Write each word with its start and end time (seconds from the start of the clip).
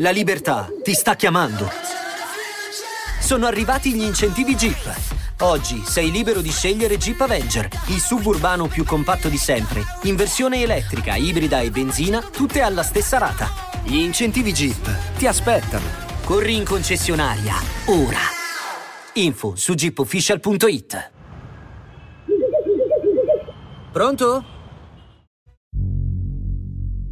La 0.00 0.10
libertà 0.10 0.70
ti 0.84 0.92
sta 0.92 1.16
chiamando. 1.16 1.68
Sono 3.20 3.46
arrivati 3.46 3.92
gli 3.92 4.02
incentivi 4.02 4.54
Jeep. 4.54 4.96
Oggi 5.40 5.82
sei 5.84 6.12
libero 6.12 6.40
di 6.40 6.50
scegliere 6.52 6.96
Jeep 6.96 7.20
Avenger, 7.20 7.68
il 7.88 7.98
suburbano 7.98 8.68
più 8.68 8.84
compatto 8.84 9.28
di 9.28 9.36
sempre, 9.36 9.82
in 10.02 10.14
versione 10.14 10.62
elettrica, 10.62 11.16
ibrida 11.16 11.60
e 11.60 11.70
benzina, 11.72 12.20
tutte 12.20 12.60
alla 12.60 12.84
stessa 12.84 13.18
rata. 13.18 13.48
Gli 13.82 13.96
incentivi 13.96 14.52
Jeep 14.52 15.16
ti 15.16 15.26
aspettano. 15.26 15.86
Corri 16.24 16.54
in 16.54 16.64
concessionaria, 16.64 17.54
ora. 17.86 18.20
Info 19.14 19.56
su 19.56 19.74
jeepofficial.it. 19.74 21.10
Pronto? 23.90 24.44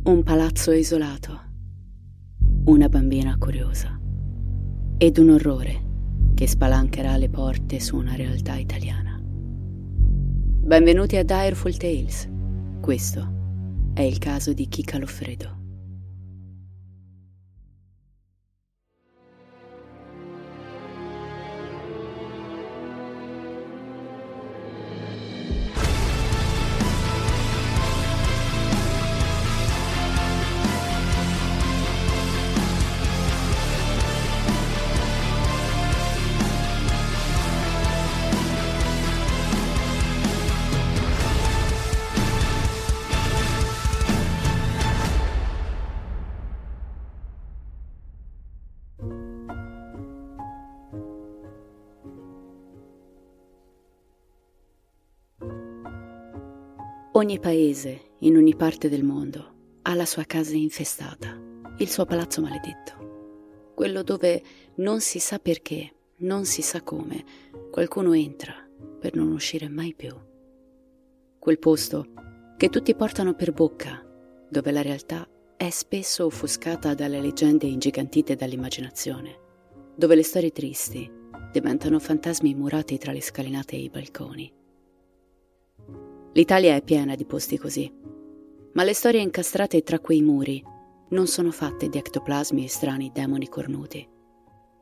Un 0.05 0.23
palazzo 0.23 0.70
isolato, 0.70 1.45
una 2.66 2.88
bambina 2.88 3.37
curiosa 3.38 3.97
ed 4.98 5.19
un 5.19 5.30
orrore 5.30 5.84
che 6.34 6.48
spalancherà 6.48 7.16
le 7.16 7.29
porte 7.29 7.79
su 7.79 7.97
una 7.97 8.16
realtà 8.16 8.57
italiana. 8.57 9.20
Benvenuti 9.23 11.16
a 11.16 11.23
Direful 11.23 11.77
Tales. 11.77 12.29
Questo 12.80 13.93
è 13.95 14.02
il 14.02 14.19
caso 14.19 14.52
di 14.52 14.66
Kika 14.66 14.98
Loffredo. 14.98 15.55
Ogni 57.16 57.38
paese, 57.38 58.10
in 58.18 58.36
ogni 58.36 58.54
parte 58.54 58.90
del 58.90 59.02
mondo, 59.02 59.78
ha 59.80 59.95
la 59.95 60.04
sua 60.04 60.24
casa 60.24 60.54
infestata, 60.54 61.40
il 61.78 61.88
suo 61.88 62.04
palazzo 62.04 62.42
maledetto. 62.42 63.70
Quello 63.74 64.03
dove 64.03 64.42
non 64.75 65.00
si 65.00 65.19
sa 65.19 65.38
perché, 65.38 65.94
non 66.16 66.44
si 66.44 66.60
sa 66.60 66.82
come, 66.82 67.25
qualcuno 67.70 68.12
entra 68.12 68.53
per 69.00 69.14
non 69.14 69.32
uscire 69.32 69.66
mai 69.70 69.94
più. 69.94 70.14
Quel 71.38 71.59
posto 71.59 72.12
che 72.59 72.69
tutti 72.69 72.94
portano 72.94 73.32
per 73.32 73.54
bocca, 73.54 74.04
dove 74.50 74.70
la 74.70 74.82
realtà 74.82 75.26
è 75.56 75.70
spesso 75.70 76.26
offuscata 76.26 76.92
dalle 76.92 77.22
leggende 77.22 77.64
ingigantite 77.64 78.34
dall'immaginazione, 78.34 79.38
dove 79.97 80.16
le 80.16 80.22
storie 80.22 80.53
tristi 80.53 81.10
diventano 81.50 81.98
fantasmi 81.98 82.54
murati 82.54 82.98
tra 82.98 83.12
le 83.12 83.22
scalinate 83.22 83.75
e 83.75 83.81
i 83.84 83.88
balconi 83.88 84.56
L'Italia 86.37 86.75
è 86.75 86.82
piena 86.82 87.15
di 87.15 87.25
posti 87.25 87.56
così. 87.56 87.91
Ma 88.75 88.84
le 88.84 88.92
storie 88.92 89.22
incastrate 89.22 89.82
tra 89.82 89.98
quei 90.00 90.20
muri 90.20 90.62
non 91.09 91.26
sono 91.26 91.50
fatte 91.50 91.88
di 91.88 91.97
ectoplasmi 91.97 92.62
e 92.62 92.69
strani 92.69 93.10
demoni 93.10 93.48
cornuti. 93.48 94.06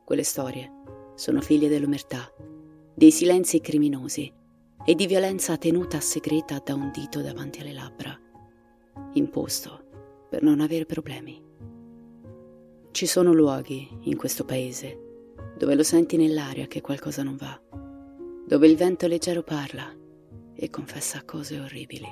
Quelle 0.03 0.23
storie 0.23 0.69
sono 1.15 1.39
figlie 1.39 1.69
dell'omertà, 1.69 2.29
dei 2.93 3.09
silenzi 3.09 3.61
criminosi 3.61 4.29
e 4.85 4.95
di 4.95 5.07
violenza 5.07 5.55
tenuta 5.55 6.01
segreta 6.01 6.61
da 6.61 6.73
un 6.73 6.91
dito 6.91 7.21
davanti 7.21 7.61
alle 7.61 7.73
labbra, 7.73 8.19
imposto 9.13 10.27
per 10.29 10.43
non 10.43 10.59
avere 10.59 10.85
problemi. 10.85 11.41
Ci 12.91 13.05
sono 13.05 13.31
luoghi 13.31 13.87
in 14.01 14.17
questo 14.17 14.43
paese 14.43 15.03
dove 15.57 15.73
lo 15.73 15.83
senti 15.83 16.17
nell'aria 16.17 16.67
che 16.67 16.81
qualcosa 16.81 17.23
non 17.23 17.37
va, 17.37 17.57
dove 18.45 18.67
il 18.67 18.75
vento 18.75 19.07
leggero 19.07 19.41
parla 19.41 20.03
e 20.55 20.69
confessa 20.69 21.23
cose 21.25 21.59
orribili. 21.59 22.07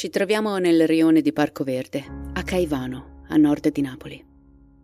Ci 0.00 0.08
troviamo 0.08 0.56
nel 0.56 0.86
rione 0.86 1.20
di 1.20 1.30
Parco 1.30 1.62
Verde, 1.62 2.02
a 2.32 2.42
Caivano, 2.42 3.24
a 3.28 3.36
nord 3.36 3.70
di 3.70 3.82
Napoli. 3.82 4.24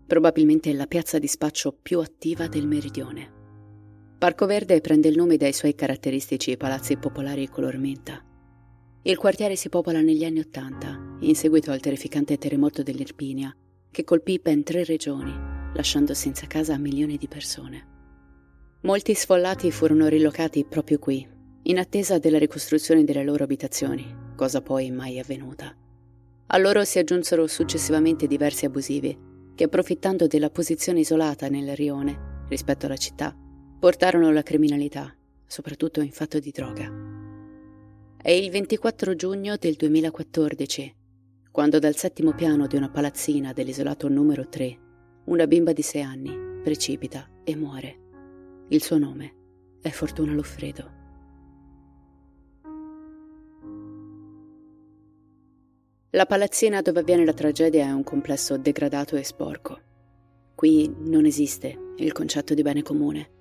Probabilmente 0.07 0.73
la 0.75 0.87
piazza 0.87 1.19
di 1.19 1.27
spaccio 1.27 1.73
più 1.73 2.01
attiva 2.01 2.49
del 2.49 2.67
meridione. 2.67 3.33
Parco 4.19 4.45
Verde 4.45 4.81
prende 4.83 5.09
il 5.09 5.17
nome 5.17 5.39
dai 5.39 5.55
suoi 5.55 5.75
caratteristici 5.75 6.57
palazzi 6.59 6.99
popolari 6.99 7.49
color 7.49 7.79
menta, 7.79 8.23
il 9.07 9.17
quartiere 9.17 9.55
si 9.55 9.69
popola 9.69 10.01
negli 10.01 10.25
anni 10.25 10.41
Ottanta, 10.41 11.17
in 11.21 11.37
seguito 11.37 11.71
al 11.71 11.79
terrificante 11.79 12.39
terremoto 12.39 12.83
dell'Irpinia, 12.83 13.55
che 13.89 14.03
colpì 14.03 14.41
ben 14.41 14.65
tre 14.65 14.83
regioni, 14.83 15.33
lasciando 15.75 16.13
senza 16.13 16.49
casa 16.49 16.77
milioni 16.77 17.17
di 17.17 17.29
persone. 17.29 17.87
Molti 18.81 19.15
sfollati 19.15 19.71
furono 19.71 20.09
rilocati 20.09 20.65
proprio 20.65 20.99
qui, 20.99 21.25
in 21.63 21.79
attesa 21.79 22.19
della 22.19 22.39
ricostruzione 22.39 23.05
delle 23.05 23.23
loro 23.23 23.45
abitazioni, 23.45 24.13
cosa 24.35 24.61
poi 24.61 24.91
mai 24.91 25.21
avvenuta. 25.21 25.73
A 26.49 26.59
loro 26.59 26.85
si 26.85 26.99
aggiunsero 26.99 27.47
successivamente 27.47 28.27
diversi 28.27 28.65
abusivi, 28.65 29.17
che 29.55 29.65
approfittando 29.65 30.27
della 30.27 30.51
posizione 30.51 30.99
isolata 30.99 31.49
nel 31.49 31.77
rione 31.77 32.45
rispetto 32.49 32.87
alla 32.87 32.97
città, 32.97 33.33
portarono 33.79 34.33
la 34.33 34.43
criminalità, 34.43 35.15
soprattutto 35.47 36.01
in 36.01 36.11
fatto 36.11 36.41
di 36.41 36.51
droga. 36.51 37.26
È 38.27 38.33
il 38.33 38.51
24 38.51 39.15
giugno 39.15 39.55
del 39.57 39.75
2014, 39.75 40.97
quando 41.53 41.79
dal 41.79 41.95
settimo 41.95 42.35
piano 42.35 42.67
di 42.67 42.75
una 42.75 42.91
palazzina 42.91 43.53
dell'isolato 43.53 44.09
numero 44.09 44.49
3, 44.49 44.79
una 45.27 45.47
bimba 45.47 45.73
di 45.73 45.83
6 45.83 46.03
anni 46.03 46.61
precipita 46.61 47.31
e 47.45 47.55
muore. 47.55 48.67
Il 48.71 48.83
suo 48.83 48.99
nome 48.99 49.79
è 49.81 49.91
Fortuna 49.91 50.33
Loffredo. 50.33 50.91
La 56.11 56.27
palazzina 56.27 56.83
dove 56.83 56.99
avviene 56.99 57.25
la 57.25 57.33
tragedia 57.33 57.85
è 57.85 57.93
un 57.93 58.03
complesso 58.03 58.59
degradato 58.59 59.15
e 59.15 59.23
sporco. 59.23 59.81
Qui 60.57 60.93
non 60.99 61.27
esiste 61.27 61.93
il 61.99 62.11
concetto 62.11 62.55
di 62.55 62.63
bene 62.63 62.83
comune. 62.83 63.36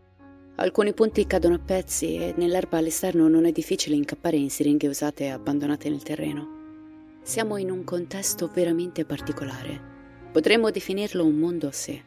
Alcuni 0.57 0.93
punti 0.93 1.27
cadono 1.27 1.55
a 1.55 1.59
pezzi 1.59 2.15
e 2.15 2.33
nell'erba 2.37 2.77
all'esterno 2.77 3.27
non 3.27 3.45
è 3.45 3.51
difficile 3.51 3.97
incappare 3.97 4.37
in 4.37 4.49
siringhe 4.49 4.87
usate 4.87 5.25
e 5.25 5.29
abbandonate 5.29 5.89
nel 5.89 6.01
terreno. 6.01 7.17
Siamo 7.23 7.57
in 7.57 7.69
un 7.69 7.83
contesto 7.83 8.47
veramente 8.47 9.03
particolare. 9.03 9.93
Potremmo 10.31 10.71
definirlo 10.71 11.25
un 11.25 11.35
mondo 11.35 11.67
a 11.67 11.73
sé. 11.73 12.01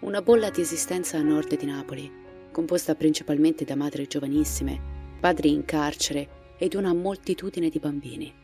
Una 0.00 0.22
bolla 0.22 0.48
di 0.48 0.62
esistenza 0.62 1.18
a 1.18 1.22
nord 1.22 1.58
di 1.58 1.66
Napoli, 1.66 2.10
composta 2.52 2.94
principalmente 2.94 3.66
da 3.66 3.76
madri 3.76 4.06
giovanissime, 4.06 4.80
padri 5.20 5.52
in 5.52 5.66
carcere 5.66 6.54
ed 6.56 6.72
una 6.72 6.94
moltitudine 6.94 7.68
di 7.68 7.78
bambini. 7.78 8.34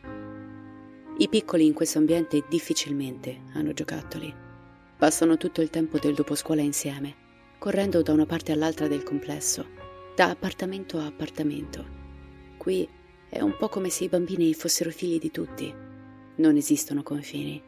I 1.17 1.29
piccoli 1.29 1.65
in 1.65 1.73
questo 1.73 1.97
ambiente 1.97 2.43
difficilmente 2.47 3.41
hanno 3.53 3.73
giocattoli. 3.73 4.31
Passano 4.95 5.35
tutto 5.37 5.61
il 5.61 5.71
tempo 5.71 5.97
del 5.97 6.13
doposcuola 6.13 6.61
insieme 6.61 7.23
correndo 7.65 8.03
da 8.03 8.13
una 8.13 8.27
parte 8.27 8.51
all'altra 8.51 8.87
del 8.87 9.01
complesso, 9.01 9.65
da 10.13 10.29
appartamento 10.29 10.99
a 10.99 11.07
appartamento. 11.07 11.83
Qui 12.59 12.87
è 13.27 13.41
un 13.41 13.57
po' 13.57 13.69
come 13.69 13.89
se 13.89 14.03
i 14.03 14.07
bambini 14.07 14.53
fossero 14.53 14.91
figli 14.91 15.17
di 15.17 15.31
tutti. 15.31 15.73
Non 16.35 16.57
esistono 16.57 17.01
confini. 17.01 17.59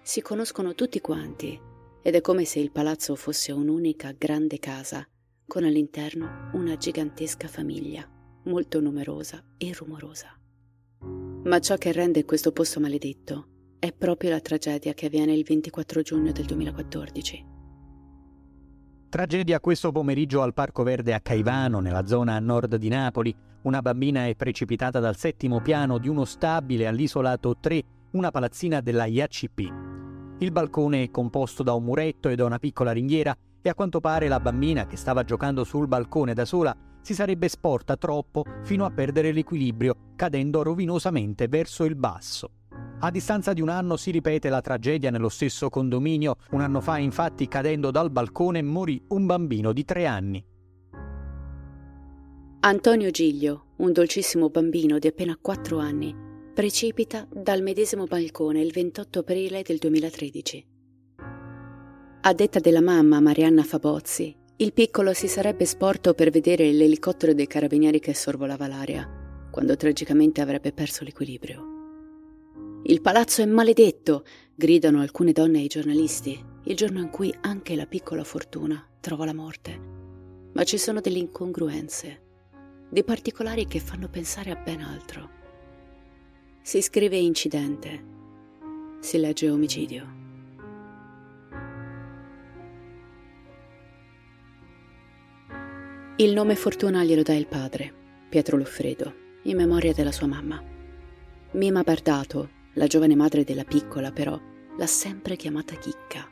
Si 0.00 0.22
conoscono 0.22 0.74
tutti 0.74 1.02
quanti 1.02 1.60
ed 2.00 2.14
è 2.14 2.22
come 2.22 2.46
se 2.46 2.58
il 2.58 2.72
palazzo 2.72 3.16
fosse 3.16 3.52
un'unica 3.52 4.14
grande 4.16 4.58
casa 4.58 5.06
con 5.46 5.64
all'interno 5.64 6.48
una 6.54 6.78
gigantesca 6.78 7.48
famiglia, 7.48 8.10
molto 8.44 8.80
numerosa 8.80 9.44
e 9.58 9.74
rumorosa. 9.74 10.40
Ma 11.44 11.60
ciò 11.60 11.76
che 11.76 11.92
rende 11.92 12.24
questo 12.24 12.50
posto 12.50 12.80
maledetto 12.80 13.48
è 13.78 13.92
proprio 13.92 14.30
la 14.30 14.40
tragedia 14.40 14.94
che 14.94 15.04
avviene 15.04 15.34
il 15.34 15.44
24 15.44 16.00
giugno 16.00 16.32
del 16.32 16.46
2014. 16.46 17.55
Tragedia 19.08 19.60
questo 19.60 19.92
pomeriggio 19.92 20.42
al 20.42 20.52
Parco 20.52 20.82
Verde 20.82 21.14
a 21.14 21.20
Caivano, 21.20 21.78
nella 21.78 22.06
zona 22.06 22.34
a 22.34 22.40
nord 22.40 22.74
di 22.74 22.88
Napoli. 22.88 23.34
Una 23.62 23.80
bambina 23.80 24.26
è 24.26 24.34
precipitata 24.34 24.98
dal 24.98 25.16
settimo 25.16 25.60
piano 25.60 25.98
di 25.98 26.08
uno 26.08 26.24
stabile 26.24 26.88
all'isolato 26.88 27.56
3, 27.58 27.82
una 28.12 28.32
palazzina 28.32 28.80
della 28.80 29.04
IACP. 29.04 29.60
Il 30.38 30.50
balcone 30.50 31.04
è 31.04 31.10
composto 31.10 31.62
da 31.62 31.72
un 31.72 31.84
muretto 31.84 32.28
e 32.28 32.34
da 32.34 32.44
una 32.44 32.58
piccola 32.58 32.90
ringhiera 32.90 33.34
e 33.62 33.68
a 33.68 33.74
quanto 33.74 34.00
pare 34.00 34.26
la 34.26 34.40
bambina 34.40 34.86
che 34.86 34.96
stava 34.96 35.22
giocando 35.22 35.62
sul 35.62 35.86
balcone 35.86 36.34
da 36.34 36.44
sola 36.44 36.76
si 37.00 37.14
sarebbe 37.14 37.48
sporta 37.48 37.96
troppo 37.96 38.44
fino 38.64 38.84
a 38.84 38.90
perdere 38.90 39.30
l'equilibrio, 39.30 40.14
cadendo 40.16 40.62
rovinosamente 40.62 41.46
verso 41.46 41.84
il 41.84 41.94
basso. 41.94 42.50
A 42.98 43.10
distanza 43.10 43.52
di 43.52 43.60
un 43.60 43.68
anno 43.68 43.96
si 43.96 44.10
ripete 44.10 44.48
la 44.48 44.60
tragedia 44.60 45.10
nello 45.10 45.28
stesso 45.28 45.68
condominio. 45.68 46.36
Un 46.50 46.62
anno 46.62 46.80
fa, 46.80 46.98
infatti, 46.98 47.46
cadendo 47.46 47.90
dal 47.90 48.10
balcone, 48.10 48.62
morì 48.62 49.02
un 49.08 49.26
bambino 49.26 49.72
di 49.72 49.84
tre 49.84 50.06
anni. 50.06 50.44
Antonio 52.60 53.10
Giglio, 53.10 53.66
un 53.76 53.92
dolcissimo 53.92 54.48
bambino 54.48 54.98
di 54.98 55.06
appena 55.06 55.38
quattro 55.40 55.78
anni, 55.78 56.12
precipita 56.52 57.28
dal 57.30 57.62
medesimo 57.62 58.06
balcone 58.06 58.62
il 58.62 58.72
28 58.72 59.18
aprile 59.20 59.62
del 59.62 59.76
2013. 59.76 60.66
A 62.22 62.32
detta 62.32 62.58
della 62.58 62.80
mamma 62.80 63.20
Marianna 63.20 63.62
Fabozzi, 63.62 64.34
il 64.56 64.72
piccolo 64.72 65.12
si 65.12 65.28
sarebbe 65.28 65.66
sporto 65.66 66.14
per 66.14 66.30
vedere 66.30 66.72
l'elicottero 66.72 67.34
dei 67.34 67.46
carabinieri 67.46 68.00
che 68.00 68.14
sorvolava 68.14 68.66
l'aria, 68.66 69.06
quando 69.50 69.76
tragicamente 69.76 70.40
avrebbe 70.40 70.72
perso 70.72 71.04
l'equilibrio. 71.04 71.75
Il 72.88 73.00
palazzo 73.00 73.42
è 73.42 73.46
maledetto, 73.46 74.24
gridano 74.54 75.00
alcune 75.00 75.32
donne 75.32 75.58
ai 75.58 75.66
giornalisti, 75.66 76.40
il 76.62 76.76
giorno 76.76 77.00
in 77.00 77.10
cui 77.10 77.34
anche 77.40 77.74
la 77.74 77.84
piccola 77.84 78.22
Fortuna 78.22 78.80
trova 79.00 79.24
la 79.24 79.34
morte. 79.34 79.76
Ma 80.52 80.62
ci 80.62 80.78
sono 80.78 81.00
delle 81.00 81.18
incongruenze, 81.18 82.22
dei 82.88 83.02
particolari 83.02 83.66
che 83.66 83.80
fanno 83.80 84.08
pensare 84.08 84.52
a 84.52 84.54
ben 84.54 84.82
altro. 84.82 85.30
Si 86.62 86.80
scrive 86.80 87.16
incidente, 87.16 88.04
si 89.00 89.18
legge 89.18 89.50
omicidio. 89.50 90.14
Il 96.18 96.32
nome 96.32 96.54
Fortuna 96.54 97.02
glielo 97.02 97.22
dà 97.22 97.34
il 97.34 97.48
padre, 97.48 97.92
Pietro 98.28 98.56
Loffredo, 98.56 99.12
in 99.42 99.56
memoria 99.56 99.92
della 99.92 100.12
sua 100.12 100.28
mamma. 100.28 100.62
Mima 101.50 101.82
Bardato, 101.82 102.54
la 102.76 102.86
giovane 102.86 103.14
madre 103.14 103.42
della 103.42 103.64
piccola, 103.64 104.12
però, 104.12 104.38
l'ha 104.76 104.86
sempre 104.86 105.36
chiamata 105.36 105.74
Chicca. 105.76 106.28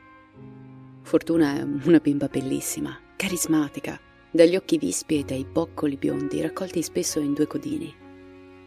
Fortuna 1.02 1.58
è 1.58 1.62
una 1.62 1.99
bimba 1.99 2.29
bellissima, 2.29 2.99
carismatica, 3.17 3.99
dagli 4.31 4.56
occhi 4.56 4.79
vispi 4.79 5.19
e 5.19 5.25
dai 5.25 5.44
boccoli 5.44 5.96
biondi 5.96 6.41
raccolti 6.41 6.82
spesso 6.82 7.20
in 7.20 7.32
due 7.32 7.46
codini. 7.46 7.94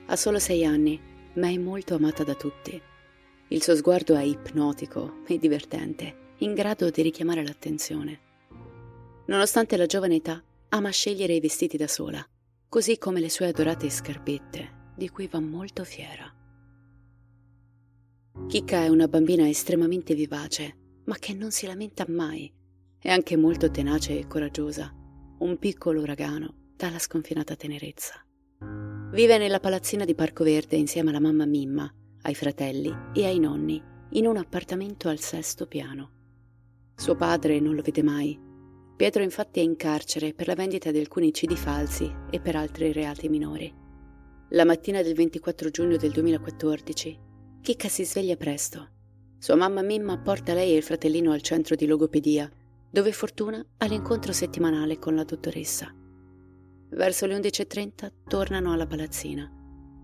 Ha 0.08 0.16
solo 0.16 0.40
sei 0.40 0.66
anni, 0.66 1.00
ma 1.34 1.50
è 1.50 1.58
molto 1.58 1.96
amata 1.96 2.24
da 2.24 2.34
tutti. 2.34 2.82
Il 3.50 3.62
suo 3.62 3.76
sguardo 3.76 4.16
è 4.16 4.24
ipnotico 4.24 5.22
e 5.28 5.38
divertente, 5.38 6.34
in 6.38 6.54
grado 6.54 6.90
di 6.90 7.02
richiamare 7.02 7.44
l'attenzione. 7.44 8.20
Nonostante 9.28 9.78
la 9.78 9.86
giovane 9.86 10.16
età, 10.16 10.42
ama 10.70 10.90
scegliere 10.90 11.34
i 11.34 11.40
vestiti 11.40 11.78
da 11.78 11.88
sola, 11.88 12.26
così 12.68 12.98
come 12.98 13.20
le 13.20 13.30
sue 13.30 13.48
adorate 13.48 13.90
scarpette, 13.90 14.94
di 14.96 15.10
cui 15.10 15.28
va 15.28 15.40
molto 15.40 15.84
fiera. 15.84 16.34
Kika 18.46 18.84
è 18.84 18.88
una 18.88 19.08
bambina 19.08 19.50
estremamente 19.50 20.14
vivace, 20.14 20.78
ma 21.06 21.16
che 21.18 21.34
non 21.34 21.52
si 21.52 21.66
lamenta 21.66 22.06
mai. 22.08 22.54
È 22.98 23.10
anche 23.10 23.36
molto 23.36 23.70
tenace 23.70 24.20
e 24.20 24.28
coraggiosa, 24.28 24.94
un 25.40 25.58
piccolo 25.58 26.02
uragano 26.02 26.72
dalla 26.76 27.00
sconfinata 27.00 27.56
tenerezza. 27.56 28.26
Vive 29.12 29.38
nella 29.38 29.60
palazzina 29.60 30.06
di 30.06 30.16
Parco 30.16 30.44
Verde 30.44 30.78
insieme 30.78 31.10
alla 31.10 31.20
mamma 31.20 31.46
Mimma, 31.46 31.94
ai 32.22 32.36
fratelli 32.36 32.94
e 33.14 33.26
ai 33.26 33.40
nonni, 33.40 33.82
in 34.12 34.26
un 34.26 34.38
appartamento 34.38 35.10
al 35.10 35.20
sesto 35.20 35.68
piano. 35.68 36.12
Suo 36.96 37.16
padre 37.16 37.60
non 37.60 37.76
lo 37.76 37.82
vede 37.82 38.04
mai. 38.04 38.40
Pietro 38.96 39.24
infatti 39.24 39.60
è 39.60 39.64
in 39.64 39.76
carcere 39.76 40.34
per 40.34 40.48
la 40.48 40.56
vendita 40.56 40.90
di 40.92 41.00
alcuni 41.00 41.34
cidi 41.34 41.56
falsi 41.56 42.10
e 42.32 42.40
per 42.40 42.56
altri 42.56 42.92
reati 42.92 43.30
minori. 43.30 43.74
La 44.52 44.66
mattina 44.66 45.02
del 45.02 45.14
24 45.14 45.70
giugno 45.70 45.98
del 45.98 46.12
2014 46.12 47.26
Chicca 47.68 47.90
si 47.90 48.06
sveglia 48.06 48.38
presto. 48.38 48.92
Sua 49.40 49.58
mamma 49.58 49.82
Mimma 49.82 50.18
porta 50.20 50.54
lei 50.54 50.72
e 50.72 50.78
il 50.78 50.84
fratellino 50.84 51.34
al 51.34 51.42
centro 51.42 51.76
di 51.76 51.86
logopedia, 51.86 52.50
dove 52.90 53.12
Fortuna 53.12 53.62
ha 53.80 53.86
l'incontro 53.88 54.32
settimanale 54.32 54.98
con 55.00 55.16
la 55.16 55.26
dottoressa. 55.26 55.94
Verso 56.92 57.26
le 57.26 57.38
11.30 57.38 58.10
tornano 58.26 58.72
alla 58.72 58.88
palazzina. 58.88 59.52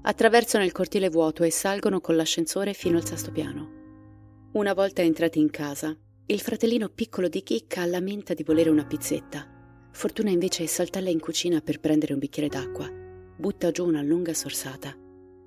Attraversano 0.02 0.66
il 0.66 0.74
cortile 0.74 1.08
vuoto 1.08 1.44
e 1.44 1.52
salgono 1.52 2.02
con 2.02 2.18
l'ascensore 2.18 2.74
fino 2.74 2.98
al 2.98 3.06
sesto 3.06 3.32
piano. 3.32 4.50
Una 4.56 4.74
volta 4.74 5.02
entrati 5.02 5.40
in 5.40 5.50
casa, 5.50 5.98
il 6.26 6.42
fratellino 6.42 6.90
piccolo 6.90 7.30
di 7.30 7.44
Chicca 7.44 7.86
lamenta 7.86 8.34
di 8.34 8.44
volere 8.44 8.72
una 8.72 8.86
pizzetta. 8.86 9.88
Fortuna 9.90 10.32
invece 10.32 10.68
saltella 10.68 11.10
in 11.10 11.22
cucina 11.22 11.62
per 11.62 11.80
prendere 11.80 12.12
un 12.12 12.20
bicchiere 12.20 12.50
d'acqua. 12.50 12.92
Butta 13.38 13.72
giù 13.72 13.86
una 13.86 14.02
lunga 14.02 14.34
sorsata. 14.34 14.94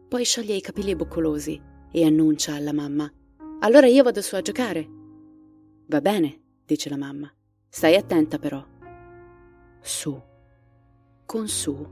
Poi 0.08 0.24
scioglie 0.24 0.54
i 0.54 0.62
capelli 0.62 0.96
boccolosi 0.96 1.74
e 1.90 2.04
annuncia 2.04 2.54
alla 2.54 2.72
mamma. 2.72 3.10
Allora 3.60 3.86
io 3.86 4.02
vado 4.02 4.20
su 4.20 4.34
a 4.34 4.42
giocare. 4.42 4.88
Va 5.86 6.00
bene, 6.00 6.40
dice 6.64 6.88
la 6.88 6.96
mamma. 6.96 7.32
Stai 7.68 7.94
attenta 7.96 8.38
però. 8.38 8.64
Su. 9.80 10.20
Con 11.24 11.48
su, 11.48 11.86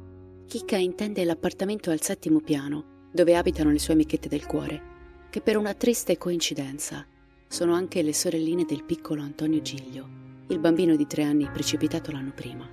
Chicca 0.46 0.76
intende 0.76 1.24
l'appartamento 1.24 1.90
al 1.90 2.00
settimo 2.00 2.40
piano, 2.40 3.08
dove 3.12 3.36
abitano 3.36 3.70
le 3.70 3.78
sue 3.78 3.94
amichette 3.94 4.28
del 4.28 4.46
cuore, 4.46 4.82
che 5.30 5.40
per 5.40 5.56
una 5.56 5.74
triste 5.74 6.18
coincidenza 6.18 7.06
sono 7.48 7.74
anche 7.74 8.02
le 8.02 8.12
sorelline 8.12 8.64
del 8.64 8.84
piccolo 8.84 9.22
Antonio 9.22 9.60
Giglio, 9.62 10.08
il 10.48 10.58
bambino 10.58 10.96
di 10.96 11.06
tre 11.06 11.22
anni 11.22 11.48
precipitato 11.50 12.12
l'anno 12.12 12.32
prima. 12.32 12.68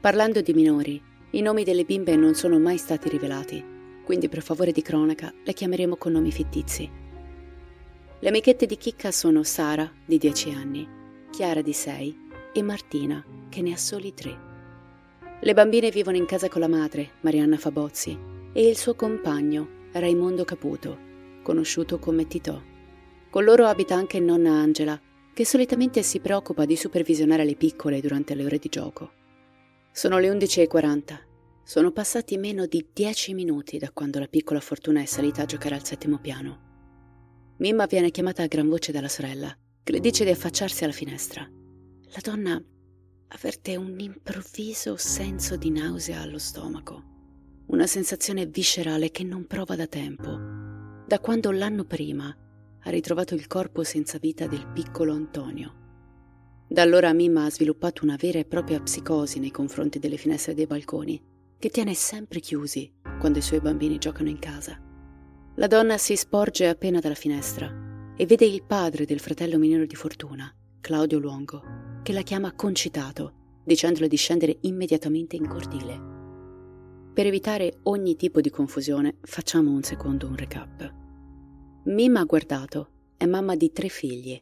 Parlando 0.00 0.40
di 0.40 0.52
minori, 0.52 1.00
i 1.32 1.40
nomi 1.42 1.64
delle 1.64 1.84
bimbe 1.84 2.16
non 2.16 2.34
sono 2.34 2.58
mai 2.58 2.78
stati 2.78 3.08
rivelati 3.08 3.71
quindi 4.04 4.28
per 4.28 4.42
favore 4.42 4.72
di 4.72 4.82
cronaca 4.82 5.32
le 5.42 5.52
chiameremo 5.52 5.96
con 5.96 6.12
nomi 6.12 6.32
fittizi. 6.32 6.90
Le 8.18 8.28
amichette 8.28 8.66
di 8.66 8.76
Chicca 8.76 9.10
sono 9.10 9.42
Sara, 9.42 9.90
di 10.04 10.18
10 10.18 10.50
anni, 10.50 10.88
Chiara, 11.30 11.60
di 11.60 11.72
6, 11.72 12.28
e 12.52 12.62
Martina, 12.62 13.24
che 13.48 13.62
ne 13.62 13.72
ha 13.72 13.76
soli 13.76 14.14
3. 14.14 14.50
Le 15.40 15.54
bambine 15.54 15.90
vivono 15.90 16.16
in 16.16 16.26
casa 16.26 16.48
con 16.48 16.60
la 16.60 16.68
madre, 16.68 17.12
Marianna 17.22 17.56
Fabozzi, 17.56 18.16
e 18.52 18.68
il 18.68 18.76
suo 18.76 18.94
compagno, 18.94 19.88
Raimondo 19.92 20.44
Caputo, 20.44 20.96
conosciuto 21.42 21.98
come 21.98 22.26
Titò. 22.28 22.60
Con 23.28 23.44
loro 23.44 23.66
abita 23.66 23.94
anche 23.94 24.20
nonna 24.20 24.52
Angela, 24.52 25.00
che 25.34 25.44
solitamente 25.44 26.02
si 26.02 26.20
preoccupa 26.20 26.64
di 26.64 26.76
supervisionare 26.76 27.44
le 27.44 27.56
piccole 27.56 28.00
durante 28.00 28.34
le 28.34 28.44
ore 28.44 28.58
di 28.58 28.68
gioco. 28.68 29.10
Sono 29.90 30.18
le 30.18 30.30
11.40 30.30 31.30
sono 31.64 31.92
passati 31.92 32.36
meno 32.38 32.66
di 32.66 32.88
dieci 32.92 33.34
minuti 33.34 33.78
da 33.78 33.90
quando 33.92 34.18
la 34.18 34.26
piccola 34.26 34.60
Fortuna 34.60 35.00
è 35.00 35.04
salita 35.04 35.42
a 35.42 35.46
giocare 35.46 35.76
al 35.76 35.84
settimo 35.84 36.18
piano. 36.18 36.70
Mimma 37.58 37.86
viene 37.86 38.10
chiamata 38.10 38.42
a 38.42 38.48
gran 38.48 38.68
voce 38.68 38.90
dalla 38.90 39.08
sorella, 39.08 39.56
che 39.84 39.92
le 39.92 40.00
dice 40.00 40.24
di 40.24 40.30
affacciarsi 40.30 40.82
alla 40.82 40.92
finestra. 40.92 41.42
La 41.42 42.20
donna 42.20 42.60
avverte 43.28 43.76
un 43.76 43.98
improvviso 43.98 44.96
senso 44.96 45.56
di 45.56 45.70
nausea 45.70 46.20
allo 46.20 46.38
stomaco, 46.38 47.02
una 47.66 47.86
sensazione 47.86 48.46
viscerale 48.46 49.10
che 49.10 49.22
non 49.22 49.46
prova 49.46 49.76
da 49.76 49.86
tempo, 49.86 50.36
da 51.06 51.20
quando 51.20 51.52
l'anno 51.52 51.84
prima 51.84 52.36
ha 52.84 52.90
ritrovato 52.90 53.34
il 53.34 53.46
corpo 53.46 53.84
senza 53.84 54.18
vita 54.18 54.48
del 54.48 54.66
piccolo 54.66 55.12
Antonio. 55.12 55.80
Da 56.68 56.82
allora 56.82 57.12
Mimma 57.12 57.44
ha 57.44 57.50
sviluppato 57.50 58.02
una 58.02 58.16
vera 58.16 58.40
e 58.40 58.44
propria 58.44 58.80
psicosi 58.80 59.38
nei 59.38 59.52
confronti 59.52 60.00
delle 60.00 60.16
finestre 60.16 60.54
dei 60.54 60.66
balconi 60.66 61.30
che 61.62 61.68
tiene 61.68 61.94
sempre 61.94 62.40
chiusi 62.40 62.92
quando 63.20 63.38
i 63.38 63.40
suoi 63.40 63.60
bambini 63.60 63.98
giocano 63.98 64.28
in 64.28 64.40
casa. 64.40 64.76
La 65.54 65.68
donna 65.68 65.96
si 65.96 66.16
sporge 66.16 66.66
appena 66.66 66.98
dalla 66.98 67.14
finestra 67.14 68.12
e 68.16 68.26
vede 68.26 68.46
il 68.46 68.64
padre 68.64 69.04
del 69.04 69.20
fratello 69.20 69.58
minore 69.58 69.86
di 69.86 69.94
Fortuna, 69.94 70.52
Claudio 70.80 71.20
Luongo, 71.20 71.62
che 72.02 72.12
la 72.12 72.22
chiama 72.22 72.52
concitato, 72.52 73.60
dicendole 73.62 74.08
di 74.08 74.16
scendere 74.16 74.56
immediatamente 74.62 75.36
in 75.36 75.46
cortile. 75.46 76.00
Per 77.14 77.26
evitare 77.26 77.78
ogni 77.84 78.16
tipo 78.16 78.40
di 78.40 78.50
confusione, 78.50 79.18
facciamo 79.20 79.70
un 79.70 79.84
secondo 79.84 80.26
un 80.26 80.34
recap. 80.34 80.92
Mimma 81.84 82.18
ha 82.18 82.24
guardato 82.24 82.88
è 83.16 83.24
mamma 83.26 83.54
di 83.54 83.70
tre 83.70 83.86
figli, 83.86 84.40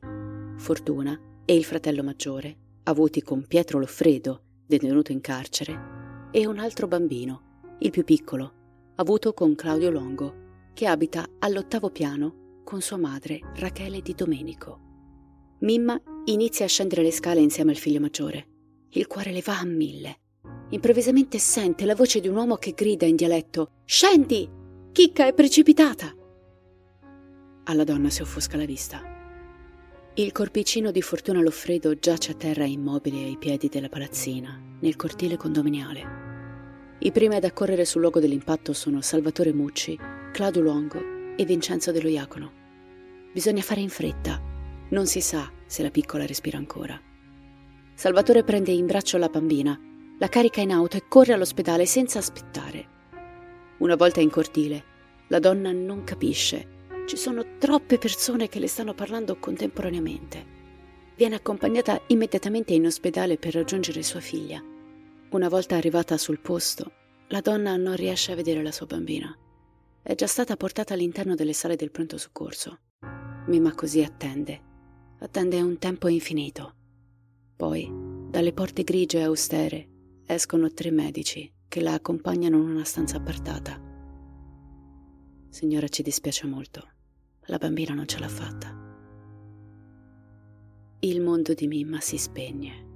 Fortuna 0.56 1.20
e 1.44 1.54
il 1.54 1.64
fratello 1.64 2.02
maggiore, 2.02 2.56
avuti 2.84 3.20
con 3.20 3.46
Pietro 3.46 3.78
Loffredo, 3.78 4.42
detenuto 4.66 5.12
in 5.12 5.20
carcere, 5.20 6.00
e 6.30 6.46
un 6.46 6.58
altro 6.58 6.86
bambino, 6.86 7.42
il 7.80 7.90
più 7.90 8.04
piccolo, 8.04 8.52
avuto 8.96 9.32
con 9.32 9.54
Claudio 9.54 9.90
Longo, 9.90 10.48
che 10.74 10.86
abita 10.86 11.26
all'ottavo 11.38 11.90
piano 11.90 12.60
con 12.64 12.80
sua 12.80 12.96
madre 12.96 13.40
Rachele 13.56 14.00
Di 14.00 14.14
Domenico. 14.14 14.78
Mimma 15.60 16.00
inizia 16.26 16.64
a 16.64 16.68
scendere 16.68 17.02
le 17.02 17.10
scale 17.10 17.40
insieme 17.40 17.72
al 17.72 17.76
figlio 17.76 18.00
maggiore. 18.00 18.46
Il 18.90 19.06
cuore 19.06 19.32
le 19.32 19.42
va 19.44 19.58
a 19.58 19.64
mille. 19.64 20.18
Improvvisamente 20.70 21.38
sente 21.38 21.84
la 21.84 21.94
voce 21.94 22.20
di 22.20 22.28
un 22.28 22.36
uomo 22.36 22.56
che 22.56 22.72
grida 22.72 23.06
in 23.06 23.16
dialetto: 23.16 23.72
Scendi! 23.84 24.48
Chicca 24.92 25.26
è 25.26 25.34
precipitata! 25.34 26.14
Alla 27.64 27.84
donna 27.84 28.08
si 28.08 28.22
offusca 28.22 28.56
la 28.56 28.64
vista. 28.64 29.09
Il 30.14 30.32
corpicino 30.32 30.90
di 30.90 31.02
Fortuna 31.02 31.40
Loffredo 31.40 31.96
giace 31.96 32.32
a 32.32 32.34
terra 32.34 32.64
immobile 32.64 33.22
ai 33.22 33.36
piedi 33.38 33.68
della 33.68 33.88
palazzina, 33.88 34.60
nel 34.80 34.96
cortile 34.96 35.36
condominiale. 35.36 36.96
I 36.98 37.12
primi 37.12 37.36
ad 37.36 37.44
accorrere 37.44 37.84
sul 37.84 38.00
luogo 38.00 38.18
dell'impatto 38.18 38.72
sono 38.72 39.02
Salvatore 39.02 39.52
Mucci, 39.52 39.96
Claudio 40.32 40.62
Longo 40.62 41.00
e 41.36 41.44
Vincenzo 41.44 41.92
dello 41.92 42.08
Iacono. 42.08 42.52
Bisogna 43.32 43.62
fare 43.62 43.82
in 43.82 43.88
fretta. 43.88 44.42
Non 44.88 45.06
si 45.06 45.20
sa 45.20 45.48
se 45.64 45.84
la 45.84 45.90
piccola 45.90 46.26
respira 46.26 46.58
ancora. 46.58 47.00
Salvatore 47.94 48.42
prende 48.42 48.72
in 48.72 48.86
braccio 48.86 49.16
la 49.16 49.28
bambina, 49.28 49.78
la 50.18 50.28
carica 50.28 50.60
in 50.60 50.72
auto 50.72 50.96
e 50.96 51.06
corre 51.06 51.34
all'ospedale 51.34 51.86
senza 51.86 52.18
aspettare. 52.18 52.88
Una 53.78 53.94
volta 53.94 54.20
in 54.20 54.28
cortile, 54.28 54.84
la 55.28 55.38
donna 55.38 55.70
non 55.70 56.02
capisce. 56.02 56.78
Ci 57.06 57.16
sono 57.16 57.56
troppe 57.58 57.98
persone 57.98 58.48
che 58.48 58.58
le 58.58 58.68
stanno 58.68 58.94
parlando 58.94 59.38
contemporaneamente. 59.38 60.58
Viene 61.16 61.34
accompagnata 61.34 62.00
immediatamente 62.06 62.72
in 62.72 62.86
ospedale 62.86 63.36
per 63.36 63.54
raggiungere 63.54 64.02
sua 64.02 64.20
figlia. 64.20 64.62
Una 65.30 65.48
volta 65.48 65.76
arrivata 65.76 66.16
sul 66.16 66.40
posto, 66.40 66.92
la 67.28 67.40
donna 67.40 67.76
non 67.76 67.94
riesce 67.96 68.32
a 68.32 68.34
vedere 68.34 68.62
la 68.62 68.72
sua 68.72 68.86
bambina. 68.86 69.36
È 70.02 70.14
già 70.14 70.26
stata 70.26 70.56
portata 70.56 70.94
all'interno 70.94 71.34
delle 71.34 71.52
sale 71.52 71.76
del 71.76 71.90
pronto 71.90 72.16
soccorso. 72.16 72.78
Mima 73.46 73.74
così 73.74 74.02
attende. 74.02 74.60
Attende 75.18 75.60
un 75.60 75.78
tempo 75.78 76.08
infinito. 76.08 76.74
Poi, 77.56 77.88
dalle 78.30 78.52
porte 78.52 78.82
grigie 78.82 79.18
e 79.18 79.24
austere, 79.24 79.88
escono 80.26 80.72
tre 80.72 80.90
medici 80.90 81.52
che 81.68 81.80
la 81.80 81.92
accompagnano 81.92 82.56
in 82.56 82.70
una 82.70 82.84
stanza 82.84 83.18
appartata. 83.18 83.89
Signora, 85.50 85.88
ci 85.88 86.02
dispiace 86.02 86.46
molto. 86.46 86.88
La 87.46 87.58
bambina 87.58 87.92
non 87.92 88.06
ce 88.06 88.20
l'ha 88.20 88.28
fatta. 88.28 88.72
Il 91.00 91.20
mondo 91.20 91.54
di 91.54 91.66
Mimma 91.66 92.00
si 92.00 92.16
spegne. 92.18 92.86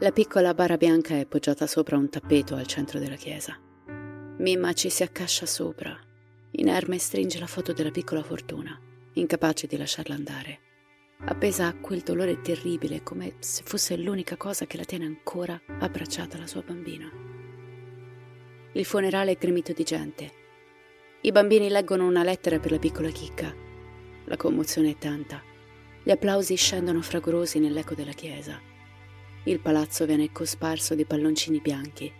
La 0.00 0.12
piccola 0.12 0.54
bara 0.54 0.76
bianca 0.76 1.18
è 1.18 1.26
poggiata 1.26 1.66
sopra 1.66 1.96
un 1.96 2.08
tappeto 2.08 2.54
al 2.54 2.66
centro 2.68 3.00
della 3.00 3.16
chiesa. 3.16 3.58
Mimma 4.38 4.72
ci 4.74 4.90
si 4.90 5.02
accascia 5.02 5.46
sopra, 5.46 5.98
inerme 6.52 6.98
stringe 6.98 7.40
la 7.40 7.48
foto 7.48 7.72
della 7.72 7.90
piccola 7.90 8.22
fortuna, 8.22 8.80
incapace 9.14 9.66
di 9.66 9.76
lasciarla 9.76 10.14
andare. 10.14 10.60
Appesa 11.20 11.66
a 11.66 11.74
quel 11.74 12.00
dolore 12.00 12.40
terribile, 12.40 13.02
come 13.02 13.34
se 13.40 13.62
fosse 13.64 13.96
l'unica 13.96 14.36
cosa 14.36 14.66
che 14.66 14.76
la 14.76 14.84
tiene 14.84 15.04
ancora 15.04 15.60
abbracciata 15.66 16.36
alla 16.36 16.46
sua 16.46 16.62
bambina. 16.62 17.10
Il 18.72 18.84
funerale 18.84 19.32
è 19.32 19.36
gremito 19.36 19.72
di 19.72 19.82
gente. 19.82 20.32
I 21.22 21.32
bambini 21.32 21.68
leggono 21.68 22.06
una 22.06 22.22
lettera 22.22 22.60
per 22.60 22.70
la 22.70 22.78
piccola 22.78 23.10
chicca. 23.10 23.52
La 24.26 24.36
commozione 24.36 24.90
è 24.90 24.96
tanta. 24.96 25.42
Gli 26.04 26.10
applausi 26.12 26.54
scendono 26.54 27.02
fragorosi 27.02 27.58
nell'eco 27.58 27.94
della 27.94 28.12
chiesa. 28.12 28.60
Il 29.42 29.58
palazzo 29.58 30.06
viene 30.06 30.30
cosparso 30.30 30.94
di 30.94 31.04
palloncini 31.04 31.60
bianchi 31.60 32.12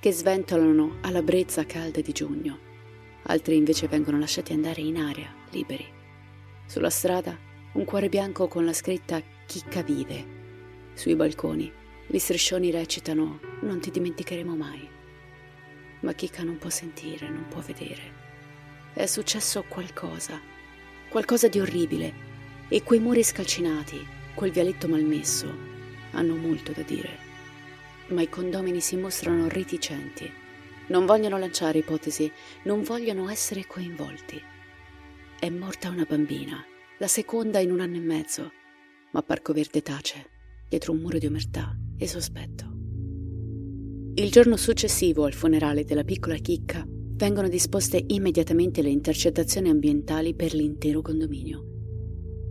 che 0.00 0.12
sventolano 0.12 0.98
alla 1.02 1.22
brezza 1.22 1.66
calda 1.66 2.00
di 2.00 2.12
giugno. 2.12 2.58
Altri 3.24 3.56
invece 3.56 3.88
vengono 3.88 4.18
lasciati 4.18 4.54
andare 4.54 4.80
in 4.80 4.96
aria, 4.96 5.34
liberi. 5.50 5.86
Sulla 6.66 6.90
strada 6.90 7.47
un 7.78 7.84
cuore 7.84 8.08
bianco 8.08 8.48
con 8.48 8.64
la 8.64 8.72
scritta 8.72 9.22
Chicca 9.46 9.82
vive. 9.82 10.36
Sui 10.94 11.14
balconi 11.14 11.72
gli 12.08 12.18
striscioni 12.18 12.72
recitano 12.72 13.38
Non 13.60 13.78
ti 13.78 13.92
dimenticheremo 13.92 14.56
mai. 14.56 14.88
Ma 16.00 16.12
Chicca 16.12 16.42
non 16.42 16.58
può 16.58 16.70
sentire, 16.70 17.28
non 17.28 17.46
può 17.48 17.60
vedere. 17.60 18.02
È 18.92 19.06
successo 19.06 19.64
qualcosa, 19.68 20.40
qualcosa 21.08 21.46
di 21.46 21.60
orribile, 21.60 22.26
e 22.66 22.82
quei 22.82 22.98
muri 22.98 23.22
scalcinati, 23.22 24.04
quel 24.34 24.50
vialetto 24.50 24.88
malmesso, 24.88 25.46
hanno 26.10 26.34
molto 26.34 26.72
da 26.72 26.82
dire 26.82 27.26
ma 28.08 28.22
i 28.22 28.28
condomini 28.30 28.80
si 28.80 28.96
mostrano 28.96 29.48
reticenti. 29.48 30.32
Non 30.86 31.04
vogliono 31.04 31.36
lanciare 31.36 31.80
ipotesi, 31.80 32.32
non 32.62 32.82
vogliono 32.82 33.28
essere 33.28 33.66
coinvolti. 33.66 34.42
È 35.38 35.50
morta 35.50 35.90
una 35.90 36.06
bambina, 36.08 36.64
la 36.98 37.06
seconda 37.06 37.60
in 37.60 37.70
un 37.70 37.80
anno 37.80 37.96
e 37.96 38.00
mezzo, 38.00 38.50
ma 39.12 39.22
Parco 39.22 39.52
Verde 39.52 39.82
tace, 39.82 40.26
dietro 40.68 40.92
un 40.92 40.98
muro 40.98 41.18
di 41.18 41.26
omertà 41.26 41.76
e 41.96 42.06
sospetto. 42.06 42.64
Il 44.14 44.30
giorno 44.30 44.56
successivo 44.56 45.24
al 45.24 45.32
funerale 45.32 45.84
della 45.84 46.04
piccola 46.04 46.36
chicca 46.36 46.84
vengono 46.88 47.48
disposte 47.48 48.02
immediatamente 48.08 48.82
le 48.82 48.90
intercettazioni 48.90 49.68
ambientali 49.68 50.34
per 50.34 50.54
l'intero 50.54 51.00
condominio. 51.00 51.64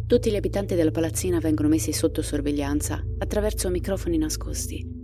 Tutti 0.08 0.32
gli 0.32 0.36
abitanti 0.36 0.76
della 0.76 0.92
palazzina 0.92 1.40
vengono 1.40 1.68
messi 1.68 1.92
sotto 1.92 2.22
sorveglianza 2.22 3.04
attraverso 3.18 3.70
microfoni 3.70 4.18
nascosti 4.18 4.98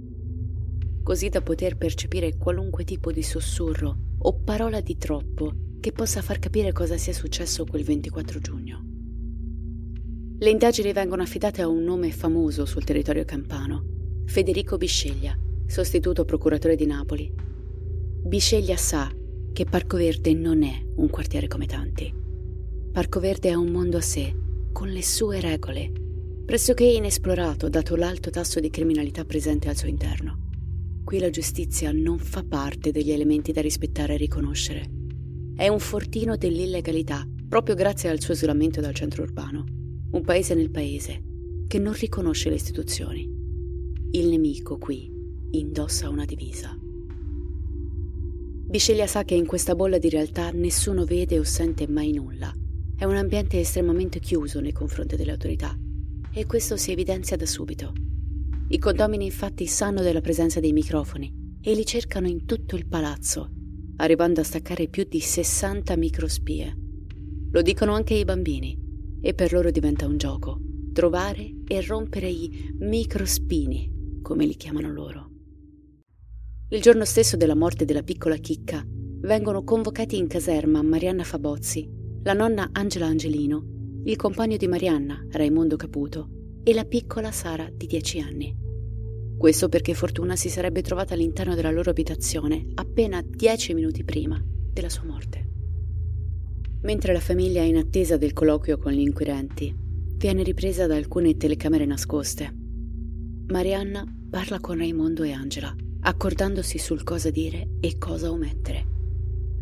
così 1.03 1.27
da 1.27 1.41
poter 1.41 1.75
percepire 1.75 2.37
qualunque 2.37 2.85
tipo 2.85 3.11
di 3.11 3.21
sussurro 3.21 3.97
o 4.19 4.39
parola 4.39 4.79
di 4.79 4.97
troppo 4.97 5.53
che 5.81 5.91
possa 5.91 6.21
far 6.21 6.39
capire 6.39 6.71
cosa 6.71 6.97
sia 6.97 7.11
successo 7.11 7.65
quel 7.65 7.83
24 7.83 8.39
giugno. 8.39 8.92
Le 10.39 10.49
indagini 10.49 10.91
vengono 10.91 11.21
affidate 11.21 11.61
a 11.61 11.67
un 11.67 11.83
nome 11.83 12.11
famoso 12.11 12.65
sul 12.65 12.83
territorio 12.83 13.23
campano, 13.23 14.23
Federico 14.25 14.77
Bisceglia, 14.77 15.37
sostituto 15.67 16.25
procuratore 16.25 16.75
di 16.75 16.85
Napoli. 16.85 17.31
Bisceglia 18.25 18.75
sa 18.75 19.09
che 19.53 19.65
Parco 19.65 19.97
Verde 19.97 20.33
non 20.33 20.63
è 20.63 20.73
un 20.95 21.09
quartiere 21.09 21.47
come 21.47 21.65
tanti. 21.65 22.13
Parco 22.91 23.19
Verde 23.19 23.49
è 23.49 23.53
un 23.53 23.67
mondo 23.67 23.97
a 23.97 24.01
sé, 24.01 24.35
con 24.71 24.89
le 24.89 25.03
sue 25.03 25.39
regole, 25.39 25.91
pressoché 26.45 26.83
inesplorato 26.83 27.69
dato 27.69 27.95
l'alto 27.95 28.29
tasso 28.29 28.59
di 28.59 28.69
criminalità 28.69 29.23
presente 29.23 29.69
al 29.69 29.77
suo 29.77 29.87
interno. 29.87 30.39
Qui 31.05 31.19
la 31.19 31.29
giustizia 31.29 31.91
non 31.91 32.17
fa 32.17 32.43
parte 32.43 32.91
degli 32.91 33.11
elementi 33.11 33.51
da 33.51 33.61
rispettare 33.61 34.15
e 34.15 34.17
riconoscere. 34.17 34.89
È 35.55 35.67
un 35.67 35.79
fortino 35.79 36.35
dell'illegalità, 36.35 37.25
proprio 37.47 37.75
grazie 37.75 38.09
al 38.09 38.19
suo 38.19 38.33
isolamento 38.33 38.81
dal 38.81 38.95
centro 38.95 39.23
urbano. 39.23 39.81
Un 40.13 40.21
paese 40.21 40.53
nel 40.53 40.69
paese, 40.69 41.23
che 41.67 41.79
non 41.79 41.93
riconosce 41.93 42.49
le 42.49 42.55
istituzioni. 42.55 43.27
Il 44.11 44.27
nemico 44.27 44.77
qui 44.77 45.11
indossa 45.49 46.07
una 46.07 46.23
divisa. 46.23 46.77
Bisceglia 48.67 49.07
sa 49.07 49.23
che 49.23 49.33
in 49.33 49.47
questa 49.47 49.73
bolla 49.73 49.97
di 49.97 50.09
realtà 50.09 50.51
nessuno 50.51 51.03
vede 51.03 51.39
o 51.39 51.43
sente 51.43 51.87
mai 51.87 52.11
nulla. 52.11 52.53
È 52.95 53.05
un 53.05 53.15
ambiente 53.15 53.59
estremamente 53.59 54.19
chiuso 54.19 54.59
nei 54.59 54.71
confronti 54.71 55.15
delle 55.15 55.31
autorità 55.31 55.75
e 56.31 56.45
questo 56.45 56.77
si 56.77 56.91
evidenzia 56.91 57.35
da 57.35 57.47
subito. 57.47 57.91
I 58.67 58.77
condomini 58.77 59.25
infatti 59.25 59.65
sanno 59.65 60.01
della 60.03 60.21
presenza 60.21 60.59
dei 60.59 60.73
microfoni 60.73 61.57
e 61.59 61.73
li 61.73 61.87
cercano 61.87 62.27
in 62.27 62.45
tutto 62.45 62.75
il 62.75 62.85
palazzo, 62.85 63.49
arrivando 63.95 64.41
a 64.41 64.43
staccare 64.43 64.89
più 64.89 65.05
di 65.05 65.19
60 65.19 65.97
microspie. 65.97 66.77
Lo 67.49 67.63
dicono 67.63 67.93
anche 67.93 68.13
i 68.13 68.25
bambini 68.25 68.82
e 69.25 69.33
per 69.33 69.53
loro 69.53 69.71
diventa 69.71 70.05
un 70.05 70.17
gioco, 70.17 70.59
trovare 70.91 71.49
e 71.65 71.81
rompere 71.81 72.27
i 72.27 72.73
microspini, 72.77 74.19
come 74.21 74.45
li 74.45 74.55
chiamano 74.55 74.91
loro. 74.91 75.29
Il 76.67 76.81
giorno 76.81 77.05
stesso 77.05 77.37
della 77.37 77.55
morte 77.55 77.85
della 77.85 78.03
piccola 78.03 78.35
chicca 78.35 78.85
vengono 78.85 79.63
convocati 79.63 80.17
in 80.17 80.27
caserma 80.27 80.81
Marianna 80.81 81.23
Fabozzi, 81.23 81.89
la 82.23 82.33
nonna 82.33 82.69
Angela 82.73 83.05
Angelino, 83.05 84.01
il 84.03 84.17
compagno 84.17 84.57
di 84.57 84.67
Marianna, 84.67 85.25
Raimondo 85.31 85.77
Caputo, 85.77 86.27
e 86.61 86.73
la 86.73 86.83
piccola 86.83 87.31
Sara 87.31 87.69
di 87.73 87.85
10 87.85 88.19
anni. 88.19 88.57
Questo 89.37 89.69
perché 89.69 89.93
Fortuna 89.93 90.35
si 90.35 90.49
sarebbe 90.49 90.81
trovata 90.81 91.13
all'interno 91.13 91.55
della 91.55 91.71
loro 91.71 91.91
abitazione 91.91 92.65
appena 92.73 93.23
dieci 93.25 93.73
minuti 93.73 94.03
prima 94.03 94.43
della 94.45 94.89
sua 94.89 95.05
morte. 95.05 95.52
Mentre 96.83 97.13
la 97.13 97.21
famiglia 97.21 97.61
è 97.61 97.65
in 97.65 97.77
attesa 97.77 98.17
del 98.17 98.33
colloquio 98.33 98.77
con 98.77 98.91
gli 98.91 98.99
inquirenti, 98.99 99.73
viene 100.17 100.43
ripresa 100.43 100.85
da 100.85 100.97
alcune 100.97 101.37
telecamere 101.37 101.85
nascoste. 101.85 102.53
Marianna 103.47 104.05
parla 104.29 104.59
con 104.59 104.77
Raimondo 104.77 105.23
e 105.23 105.31
Angela, 105.31 105.73
accordandosi 106.01 106.77
sul 106.77 107.03
cosa 107.03 107.29
dire 107.29 107.77
e 107.79 107.97
cosa 107.97 108.29
omettere. 108.29 108.85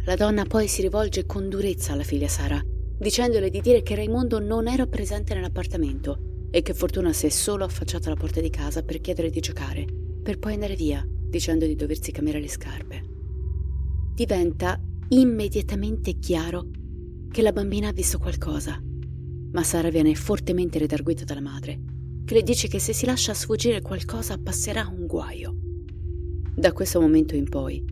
La 0.06 0.16
donna 0.16 0.46
poi 0.46 0.68
si 0.68 0.82
rivolge 0.82 1.28
con 1.28 1.48
durezza 1.48 1.94
alla 1.94 2.02
figlia 2.02 2.28
Sara, 2.28 2.60
dicendole 2.98 3.52
di 3.52 3.62
dire 3.62 3.84
che 3.84 3.94
Raimondo 3.94 4.40
non 4.40 4.68
era 4.68 4.88
presente 4.88 5.36
nell'appartamento 5.36 6.48
e 6.50 6.64
che 6.64 6.74
Fortuna 6.74 7.14
si 7.14 7.28
è 7.28 7.30
solo 7.30 7.64
affacciata 7.66 8.08
alla 8.08 8.20
porta 8.20 8.42
di 8.42 8.50
casa 8.50 8.82
per 8.82 9.00
chiedere 9.00 9.30
di 9.30 9.40
giocare, 9.42 9.86
per 10.24 10.40
poi 10.40 10.54
andare 10.54 10.76
via, 10.76 11.08
dicendo 11.08 11.68
di 11.68 11.76
doversi 11.76 12.12
cambiare 12.12 12.40
le 12.40 12.50
scarpe. 12.50 13.04
Diventa 14.16 14.82
immediatamente 15.10 16.18
chiaro 16.18 16.68
che 17.32 17.42
la 17.42 17.54
bambina 17.54 17.88
ha 17.88 17.94
visto 17.94 18.20
qualcosa, 18.20 18.78
ma 19.52 19.64
Sara 19.64 19.90
viene 19.90 20.14
fortemente 20.16 20.78
redarguita 20.80 21.24
dalla 21.24 21.40
madre, 21.40 21.80
che 22.26 22.34
le 22.34 22.44
dice 22.44 22.68
che 22.68 22.78
se 22.78 22.92
si 22.92 23.06
lascia 23.06 23.34
sfuggire 23.34 23.82
qualcosa 23.82 24.38
passerà 24.38 24.86
un 24.86 25.08
guaio. 25.08 25.56
Da 26.54 26.74
questo 26.74 27.00
momento 27.00 27.36
in 27.36 27.48
poi, 27.48 27.84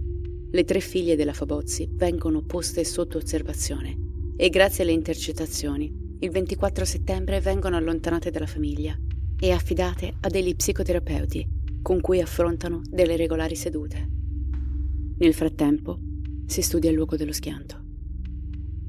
le 0.51 0.63
tre 0.65 0.81
figlie 0.81 1.15
della 1.15 1.31
Fabozzi 1.31 1.89
vengono 1.93 2.41
poste 2.41 2.83
sotto 2.83 3.17
osservazione 3.17 4.33
e 4.35 4.49
grazie 4.49 4.83
alle 4.83 4.91
intercettazioni 4.91 5.89
il 6.19 6.29
24 6.31 6.83
settembre 6.83 7.39
vengono 7.39 7.77
allontanate 7.77 8.31
dalla 8.31 8.45
famiglia 8.45 8.97
e 9.39 9.51
affidate 9.51 10.15
a 10.19 10.27
degli 10.27 10.53
psicoterapeuti 10.53 11.47
con 11.81 12.01
cui 12.01 12.19
affrontano 12.19 12.81
delle 12.89 13.15
regolari 13.15 13.55
sedute. 13.55 14.09
Nel 15.17 15.33
frattempo 15.33 15.97
si 16.45 16.61
studia 16.61 16.89
il 16.89 16.97
luogo 16.97 17.15
dello 17.15 17.31
schianto. 17.31 17.87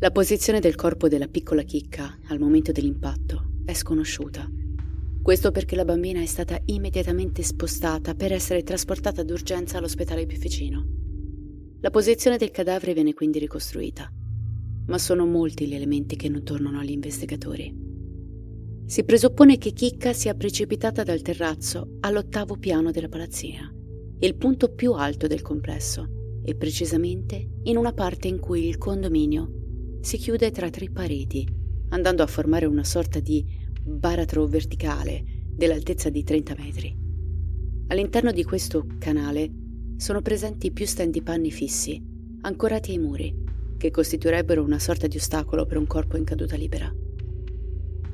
La 0.03 0.11
posizione 0.13 0.61
del 0.61 0.77
corpo 0.77 1.09
della 1.09 1.29
piccola 1.29 1.61
chicca 1.61 2.21
al 2.29 2.39
momento 2.39 2.73
dell'impatto 2.73 3.51
è 3.67 3.75
sconosciuta. 3.75 4.51
Questo 5.21 5.51
perché 5.51 5.77
la 5.77 5.85
bambina 5.85 6.23
è 6.23 6.25
stata 6.25 6.59
immediatamente 6.65 7.43
spostata 7.43 8.15
per 8.15 8.33
essere 8.33 8.63
trasportata 8.63 9.23
d'urgenza 9.23 9.77
all'ospedale 9.77 10.25
più 10.25 10.39
vicino. 10.39 10.87
La 11.81 11.91
posizione 11.91 12.39
del 12.39 12.51
cadavere 12.51 12.95
viene 12.95 13.13
quindi 13.13 13.39
ricostruita, 13.41 14.11
ma 14.87 14.97
sono 14.97 15.27
molti 15.27 15.67
gli 15.67 15.75
elementi 15.75 16.17
che 16.17 16.31
non 16.31 16.45
tornano 16.45 16.79
agli 16.79 16.93
investigatori. 16.93 17.77
Si 18.87 19.05
presuppone 19.05 19.59
che 19.59 19.73
Chicca 19.73 20.15
sia 20.15 20.33
precipitata 20.33 21.03
dal 21.03 21.21
terrazzo 21.21 21.99
all'ottavo 22.01 22.57
piano 22.57 22.91
della 22.91 23.11
palazzina, 23.11 23.71
il 24.21 24.35
punto 24.37 24.73
più 24.73 24.95
alto 24.95 25.27
del 25.27 25.43
complesso, 25.43 26.41
e 26.43 26.55
precisamente 26.55 27.51
in 27.65 27.77
una 27.77 27.93
parte 27.93 28.29
in 28.29 28.39
cui 28.39 28.67
il 28.67 28.79
condominio 28.79 29.59
si 30.01 30.17
chiude 30.17 30.51
tra 30.51 30.71
tre 30.71 30.89
pareti, 30.91 31.47
andando 31.91 32.23
a 32.23 32.27
formare 32.27 32.67
una 32.67 32.85
sorta 32.85 33.21
di 33.21 33.45
baratro 33.83 34.47
verticale 34.47 35.23
dell'altezza 35.51 36.09
di 36.09 36.23
30 36.23 36.55
metri. 36.57 36.97
All'interno 37.89 38.33
di 38.33 38.45
questo 38.45 38.87
canale 38.99 39.51
sono 39.97 40.23
presenti 40.23 40.73
più 40.73 40.87
panni 41.23 41.51
fissi, 41.51 42.03
ancorati 42.43 42.93
ai 42.93 42.99
muri, 42.99 43.35
che 43.77 43.91
costituirebbero 43.91 44.63
una 44.63 44.79
sorta 44.79 45.07
di 45.07 45.17
ostacolo 45.17 45.67
per 45.67 45.77
un 45.77 45.87
corpo 45.87 46.17
in 46.17 46.25
caduta 46.25 46.57
libera. 46.57 46.93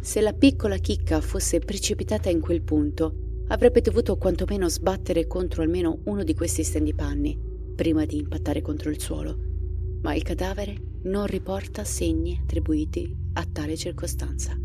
Se 0.01 0.21
la 0.21 0.33
piccola 0.33 0.77
chicca 0.79 1.21
fosse 1.21 1.59
precipitata 1.59 2.31
in 2.31 2.41
quel 2.41 2.63
punto, 2.63 3.45
avrebbe 3.49 3.81
dovuto 3.81 4.17
quantomeno 4.17 4.69
sbattere 4.69 5.27
contro 5.27 5.63
almeno 5.63 6.01
uno 6.05 6.25
di 6.25 6.35
questi 6.35 6.65
stendipanni 6.65 7.39
prima 7.77 8.05
di 8.05 8.19
impattare 8.19 8.63
contro 8.63 8.91
il 8.91 9.01
suolo, 9.01 9.56
ma 10.03 10.15
il 10.15 10.23
cadavere 10.23 10.77
non 11.05 11.27
riporta 11.27 11.85
segni 11.85 12.39
attribuiti 12.43 13.15
a 13.35 13.45
tale 13.45 13.77
circostanza. 13.77 14.59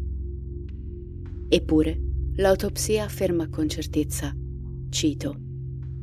Eppure, 1.50 2.02
l'autopsia 2.36 3.04
afferma 3.04 3.50
con 3.50 3.68
certezza, 3.68 4.36
cito, 4.90 5.36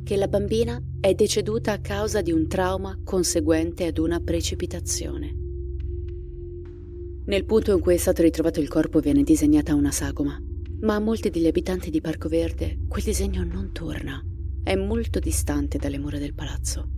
che 0.04 0.16
la 0.16 0.28
bambina 0.28 0.82
è 1.00 1.14
deceduta 1.14 1.73
a 1.73 1.80
causa 1.80 2.23
di 2.23 2.32
un 2.32 2.47
trauma 2.49 2.99
conseguente 3.04 3.87
ad 3.87 3.99
una 3.99 4.20
precipitazione. 4.20 5.37
Nel 7.26 7.44
punto 7.44 7.75
in 7.75 7.80
cui 7.80 7.94
è 7.94 7.99
stato 7.99 8.23
ritrovato 8.23 8.61
il 8.61 8.68
corpo 8.68 9.00
viene 9.00 9.23
disegnata 9.23 9.75
una 9.75 9.90
sagoma, 9.90 10.42
ma 10.80 10.94
a 10.94 11.00
molti 11.00 11.28
degli 11.30 11.47
abitanti 11.47 11.90
di 11.90 12.00
Parco 12.00 12.28
Verde 12.28 12.78
quel 12.88 13.02
disegno 13.02 13.44
non 13.44 13.73
torna. 13.73 14.23
È 14.62 14.75
molto 14.76 15.18
distante 15.18 15.78
dalle 15.78 15.99
mura 15.99 16.18
del 16.18 16.35
palazzo. 16.35 16.98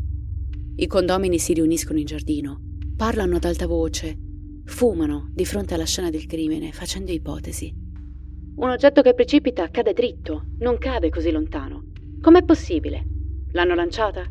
I 0.80 0.86
condomini 0.86 1.38
si 1.38 1.52
riuniscono 1.52 1.98
in 1.98 2.06
giardino, 2.06 2.58
parlano 2.96 3.36
ad 3.36 3.44
alta 3.44 3.66
voce, 3.66 4.16
fumano 4.64 5.28
di 5.30 5.44
fronte 5.44 5.74
alla 5.74 5.84
scena 5.84 6.08
del 6.08 6.24
crimine, 6.24 6.72
facendo 6.72 7.12
ipotesi. 7.12 7.70
Un 8.56 8.70
oggetto 8.70 9.02
che 9.02 9.12
precipita 9.12 9.68
cade 9.68 9.92
dritto, 9.92 10.46
non 10.60 10.78
cade 10.78 11.10
così 11.10 11.30
lontano. 11.32 11.90
Com'è 12.22 12.42
possibile? 12.44 13.04
L'hanno 13.52 13.74
lanciata? 13.74 14.24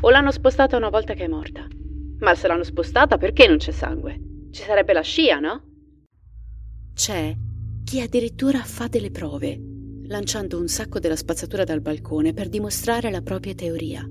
O 0.00 0.10
l'hanno 0.10 0.30
spostata 0.30 0.76
una 0.76 0.88
volta 0.88 1.14
che 1.14 1.24
è 1.24 1.28
morta? 1.28 1.66
Ma 2.20 2.32
se 2.36 2.46
l'hanno 2.46 2.62
spostata 2.62 3.18
perché 3.18 3.48
non 3.48 3.56
c'è 3.56 3.72
sangue? 3.72 4.20
Ci 4.52 4.62
sarebbe 4.62 4.92
la 4.92 5.02
scia, 5.02 5.40
no? 5.40 5.62
C'è 6.94 7.34
chi 7.82 8.00
addirittura 8.00 8.60
fa 8.60 8.86
delle 8.86 9.10
prove, 9.10 9.60
lanciando 10.04 10.60
un 10.60 10.68
sacco 10.68 11.00
della 11.00 11.16
spazzatura 11.16 11.64
dal 11.64 11.80
balcone 11.80 12.34
per 12.34 12.48
dimostrare 12.48 13.10
la 13.10 13.20
propria 13.20 13.56
teoria. 13.56 14.08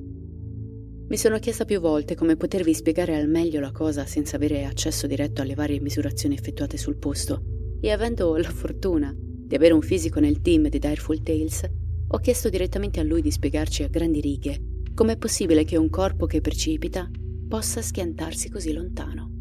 Mi 1.09 1.15
sono 1.15 1.39
chiesta 1.39 1.63
più 1.63 1.79
volte 1.79 2.15
come 2.15 2.35
potervi 2.35 2.73
spiegare 2.73 3.15
al 3.15 3.29
meglio 3.29 3.61
la 3.61 3.71
cosa 3.71 4.05
senza 4.05 4.35
avere 4.35 4.65
accesso 4.65 5.07
diretto 5.07 5.41
alle 5.41 5.55
varie 5.55 5.79
misurazioni 5.79 6.35
effettuate 6.35 6.75
sul 6.75 6.97
posto, 6.97 7.41
e 7.79 7.91
avendo 7.91 8.35
la 8.35 8.49
fortuna 8.49 9.15
di 9.15 9.55
avere 9.55 9.73
un 9.73 9.81
fisico 9.81 10.19
nel 10.19 10.41
team 10.41 10.67
di 10.67 10.79
Direful 10.79 11.23
Tales, 11.23 11.63
ho 12.09 12.17
chiesto 12.17 12.49
direttamente 12.49 12.99
a 12.99 13.03
lui 13.03 13.21
di 13.21 13.31
spiegarci 13.31 13.83
a 13.83 13.87
grandi 13.87 14.19
righe 14.19 14.61
com'è 14.93 15.15
possibile 15.15 15.63
che 15.63 15.77
un 15.77 15.89
corpo 15.89 16.25
che 16.25 16.41
precipita 16.41 17.09
possa 17.47 17.81
schiantarsi 17.81 18.49
così 18.49 18.73
lontano 18.73 19.31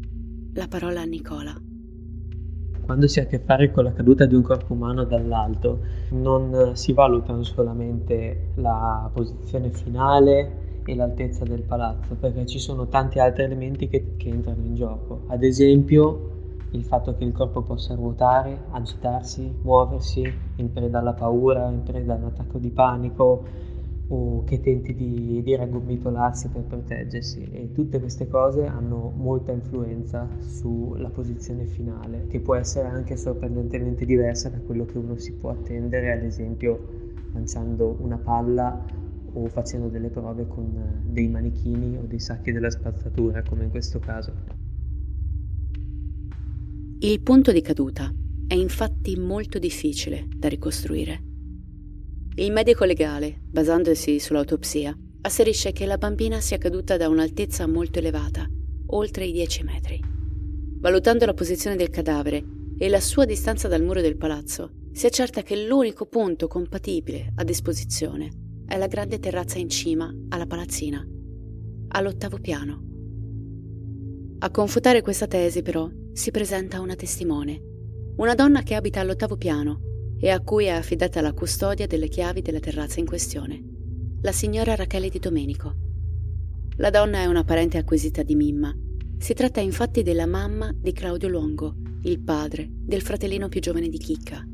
la 0.53 0.69
parola 0.69 1.01
a 1.01 1.05
Nicola. 1.05 1.53
Quando 2.81 3.07
si 3.07 3.19
ha 3.19 3.23
a 3.23 3.25
che 3.25 3.39
fare 3.39 3.71
con 3.71 3.83
la 3.83 3.91
caduta 3.91 4.25
di 4.25 4.35
un 4.35 4.41
corpo 4.41 4.71
umano 4.71 5.03
dall'alto, 5.03 5.81
non 6.11 6.71
si 6.75 6.93
valutano 6.93 7.43
solamente 7.43 8.51
la 8.55 9.11
posizione 9.13 9.69
finale 9.69 10.66
e 10.87 10.95
l'altezza 10.95 11.43
del 11.43 11.63
palazzo, 11.63 12.15
perché 12.15 12.45
ci 12.45 12.59
sono 12.59 12.87
tanti 12.87 13.19
altri 13.19 13.43
elementi 13.43 13.87
che, 13.87 14.15
che 14.15 14.29
entrano 14.29 14.63
in 14.63 14.75
gioco. 14.75 15.23
Ad 15.27 15.43
esempio, 15.43 16.31
il 16.71 16.83
fatto 16.83 17.15
che 17.15 17.25
il 17.25 17.33
corpo 17.33 17.61
possa 17.61 17.93
ruotare, 17.93 18.65
agitarsi, 18.71 19.53
muoversi 19.61 20.23
in 20.55 20.71
preda 20.71 20.99
alla 20.99 21.13
paura, 21.13 21.69
in 21.69 21.83
preda 21.83 22.13
all'attacco 22.13 22.57
di 22.57 22.69
panico, 22.71 23.43
o 24.09 24.43
che 24.45 24.61
tenti 24.61 24.95
di, 24.95 25.41
di 25.43 25.55
raggomitolarsi 25.55 26.47
per 26.47 26.63
proteggersi 26.63 27.49
e 27.51 27.71
tutte 27.73 27.99
queste 27.99 28.27
cose 28.27 28.65
hanno 28.65 29.11
molta 29.13 29.51
influenza 29.51 30.29
sulla 30.39 31.09
posizione 31.09 31.65
finale 31.65 32.25
che 32.27 32.39
può 32.39 32.55
essere 32.55 32.87
anche 32.87 33.17
sorprendentemente 33.17 34.05
diversa 34.05 34.47
da 34.49 34.59
quello 34.65 34.85
che 34.85 34.97
uno 34.97 35.17
si 35.17 35.33
può 35.33 35.49
attendere 35.49 36.13
ad 36.13 36.23
esempio 36.23 36.87
lanciando 37.33 37.97
una 37.99 38.17
palla 38.17 38.85
o 39.37 39.47
facendo 39.47 39.87
delle 39.87 40.09
prove 40.09 40.47
con 40.47 41.01
dei 41.05 41.27
manichini 41.27 41.97
o 41.97 42.05
dei 42.05 42.19
sacchi 42.19 42.51
della 42.51 42.69
spazzatura 42.69 43.43
come 43.43 43.65
in 43.65 43.69
questo 43.69 43.99
caso. 43.99 44.33
Il 46.99 47.21
punto 47.21 47.51
di 47.51 47.61
caduta 47.61 48.11
è 48.47 48.55
infatti 48.55 49.15
molto 49.17 49.59
difficile 49.59 50.27
da 50.35 50.47
ricostruire 50.47 51.27
il 52.39 52.51
medico 52.51 52.85
legale, 52.85 53.39
basandosi 53.49 54.19
sull'autopsia, 54.19 54.95
asserisce 55.21 55.71
che 55.71 55.87
la 55.87 55.97
bambina 55.97 56.39
sia 56.39 56.59
caduta 56.59 56.95
da 56.95 57.09
un'altezza 57.09 57.65
molto 57.65 57.97
elevata, 57.97 58.47
oltre 58.89 59.25
i 59.25 59.31
10 59.31 59.63
metri. 59.63 59.99
Valutando 60.79 61.25
la 61.25 61.33
posizione 61.33 61.75
del 61.75 61.89
cadavere 61.89 62.45
e 62.77 62.89
la 62.89 62.99
sua 62.99 63.25
distanza 63.25 63.67
dal 63.67 63.81
muro 63.81 64.01
del 64.01 64.17
palazzo, 64.17 64.69
si 64.91 65.07
accerta 65.07 65.41
che 65.41 65.65
l'unico 65.65 66.05
punto 66.05 66.47
compatibile 66.47 67.33
a 67.37 67.43
disposizione 67.43 68.29
è 68.67 68.77
la 68.77 68.87
grande 68.87 69.19
terrazza 69.19 69.57
in 69.57 69.69
cima 69.69 70.13
alla 70.29 70.45
palazzina, 70.45 71.05
all'ottavo 71.89 72.37
piano. 72.37 72.83
A 74.39 74.51
confutare 74.51 75.01
questa 75.01 75.25
tesi, 75.25 75.61
però, 75.61 75.89
si 76.11 76.31
presenta 76.31 76.81
una 76.81 76.95
testimone, 76.95 77.61
una 78.17 78.35
donna 78.35 78.61
che 78.63 78.75
abita 78.75 78.99
all'ottavo 78.99 79.37
piano 79.37 79.81
e 80.19 80.29
a 80.29 80.41
cui 80.41 80.65
è 80.65 80.71
affidata 80.71 81.21
la 81.21 81.33
custodia 81.33 81.87
delle 81.87 82.09
chiavi 82.09 82.41
della 82.41 82.59
terrazza 82.59 82.99
in 82.99 83.05
questione, 83.05 83.63
la 84.21 84.31
signora 84.31 84.75
Rachele 84.75 85.09
Di 85.09 85.19
Domenico. 85.19 85.75
La 86.77 86.89
donna 86.89 87.19
è 87.19 87.25
una 87.25 87.43
parente 87.43 87.77
acquisita 87.77 88.21
di 88.21 88.35
Mimma. 88.35 88.75
Si 89.17 89.33
tratta 89.33 89.61
infatti 89.61 90.03
della 90.03 90.27
mamma 90.27 90.71
di 90.75 90.91
Claudio 90.91 91.29
Longo, 91.29 91.75
il 92.03 92.19
padre 92.19 92.67
del 92.69 93.01
fratellino 93.01 93.47
più 93.47 93.61
giovane 93.61 93.87
di 93.87 93.97
Chicca. 93.97 94.45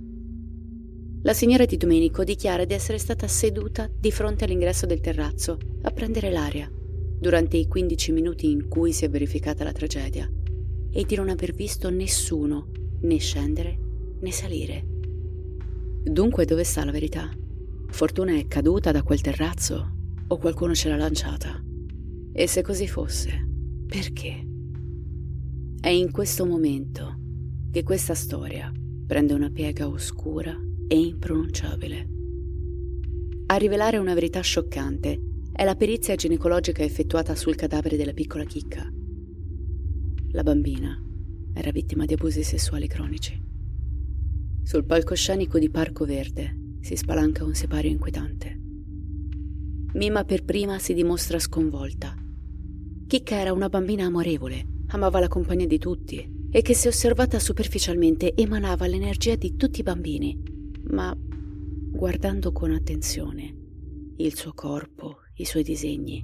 La 1.26 1.34
signora 1.34 1.64
Di 1.64 1.78
Domenico 1.78 2.26
dichiara 2.26 2.66
di 2.66 2.74
essere 2.74 2.98
stata 2.98 3.30
seduta 3.30 3.90
di 3.90 4.12
fronte 4.12 4.44
all'ingresso 4.44 4.86
del 4.86 5.00
terrazzo 5.00 5.58
a 5.84 5.92
prendere 5.92 6.30
l'aria 6.30 6.70
durante 6.70 7.56
i 7.56 7.66
15 7.66 8.12
minuti 8.12 8.52
in 8.52 8.68
cui 8.68 8.92
si 8.92 9.06
è 9.06 9.10
verificata 9.10 9.64
la 9.64 9.72
tragedia 9.72 10.30
e 10.92 11.06
di 11.06 11.16
non 11.16 11.30
aver 11.30 11.54
visto 11.54 11.90
nessuno 11.90 12.72
né 13.04 13.18
scendere 13.20 13.80
né 14.20 14.32
salire. 14.32 14.86
Dunque 16.04 16.44
dove 16.44 16.66
sta 16.66 16.84
la 16.84 16.92
verità? 16.92 17.30
Fortuna 17.88 18.36
è 18.36 18.46
caduta 18.48 18.92
da 18.92 19.02
quel 19.02 19.22
terrazzo 19.22 19.92
o 20.28 20.38
qualcuno 20.38 20.76
ce 20.76 20.90
l'ha 20.90 20.98
lanciata? 20.98 21.64
E 22.34 22.48
se 22.48 22.62
così 22.62 22.86
fosse, 22.86 23.48
perché? 23.88 24.46
È 25.80 25.88
in 25.88 26.12
questo 26.12 26.46
momento 26.46 27.18
che 27.72 27.84
questa 27.84 28.14
storia 28.14 28.70
prende 29.08 29.34
una 29.34 29.50
piega 29.50 29.88
oscura 29.88 30.72
e 30.88 31.00
impronunciabile. 31.00 32.10
A 33.48 33.56
rivelare 33.56 33.98
una 33.98 34.14
verità 34.14 34.42
scioccante 34.42 35.20
è 35.52 35.64
la 35.64 35.76
perizia 35.76 36.16
ginecologica 36.16 36.84
effettuata 36.84 37.36
sul 37.36 37.56
cadavere 37.56 37.98
della 37.98 38.14
piccola 38.14 38.44
chicca. 38.44 38.92
La 40.32 40.44
bambina 40.44 41.00
era 41.54 41.72
vittima 41.72 42.06
di 42.06 42.14
abusi 42.14 42.42
sessuali 42.42 42.88
cronici. 42.88 43.40
Sul 44.64 44.86
palcoscenico 44.86 45.60
di 45.60 45.70
Parco 45.70 46.06
Verde 46.06 46.78
si 46.80 46.96
spalanca 46.96 47.44
un 47.44 47.54
sipario 47.54 47.92
inquietante. 47.92 48.60
Mima 49.94 50.24
per 50.24 50.44
prima 50.44 50.80
si 50.80 50.94
dimostra 50.94 51.38
sconvolta. 51.38 52.16
Chicca 53.06 53.36
era 53.36 53.54
una 53.54 53.70
bambina 53.70 54.06
amorevole, 54.06 54.66
amava 54.88 55.20
la 55.20 55.28
compagnia 55.28 55.68
di 55.68 55.78
tutti 55.78 56.48
e 56.50 56.62
che 56.64 56.74
se 56.74 56.88
osservata 56.88 57.38
superficialmente 57.38 58.34
emanava 58.34 58.88
l'energia 58.88 59.36
di 59.36 59.56
tutti 59.56 59.82
i 59.82 59.84
bambini, 59.84 60.53
ma 60.90 61.16
guardando 61.16 62.52
con 62.52 62.72
attenzione 62.72 63.56
il 64.18 64.36
suo 64.36 64.54
corpo, 64.54 65.20
i 65.36 65.46
suoi 65.46 65.64
disegni, 65.64 66.24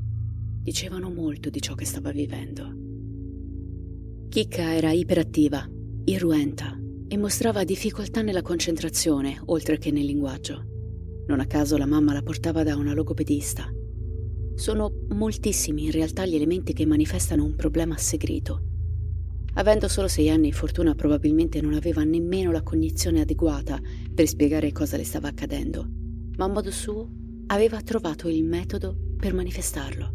dicevano 0.61 1.09
molto 1.09 1.49
di 1.49 1.61
ciò 1.61 1.73
che 1.73 1.85
stava 1.85 2.11
vivendo. 2.11 2.87
Chicca 4.29 4.75
era 4.75 4.91
iperattiva, 4.91 5.67
irruenta 6.05 6.79
e 7.07 7.17
mostrava 7.17 7.63
difficoltà 7.63 8.21
nella 8.21 8.43
concentrazione 8.43 9.41
oltre 9.45 9.77
che 9.77 9.91
nel 9.91 10.05
linguaggio. 10.05 10.65
Non 11.27 11.39
a 11.39 11.45
caso 11.45 11.77
la 11.77 11.87
mamma 11.87 12.13
la 12.13 12.21
portava 12.21 12.63
da 12.63 12.75
una 12.75 12.93
logopedista. 12.93 13.71
Sono 14.55 15.05
moltissimi 15.09 15.85
in 15.85 15.91
realtà 15.91 16.25
gli 16.25 16.35
elementi 16.35 16.73
che 16.73 16.85
manifestano 16.85 17.43
un 17.43 17.55
problema 17.55 17.97
segreto 17.97 18.68
Avendo 19.59 19.89
solo 19.89 20.07
sei 20.07 20.29
anni, 20.29 20.53
Fortuna 20.53 20.95
probabilmente 20.95 21.59
non 21.59 21.73
aveva 21.73 22.05
nemmeno 22.05 22.49
la 22.49 22.63
cognizione 22.63 23.19
adeguata 23.19 23.77
per 24.13 24.25
spiegare 24.25 24.71
cosa 24.71 24.95
le 24.95 25.03
stava 25.03 25.27
accadendo, 25.27 25.85
ma 26.37 26.45
a 26.45 26.47
modo 26.47 26.71
suo 26.71 27.09
aveva 27.47 27.81
trovato 27.81 28.29
il 28.29 28.45
metodo 28.45 28.95
per 29.17 29.33
manifestarlo. 29.33 30.13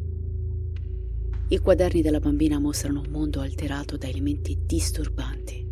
I 1.48 1.59
quaderni 1.59 2.00
della 2.00 2.20
bambina 2.20 2.59
mostrano 2.59 3.02
un 3.04 3.11
mondo 3.11 3.40
alterato 3.40 3.98
da 3.98 4.09
elementi 4.09 4.61
disturbanti. 4.64 5.66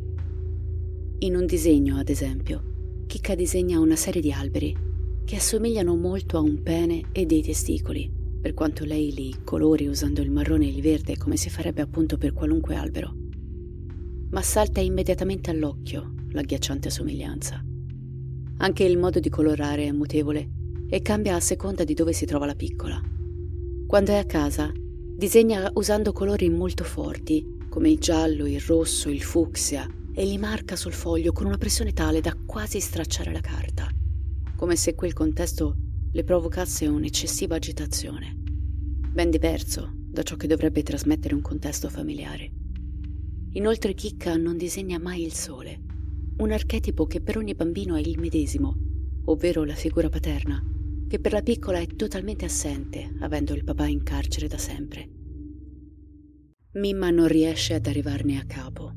In 1.21 1.35
un 1.35 1.47
disegno, 1.47 1.97
ad 1.97 2.11
esempio, 2.11 3.05
Chicca 3.07 3.35
disegna 3.35 3.81
una 3.81 3.97
serie 3.97 4.21
di 4.21 4.33
alberi 4.33 4.77
che 5.25 5.37
assomigliano 5.37 5.97
molto 5.97 6.37
a 6.37 6.41
un 6.41 6.63
pene 6.63 7.05
e 7.11 7.25
dei 7.25 7.41
testicoli, 7.41 8.13
per 8.39 8.53
quanto 8.53 8.85
lei 8.85 9.15
li 9.15 9.35
colori 9.45 9.87
usando 9.87 10.21
il 10.21 10.31
marrone 10.31 10.67
e 10.67 10.75
il 10.75 10.83
verde 10.83 11.17
come 11.17 11.39
si 11.39 11.49
farebbe 11.49 11.81
appunto 11.81 12.19
per 12.19 12.35
qualunque 12.35 12.75
albero 12.75 13.21
ma 14.33 14.43
salta 14.43 14.81
immediatamente 14.81 15.51
all'occhio 15.51 16.15
l'agghiacciante 16.31 16.91
somiglianza. 16.91 17.63
Anche 18.59 18.85
il 18.85 18.99
modo 18.99 19.21
di 19.21 19.29
colorare 19.29 19.87
è 19.87 19.93
mutevole 19.93 20.51
e 20.89 21.01
cambia 21.01 21.37
a 21.37 21.41
seconda 21.41 21.85
di 21.85 21.95
dove 21.95 22.13
si 22.13 22.27
trova 22.27 22.47
la 22.47 22.55
piccola. 22.55 23.01
Quando 23.87 24.13
è 24.13 24.17
a 24.17 24.25
casa, 24.25 24.73
disegna 24.75 25.71
usando 25.75 26.13
colori 26.13 26.49
molto 26.49 26.85
forti, 26.85 27.59
come 27.69 27.91
il 27.91 27.99
giallo, 27.99 28.47
il 28.47 28.61
rosso, 28.61 29.11
il 29.11 29.23
fucsia, 29.23 29.87
e 30.15 30.25
li 30.25 30.39
marca 30.39 30.77
sul 30.77 30.93
foglio 30.93 31.33
con 31.33 31.47
una 31.47 31.59
pressione 31.59 31.93
tale 31.93 32.21
da 32.21 32.37
quasi 32.47 32.81
stracciare 32.81 33.33
la 33.33 33.41
carta, 33.41 33.89
come 34.57 34.77
se 34.77 34.95
quel 34.95 35.13
contesto 35.13 35.77
le 36.11 36.25
provocasse 36.25 36.87
un'eccessiva 36.87 37.57
agitazione, 37.57 38.37
ben 38.37 39.31
diverso 39.31 39.91
da 39.95 40.23
ciò 40.23 40.37
che 40.37 40.47
dovrebbe 40.47 40.83
trasmettere 40.83 41.35
un 41.35 41.41
contesto 41.41 41.89
familiare. 41.89 42.62
Inoltre 43.55 43.93
Chicca 43.93 44.35
non 44.39 44.57
disegna 44.57 44.99
mai 44.99 45.23
il 45.23 45.35
sole, 45.35 45.79
un 46.39 46.53
archetipo 46.53 47.07
che 47.07 47.21
per 47.21 47.37
ogni 47.37 47.55
bambino 47.55 47.97
è 47.97 48.01
il 48.01 48.19
medesimo, 48.19 48.75
ovvero 49.27 49.65
la 49.65 49.75
figura 49.75 50.09
paterna, 50.09 50.65
che 51.07 51.21
per 51.21 51.33
la 51.33 51.43
piccola 51.43 51.79
è 51.79 51.87
totalmente 51.87 52.47
assente, 52.47 53.15
avendo 53.21 53.53
il 53.53 53.63
papà 53.63 53.87
in 53.87 54.03
carcere 54.03 54.47
da 54.47 54.57
sempre. 54.57 55.11
Mimma 56.73 57.11
non 57.11 57.29
riesce 57.29 57.75
ad 57.75 57.87
arrivarne 57.87 58.39
a 58.39 58.47
capo. 58.47 58.91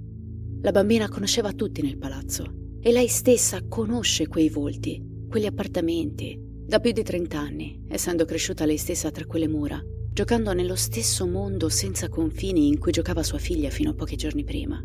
La 0.61 0.71
bambina 0.71 1.09
conosceva 1.09 1.51
tutti 1.51 1.81
nel 1.81 1.97
palazzo 1.97 2.77
e 2.79 2.93
lei 2.93 3.09
stessa 3.09 3.67
conosce 3.67 4.29
quei 4.29 4.47
volti, 4.47 5.03
quegli 5.27 5.47
appartamenti, 5.47 6.39
da 6.65 6.79
più 6.79 6.93
di 6.93 7.03
30 7.03 7.37
anni, 7.37 7.83
essendo 7.89 8.23
cresciuta 8.23 8.63
lei 8.63 8.77
stessa 8.77 9.11
tra 9.11 9.25
quelle 9.25 9.49
mura 9.49 9.83
giocando 10.15 10.53
nello 10.53 10.75
stesso 10.75 11.27
mondo 11.27 11.67
senza 11.67 12.07
confini 12.07 12.69
in 12.69 12.79
cui 12.79 12.93
giocava 12.93 13.21
sua 13.21 13.37
figlia 13.37 13.69
fino 13.69 13.89
a 13.89 13.93
pochi 13.93 14.15
giorni 14.15 14.45
prima. 14.45 14.81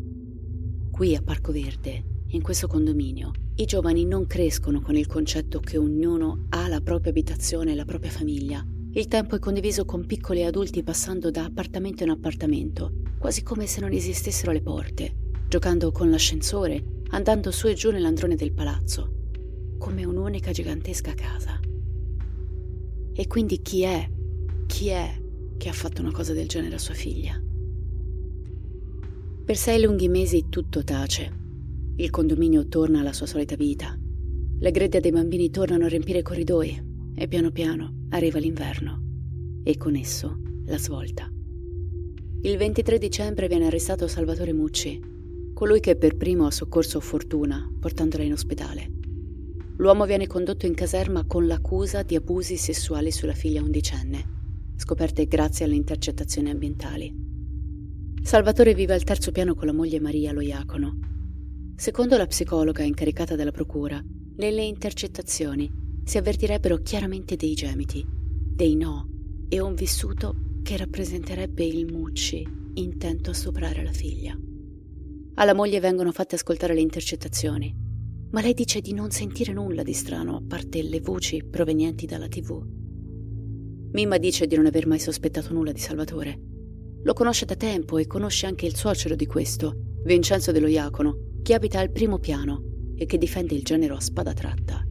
Qui 0.91 1.15
a 1.15 1.21
Parco 1.21 1.53
Verde, 1.53 2.03
in 2.31 2.41
questo 2.41 2.67
condominio, 2.67 3.31
i 3.55 3.63
giovani 3.63 4.03
non 4.03 4.27
crescono 4.27 4.81
con 4.81 4.97
il 4.97 5.07
concetto 5.07 5.61
che 5.61 5.77
ognuno 5.77 6.47
ha 6.49 6.67
la 6.67 6.81
propria 6.81 7.11
abitazione 7.11 7.71
e 7.71 7.75
la 7.75 7.85
propria 7.85 8.11
famiglia. 8.11 8.61
Il 8.91 9.07
tempo 9.07 9.37
è 9.37 9.39
condiviso 9.39 9.85
con 9.85 10.05
piccoli 10.05 10.43
adulti 10.43 10.83
passando 10.83 11.31
da 11.31 11.45
appartamento 11.45 12.03
in 12.03 12.09
appartamento, 12.09 12.91
quasi 13.17 13.41
come 13.41 13.67
se 13.67 13.79
non 13.79 13.93
esistessero 13.93 14.51
le 14.51 14.61
porte, 14.61 15.15
giocando 15.47 15.93
con 15.93 16.09
l'ascensore, 16.09 17.03
andando 17.11 17.51
su 17.51 17.67
e 17.67 17.73
giù 17.73 17.89
nell'androne 17.89 18.35
del 18.35 18.51
palazzo, 18.51 19.29
come 19.77 20.03
un'unica 20.03 20.51
gigantesca 20.51 21.13
casa. 21.13 21.57
E 23.13 23.27
quindi 23.27 23.61
chi 23.61 23.83
è? 23.83 24.09
Chi 24.67 24.87
è 24.87 25.19
che 25.61 25.69
ha 25.69 25.73
fatto 25.73 26.01
una 26.01 26.11
cosa 26.11 26.33
del 26.33 26.47
genere 26.47 26.73
a 26.73 26.79
sua 26.79 26.95
figlia. 26.95 27.39
Per 29.45 29.55
sei 29.55 29.79
lunghi 29.79 30.07
mesi 30.07 30.47
tutto 30.49 30.83
tace. 30.83 31.31
Il 31.97 32.09
condominio 32.09 32.67
torna 32.67 33.01
alla 33.01 33.13
sua 33.13 33.27
solita 33.27 33.55
vita. 33.55 33.95
Le 34.57 34.71
gredde 34.71 34.99
dei 34.99 35.11
bambini 35.11 35.51
tornano 35.51 35.85
a 35.85 35.87
riempire 35.87 36.17
i 36.17 36.23
corridoi 36.23 36.83
e 37.13 37.27
piano 37.27 37.51
piano 37.51 38.07
arriva 38.09 38.39
l'inverno 38.39 39.61
e 39.63 39.77
con 39.77 39.95
esso 39.95 40.41
la 40.65 40.79
svolta. 40.79 41.31
Il 42.41 42.57
23 42.57 42.97
dicembre 42.97 43.47
viene 43.47 43.67
arrestato 43.67 44.07
Salvatore 44.07 44.53
Mucci, 44.53 44.99
colui 45.53 45.79
che 45.79 45.95
per 45.95 46.17
primo 46.17 46.47
ha 46.47 46.51
soccorso 46.51 46.99
Fortuna 46.99 47.71
portandola 47.79 48.23
in 48.23 48.31
ospedale. 48.31 48.91
L'uomo 49.77 50.07
viene 50.07 50.25
condotto 50.25 50.65
in 50.65 50.73
caserma 50.73 51.23
con 51.27 51.45
l'accusa 51.45 52.01
di 52.01 52.15
abusi 52.15 52.57
sessuali 52.57 53.11
sulla 53.11 53.35
figlia 53.35 53.61
undicenne 53.61 54.39
scoperte 54.81 55.27
grazie 55.27 55.65
alle 55.65 55.75
intercettazioni 55.75 56.49
ambientali. 56.49 57.13
Salvatore 58.23 58.73
vive 58.73 58.95
al 58.95 59.03
terzo 59.03 59.31
piano 59.31 59.53
con 59.53 59.67
la 59.67 59.73
moglie 59.73 59.99
Maria 59.99 60.31
lo 60.31 60.41
Iacono. 60.41 60.97
Secondo 61.75 62.17
la 62.17 62.25
psicologa 62.25 62.81
incaricata 62.81 63.35
dalla 63.35 63.51
procura, 63.51 64.03
nelle 64.37 64.63
intercettazioni 64.63 65.71
si 66.03 66.17
avvertirebbero 66.17 66.77
chiaramente 66.77 67.35
dei 67.35 67.53
gemiti, 67.53 68.03
dei 68.07 68.75
no 68.75 69.07
e 69.49 69.59
un 69.59 69.75
vissuto 69.75 70.35
che 70.63 70.77
rappresenterebbe 70.77 71.63
il 71.63 71.85
Mucci 71.85 72.43
intento 72.73 73.29
a 73.29 73.33
stuprare 73.33 73.83
la 73.83 73.91
figlia. 73.91 74.35
Alla 75.35 75.53
moglie 75.53 75.79
vengono 75.79 76.11
fatte 76.11 76.35
ascoltare 76.35 76.73
le 76.73 76.81
intercettazioni, 76.81 77.71
ma 78.31 78.41
lei 78.41 78.55
dice 78.55 78.81
di 78.81 78.93
non 78.93 79.11
sentire 79.11 79.53
nulla 79.53 79.83
di 79.83 79.93
strano 79.93 80.37
a 80.37 80.41
parte 80.41 80.81
le 80.81 81.01
voci 81.01 81.43
provenienti 81.43 82.07
dalla 82.07 82.27
tv. 82.27 82.80
Mimma 83.93 84.17
dice 84.17 84.47
di 84.47 84.55
non 84.55 84.67
aver 84.67 84.87
mai 84.87 84.99
sospettato 84.99 85.51
nulla 85.51 85.73
di 85.73 85.79
Salvatore. 85.79 86.39
Lo 87.03 87.13
conosce 87.13 87.45
da 87.45 87.55
tempo 87.55 87.97
e 87.97 88.07
conosce 88.07 88.45
anche 88.45 88.65
il 88.65 88.75
suocero 88.75 89.15
di 89.15 89.25
questo, 89.25 89.75
Vincenzo 90.05 90.53
dello 90.53 90.67
Iacono, 90.67 91.39
che 91.41 91.53
abita 91.53 91.79
al 91.79 91.91
primo 91.91 92.17
piano 92.17 92.93
e 92.95 93.05
che 93.05 93.17
difende 93.17 93.53
il 93.53 93.63
genero 93.63 93.95
a 93.95 93.99
spada 93.99 94.31
tratta. 94.31 94.85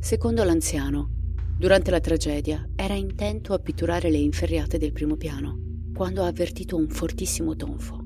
Secondo 0.00 0.42
l'anziano, 0.42 1.10
durante 1.56 1.92
la 1.92 2.00
tragedia 2.00 2.68
era 2.74 2.94
intento 2.94 3.52
a 3.52 3.58
pitturare 3.58 4.10
le 4.10 4.18
inferriate 4.18 4.78
del 4.78 4.92
primo 4.92 5.16
piano, 5.16 5.56
quando 5.94 6.22
ha 6.22 6.26
avvertito 6.26 6.76
un 6.76 6.88
fortissimo 6.88 7.54
tonfo. 7.54 8.04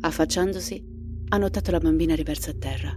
Affacciandosi, 0.00 0.84
ha 1.30 1.36
notato 1.38 1.72
la 1.72 1.80
bambina 1.80 2.14
riversa 2.14 2.52
a 2.52 2.56
terra. 2.56 2.96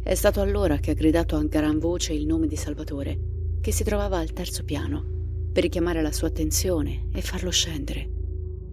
È 0.00 0.14
stato 0.14 0.40
allora 0.40 0.76
che 0.76 0.92
ha 0.92 0.94
gridato 0.94 1.34
a 1.34 1.42
gran 1.42 1.78
voce 1.80 2.12
il 2.12 2.24
nome 2.24 2.46
di 2.46 2.56
Salvatore, 2.56 3.18
che 3.60 3.72
si 3.72 3.82
trovava 3.82 4.18
al 4.18 4.32
terzo 4.32 4.62
piano 4.62 5.13
per 5.54 5.62
richiamare 5.62 6.02
la 6.02 6.10
sua 6.10 6.26
attenzione 6.26 7.06
e 7.14 7.22
farlo 7.22 7.50
scendere. 7.50 8.10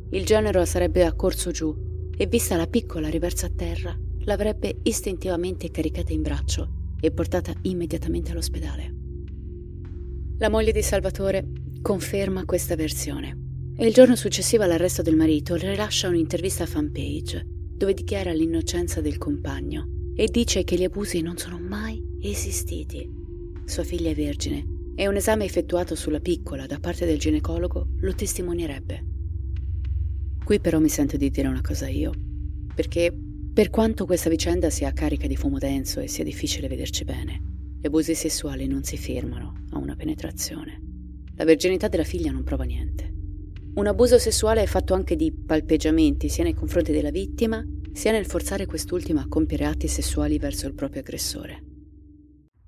Il 0.09 0.25
genero 0.25 0.65
sarebbe 0.65 1.05
accorso 1.05 1.51
giù 1.51 2.09
e 2.17 2.25
vista 2.25 2.55
la 2.55 2.65
piccola 2.65 3.07
riversa 3.07 3.45
a 3.45 3.51
terra, 3.55 3.95
l'avrebbe 4.23 4.79
istintivamente 4.81 5.69
caricata 5.69 6.11
in 6.11 6.23
braccio 6.23 6.95
e 6.99 7.11
portata 7.11 7.53
immediatamente 7.61 8.31
all'ospedale. 8.31 8.95
La 10.39 10.49
moglie 10.49 10.71
di 10.71 10.81
Salvatore 10.81 11.51
conferma 11.83 12.45
questa 12.45 12.75
versione 12.75 13.73
e 13.77 13.85
il 13.85 13.93
giorno 13.93 14.15
successivo 14.15 14.63
all'arresto 14.63 15.03
del 15.03 15.15
marito 15.15 15.53
rilascia 15.53 16.07
un'intervista 16.07 16.63
a 16.63 16.67
fanpage 16.67 17.45
dove 17.77 17.93
dichiara 17.93 18.33
l'innocenza 18.33 19.01
del 19.01 19.19
compagno 19.19 19.85
e 20.15 20.25
dice 20.31 20.63
che 20.63 20.75
gli 20.75 20.83
abusi 20.83 21.21
non 21.21 21.37
sono 21.37 21.59
mai 21.59 22.03
esistiti. 22.19 23.07
Sua 23.65 23.83
figlia 23.83 24.09
è 24.09 24.15
vergine 24.15 24.79
e 24.95 25.07
un 25.07 25.15
esame 25.15 25.45
effettuato 25.45 25.95
sulla 25.95 26.19
piccola 26.19 26.65
da 26.65 26.79
parte 26.79 27.05
del 27.05 27.19
ginecologo 27.19 27.87
lo 27.99 28.13
testimonierebbe. 28.13 29.05
Qui 30.43 30.59
però 30.59 30.79
mi 30.79 30.89
sento 30.89 31.17
di 31.17 31.29
dire 31.29 31.47
una 31.47 31.61
cosa 31.61 31.87
io, 31.87 32.11
perché 32.73 33.15
per 33.53 33.69
quanto 33.69 34.05
questa 34.05 34.29
vicenda 34.29 34.69
sia 34.69 34.91
carica 34.93 35.27
di 35.27 35.35
fumo 35.35 35.57
denso 35.57 35.99
e 35.99 36.07
sia 36.07 36.23
difficile 36.23 36.67
vederci 36.67 37.03
bene, 37.03 37.41
gli 37.79 37.85
abusi 37.85 38.15
sessuali 38.15 38.67
non 38.67 38.83
si 38.83 38.97
fermano 38.97 39.65
a 39.71 39.77
una 39.77 39.95
penetrazione. 39.95 40.79
La 41.35 41.45
verginità 41.45 41.87
della 41.87 42.03
figlia 42.03 42.31
non 42.31 42.43
prova 42.43 42.63
niente. 42.63 43.09
Un 43.73 43.87
abuso 43.87 44.19
sessuale 44.19 44.61
è 44.61 44.65
fatto 44.67 44.93
anche 44.93 45.15
di 45.15 45.31
palpeggiamenti 45.31 46.29
sia 46.29 46.43
nei 46.43 46.53
confronti 46.53 46.91
della 46.91 47.09
vittima 47.09 47.65
sia 47.93 48.11
nel 48.11 48.25
forzare 48.25 48.65
quest'ultima 48.65 49.21
a 49.21 49.27
compiere 49.27 49.65
atti 49.65 49.87
sessuali 49.87 50.37
verso 50.37 50.67
il 50.67 50.73
proprio 50.73 51.01
aggressore. 51.01 51.63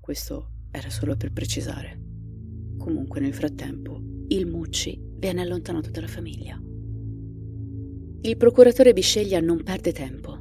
Questo 0.00 0.50
era 0.70 0.90
solo 0.90 1.16
per 1.16 1.32
precisare. 1.32 2.03
Comunque 2.84 3.18
nel 3.18 3.32
frattempo 3.32 3.98
il 4.28 4.46
Mucci 4.46 5.00
viene 5.16 5.40
allontanato 5.40 5.88
dalla 5.88 6.06
famiglia. 6.06 6.60
Il 8.20 8.36
procuratore 8.36 8.92
Bisceglia 8.92 9.40
non 9.40 9.62
perde 9.62 9.90
tempo. 9.90 10.38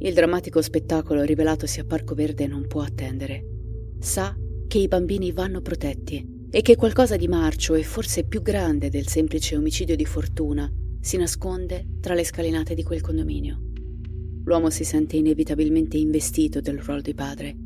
Il 0.00 0.12
drammatico 0.12 0.60
spettacolo 0.60 1.22
rivelatosi 1.22 1.80
a 1.80 1.86
Parco 1.86 2.14
Verde 2.14 2.46
non 2.46 2.66
può 2.66 2.82
attendere. 2.82 3.42
Sa 4.00 4.36
che 4.66 4.76
i 4.76 4.86
bambini 4.86 5.32
vanno 5.32 5.62
protetti 5.62 6.46
e 6.50 6.60
che 6.60 6.76
qualcosa 6.76 7.16
di 7.16 7.26
marcio 7.26 7.74
e 7.74 7.82
forse 7.84 8.24
più 8.24 8.42
grande 8.42 8.90
del 8.90 9.06
semplice 9.06 9.56
omicidio 9.56 9.96
di 9.96 10.04
fortuna 10.04 10.70
si 11.00 11.16
nasconde 11.16 11.96
tra 12.00 12.12
le 12.12 12.24
scalinate 12.24 12.74
di 12.74 12.82
quel 12.82 13.00
condominio. 13.00 13.62
L'uomo 14.44 14.68
si 14.68 14.84
sente 14.84 15.16
inevitabilmente 15.16 15.96
investito 15.96 16.60
del 16.60 16.80
ruolo 16.80 17.00
di 17.00 17.14
padre, 17.14 17.56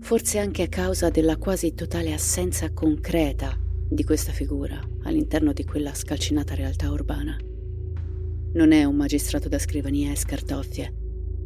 forse 0.00 0.38
anche 0.38 0.64
a 0.64 0.68
causa 0.68 1.08
della 1.08 1.38
quasi 1.38 1.72
totale 1.72 2.12
assenza 2.12 2.70
concreta 2.74 3.68
di 3.90 4.04
questa 4.04 4.30
figura 4.30 4.78
all'interno 5.02 5.52
di 5.52 5.64
quella 5.64 5.92
scalcinata 5.92 6.54
realtà 6.54 6.90
urbana. 6.90 7.36
Non 8.52 8.70
è 8.70 8.84
un 8.84 8.94
magistrato 8.94 9.48
da 9.48 9.58
scrivania 9.58 10.12
e 10.12 10.16
scartoffie. 10.16 10.94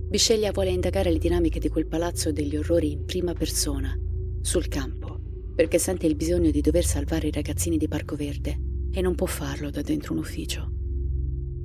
Bisceglia 0.09 0.52
vuole 0.52 0.70
indagare 0.70 1.11
le 1.11 1.18
dinamiche 1.18 1.59
di 1.59 1.70
quel 1.70 1.87
palazzo 1.87 2.33
degli 2.33 2.54
orrori 2.54 2.92
in 2.92 3.04
prima 3.07 3.33
persona, 3.33 3.98
sul 4.42 4.68
campo, 4.68 5.18
perché 5.54 5.78
sente 5.78 6.07
il 6.07 6.16
bisogno 6.16 6.50
di 6.50 6.61
dover 6.61 6.85
salvare 6.85 7.28
i 7.28 7.33
ragazzini 7.33 7.78
di 7.78 7.88
Parco 7.88 8.14
Verde 8.14 8.61
e 8.92 9.00
non 9.00 9.14
può 9.14 9.26
farlo 9.26 9.70
da 9.70 9.80
dentro 9.80 10.12
un 10.12 10.18
ufficio. 10.18 10.70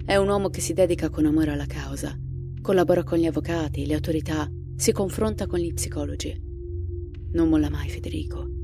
È 0.06 0.15
un 0.15 0.30
uomo 0.30 0.50
che 0.50 0.62
si 0.62 0.72
dedica 0.72 1.10
con 1.10 1.26
amore 1.26 1.52
alla 1.52 1.65
causa, 1.65 2.18
collabora 2.62 3.04
con 3.04 3.18
gli 3.18 3.26
avvocati, 3.26 3.86
le 3.86 3.96
autorità, 3.96 4.50
si 4.78 4.94
confronta 4.94 5.46
con 5.46 5.60
gli 5.60 5.74
psicologi. 5.74 6.42
Non 7.34 7.50
molla 7.50 7.70
mai 7.70 7.89
Federico. 7.89 8.59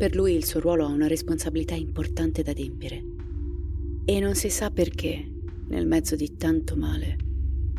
Per 0.00 0.16
lui 0.16 0.34
il 0.34 0.46
suo 0.46 0.60
ruolo 0.60 0.86
ha 0.86 0.88
una 0.88 1.08
responsabilità 1.08 1.74
importante 1.74 2.42
da 2.42 2.52
adempiere. 2.52 3.04
E 4.06 4.18
non 4.18 4.34
si 4.34 4.48
sa 4.48 4.70
perché, 4.70 5.30
nel 5.68 5.86
mezzo 5.86 6.16
di 6.16 6.38
tanto 6.38 6.74
male, 6.74 7.18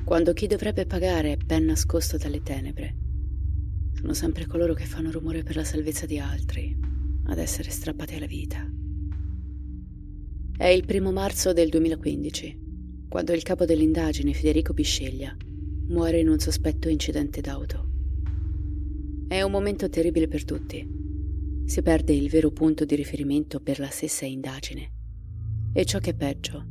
quando 0.05 0.31
chi 0.31 0.45
dovrebbe 0.45 0.85
pagare 0.85 1.31
è 1.31 1.37
ben 1.37 1.65
nascosto 1.65 2.17
dalle 2.17 2.43
tenebre, 2.43 2.95
sono 3.93 4.13
sempre 4.13 4.45
coloro 4.45 4.75
che 4.75 4.85
fanno 4.85 5.09
rumore 5.09 5.41
per 5.41 5.55
la 5.55 5.63
salvezza 5.63 6.05
di 6.05 6.19
altri 6.19 6.77
ad 7.25 7.39
essere 7.39 7.71
strappati 7.71 8.13
alla 8.13 8.27
vita. 8.27 8.69
È 10.55 10.67
il 10.67 10.85
primo 10.85 11.11
marzo 11.11 11.53
del 11.53 11.69
2015 11.69 12.59
quando 13.09 13.33
il 13.33 13.41
capo 13.41 13.65
dell'indagine, 13.65 14.35
Federico 14.35 14.73
Bisceglia, 14.73 15.35
muore 15.87 16.19
in 16.19 16.29
un 16.29 16.37
sospetto 16.37 16.87
incidente 16.87 17.41
d'auto. 17.41 17.89
È 19.27 19.41
un 19.41 19.49
momento 19.49 19.89
terribile 19.89 20.27
per 20.27 20.45
tutti. 20.45 21.00
Si 21.65 21.81
perde 21.81 22.13
il 22.13 22.29
vero 22.29 22.51
punto 22.51 22.85
di 22.85 22.95
riferimento 22.95 23.59
per 23.59 23.79
la 23.79 23.89
stessa 23.89 24.25
indagine. 24.25 24.91
E 25.73 25.85
ciò 25.85 25.99
che 25.99 26.11
è 26.11 26.15
peggio 26.15 26.65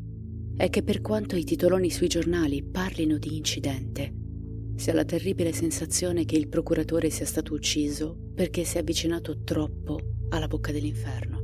è 0.56 0.68
che 0.68 0.82
per 0.82 1.00
quanto 1.00 1.36
i 1.36 1.44
titoloni 1.44 1.90
sui 1.90 2.08
giornali 2.08 2.62
parlino 2.62 3.16
di 3.16 3.36
incidente, 3.36 4.14
si 4.76 4.90
ha 4.90 4.94
la 4.94 5.04
terribile 5.04 5.52
sensazione 5.52 6.24
che 6.24 6.36
il 6.36 6.48
procuratore 6.48 7.10
sia 7.10 7.26
stato 7.26 7.54
ucciso 7.54 8.16
perché 8.34 8.64
si 8.64 8.76
è 8.76 8.80
avvicinato 8.80 9.42
troppo 9.42 9.98
alla 10.30 10.48
bocca 10.48 10.72
dell'inferno. 10.72 11.38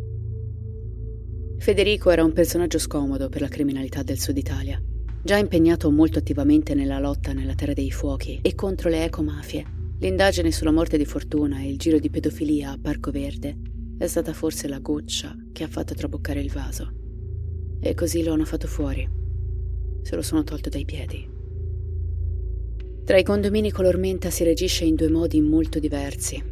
Federico 1.59 2.11
era 2.11 2.25
un 2.25 2.33
personaggio 2.33 2.79
scomodo 2.79 3.29
per 3.29 3.41
la 3.41 3.49
criminalità 3.49 4.03
del 4.03 4.19
Sud 4.19 4.37
Italia, 4.37 4.83
già 5.23 5.37
impegnato 5.37 5.91
molto 5.91 6.19
attivamente 6.19 6.75
nella 6.75 6.99
lotta 6.99 7.33
nella 7.33 7.55
Terra 7.55 7.73
dei 7.73 7.91
Fuochi 7.91 8.39
e 8.41 8.55
contro 8.55 8.89
le 8.89 9.05
ecomafie. 9.05 9.76
L'indagine 9.99 10.53
sulla 10.53 10.73
morte 10.73 10.99
di 10.99 11.07
Fortuna 11.07 11.61
e 11.61 11.71
il 11.71 11.79
giro 11.79 11.99
di 11.99 12.11
pedofilia 12.11 12.73
a 12.73 12.79
Parco 12.79 13.11
Verde 13.11 13.57
è 13.97 14.07
stata 14.07 14.35
forse 14.35 14.69
la 14.69 14.79
goccia 14.79 15.35
che 15.53 15.65
ha 15.65 15.69
fatto 15.69 15.95
traboccare 15.95 16.39
il 16.39 16.51
vaso. 16.53 16.93
E 17.81 17.95
così 17.95 18.23
lo 18.23 18.35
hanno 18.35 18.45
fatto 18.45 18.67
fuori. 18.67 19.09
Se 20.03 20.15
lo 20.15 20.21
sono 20.21 20.45
tolto 20.45 20.69
dai 20.69 20.85
piedi. 20.85 21.27
Tra 23.05 23.17
i 23.17 23.23
condomini 23.23 23.71
color 23.71 23.97
menta 23.97 24.29
si 24.29 24.45
reagisce 24.45 24.85
in 24.85 24.97
due 24.97 25.09
modi 25.09 25.41
molto 25.41 25.79
diversi. 25.79 26.45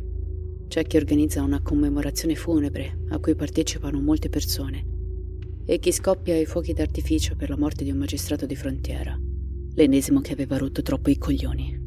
C'è 0.67 0.83
chi 0.85 0.97
organizza 0.97 1.43
una 1.43 1.61
commemorazione 1.61 2.37
funebre 2.37 3.05
a 3.11 3.19
cui 3.19 3.35
partecipano 3.35 4.01
molte 4.01 4.31
persone 4.31 4.87
e 5.67 5.79
chi 5.79 5.93
scoppia 5.93 6.35
i 6.35 6.47
fuochi 6.47 6.73
d'artificio 6.73 7.37
per 7.37 7.51
la 7.51 7.59
morte 7.59 7.85
di 7.85 7.91
un 7.91 7.99
magistrato 7.99 8.47
di 8.47 8.57
frontiera, 8.57 9.19
l'ennesimo 9.75 10.21
che 10.21 10.33
aveva 10.33 10.57
rotto 10.57 10.81
troppo 10.81 11.11
i 11.11 11.19
coglioni. 11.19 11.84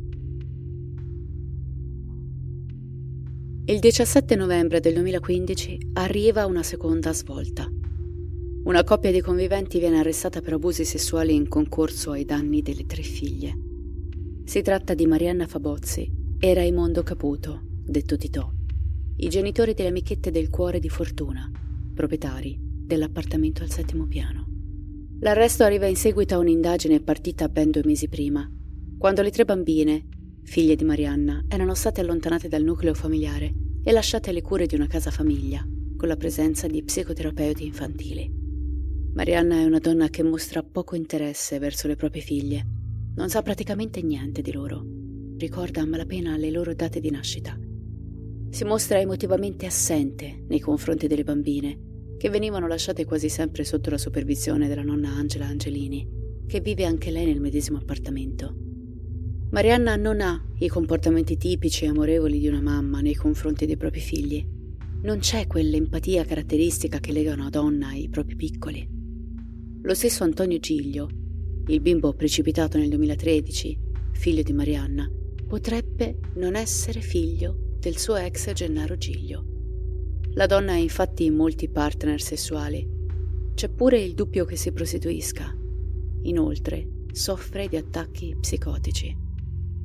Il 3.70 3.80
17 3.80 4.38
novembre 4.38 4.80
del 4.80 4.94
2015 4.94 5.90
arriva 5.96 6.46
una 6.46 6.64
seconda 6.64 7.12
svolta. 7.12 7.70
Una 8.64 8.84
coppia 8.86 9.12
di 9.12 9.20
conviventi 9.20 9.78
viene 9.80 10.00
arrestata 10.00 10.40
per 10.40 10.54
abusi 10.54 10.86
sessuali 10.86 11.36
in 11.36 11.50
concorso 11.50 12.12
ai 12.12 12.24
danni 12.24 12.62
delle 12.62 12.86
tre 12.86 13.02
figlie. 13.02 13.54
Si 14.46 14.62
tratta 14.62 14.94
di 14.94 15.06
Marianna 15.06 15.48
Fabozzi 15.48 16.10
e 16.40 16.54
Raimondo 16.54 17.04
Caputo, 17.04 17.60
detto 17.84 18.16
Titò, 18.16 18.50
i 19.18 19.28
genitori 19.28 19.74
delle 19.74 19.90
amichette 19.90 20.32
del 20.32 20.50
cuore 20.50 20.80
di 20.80 20.88
Fortuna, 20.88 21.52
proprietari 21.94 22.58
dell'appartamento 22.62 23.64
al 23.64 23.70
settimo 23.70 24.06
piano. 24.06 24.46
L'arresto 25.20 25.66
arriva 25.66 25.88
in 25.88 25.98
seguito 25.98 26.36
a 26.36 26.40
un'indagine 26.40 27.02
partita 27.02 27.50
ben 27.50 27.72
due 27.72 27.84
mesi 27.84 28.08
prima, 28.08 28.50
quando 28.98 29.22
le 29.22 29.30
tre 29.30 29.44
bambine, 29.44 30.06
figlie 30.48 30.78
di 30.78 30.86
Marianna, 30.86 31.44
erano 31.50 31.76
state 31.76 32.00
allontanate 32.00 32.48
dal 32.48 32.64
nucleo 32.64 32.94
familiare 32.94 33.54
e 33.84 33.92
lasciate 33.92 34.30
alle 34.30 34.42
cure 34.42 34.66
di 34.66 34.76
una 34.76 34.88
casa 34.88 35.12
famiglia, 35.12 35.64
con 35.98 36.08
la 36.08 36.16
presenza 36.16 36.68
di 36.68 36.82
psicoterapeuti 36.84 37.66
infantili. 37.66 38.34
Marianna 39.14 39.58
è 39.58 39.66
una 39.66 39.80
donna 39.80 40.08
che 40.08 40.24
mostra 40.24 40.64
poco 40.64 40.96
interesse 40.96 41.60
verso 41.60 41.88
le 41.88 41.98
proprie 41.98 42.22
figlie. 42.22 42.66
Non 43.16 43.30
sa 43.30 43.42
praticamente 43.42 44.02
niente 44.02 44.42
di 44.42 44.54
loro. 44.54 44.84
Ricorda 45.38 45.82
a 45.82 45.86
malapena 45.86 46.38
le 46.38 46.50
loro 46.50 46.74
date 46.74 47.02
di 47.02 47.12
nascita. 47.12 47.60
Si 48.50 48.64
mostra 48.64 49.00
emotivamente 49.00 49.66
assente 49.66 50.46
nei 50.48 50.62
confronti 50.62 51.08
delle 51.08 51.26
bambine 51.26 52.16
che 52.18 52.30
venivano 52.30 52.68
lasciate 52.68 53.04
quasi 53.04 53.28
sempre 53.28 53.66
sotto 53.66 53.90
la 53.90 53.98
supervisione 53.98 54.70
della 54.70 54.82
nonna 54.82 55.10
Angela 55.10 55.46
Angelini, 55.46 56.08
che 56.48 56.62
vive 56.62 56.86
anche 56.86 57.12
lei 57.12 57.26
nel 57.26 57.42
medesimo 57.42 57.80
appartamento. 57.80 58.67
Marianna 59.50 59.96
non 59.96 60.20
ha 60.20 60.44
i 60.60 60.68
comportamenti 60.68 61.38
tipici 61.38 61.86
e 61.86 61.88
amorevoli 61.88 62.38
di 62.38 62.50
una 62.50 62.60
mamma 62.60 63.00
nei 63.00 63.16
confronti 63.16 63.66
dei 63.66 63.78
propri 63.78 64.02
figli. 64.02 64.46
Non 65.04 65.20
c'è 65.20 65.48
quell'empatia 65.48 66.26
caratteristica 66.26 67.00
che 67.00 67.14
lega 67.14 67.32
una 67.32 67.50
donna 67.50 67.88
ai 67.88 68.10
propri 68.10 68.36
piccoli. 68.36 68.86
Lo 69.84 69.94
stesso 69.94 70.26
Antonio 70.26 70.60
Giglio, 70.60 71.08
il 71.68 71.80
bimbo 71.80 72.12
precipitato 72.14 72.78
nel 72.78 72.90
2013, 72.90 73.80
figlio 74.12 74.42
di 74.42 74.52
Marianna, 74.52 75.10
potrebbe 75.48 76.20
non 76.34 76.56
essere 76.56 77.00
figlio 77.00 77.76
del 77.80 77.98
suo 77.98 78.18
ex 78.18 78.52
Gennaro 78.52 78.98
Giglio. 78.98 79.46
La 80.34 80.46
donna 80.46 80.74
ha 80.74 80.78
infatti 80.78 81.30
molti 81.30 81.70
partner 81.70 82.22
sessuali. 82.22 82.86
C'è 83.54 83.70
pure 83.70 83.98
il 83.98 84.14
dubbio 84.14 84.44
che 84.44 84.58
si 84.58 84.74
prostituisca. 84.74 85.56
Inoltre, 86.24 87.06
soffre 87.14 87.70
di 87.70 87.78
attacchi 87.78 88.36
psicotici. 88.38 89.27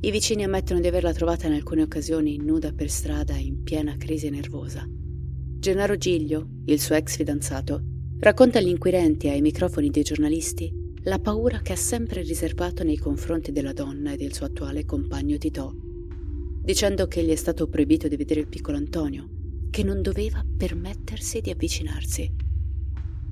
I 0.05 0.11
vicini 0.11 0.43
ammettono 0.43 0.81
di 0.81 0.87
averla 0.87 1.13
trovata 1.13 1.47
in 1.47 1.53
alcune 1.53 1.81
occasioni 1.81 2.35
nuda 2.35 2.73
per 2.73 2.89
strada 2.89 3.37
in 3.37 3.63
piena 3.63 3.95
crisi 3.95 4.29
nervosa. 4.29 4.85
Gennaro 4.85 5.95
Giglio, 5.95 6.45
il 6.65 6.81
suo 6.81 6.95
ex 6.95 7.15
fidanzato, 7.15 7.81
racconta 8.19 8.59
agli 8.59 8.67
inquirenti 8.67 9.27
e 9.27 9.29
ai 9.29 9.39
microfoni 9.39 9.89
dei 9.89 10.03
giornalisti 10.03 10.69
la 11.03 11.19
paura 11.19 11.61
che 11.61 11.71
ha 11.71 11.77
sempre 11.77 12.21
riservato 12.21 12.83
nei 12.83 12.97
confronti 12.97 13.53
della 13.53 13.71
donna 13.71 14.11
e 14.11 14.17
del 14.17 14.33
suo 14.33 14.47
attuale 14.47 14.83
compagno 14.83 15.37
Titò, 15.37 15.71
dicendo 15.73 17.07
che 17.07 17.23
gli 17.23 17.31
è 17.31 17.35
stato 17.35 17.69
proibito 17.69 18.09
di 18.09 18.17
vedere 18.17 18.41
il 18.41 18.49
piccolo 18.49 18.75
Antonio 18.75 19.29
che 19.69 19.83
non 19.83 20.01
doveva 20.01 20.45
permettersi 20.57 21.39
di 21.39 21.49
avvicinarsi. 21.49 22.29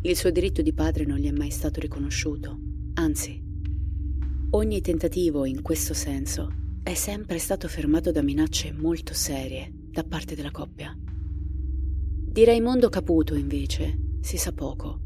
Il 0.03 0.15
suo 0.15 0.31
diritto 0.31 0.61
di 0.61 0.71
padre 0.71 1.03
non 1.03 1.17
gli 1.17 1.27
è 1.27 1.31
mai 1.31 1.51
stato 1.51 1.81
riconosciuto, 1.81 2.57
anzi, 2.93 3.43
ogni 4.51 4.79
tentativo 4.79 5.43
in 5.43 5.61
questo 5.61 5.93
senso 5.93 6.59
è 6.83 6.95
sempre 6.95 7.37
stato 7.37 7.67
fermato 7.67 8.11
da 8.11 8.23
minacce 8.23 8.71
molto 8.71 9.13
serie 9.13 9.71
da 9.71 10.03
parte 10.03 10.35
della 10.35 10.49
coppia. 10.49 10.97
Di 10.97 12.43
Raimondo 12.43 12.89
Caputo, 12.89 13.35
invece, 13.35 14.17
si 14.21 14.37
sa 14.37 14.51
poco. 14.51 15.01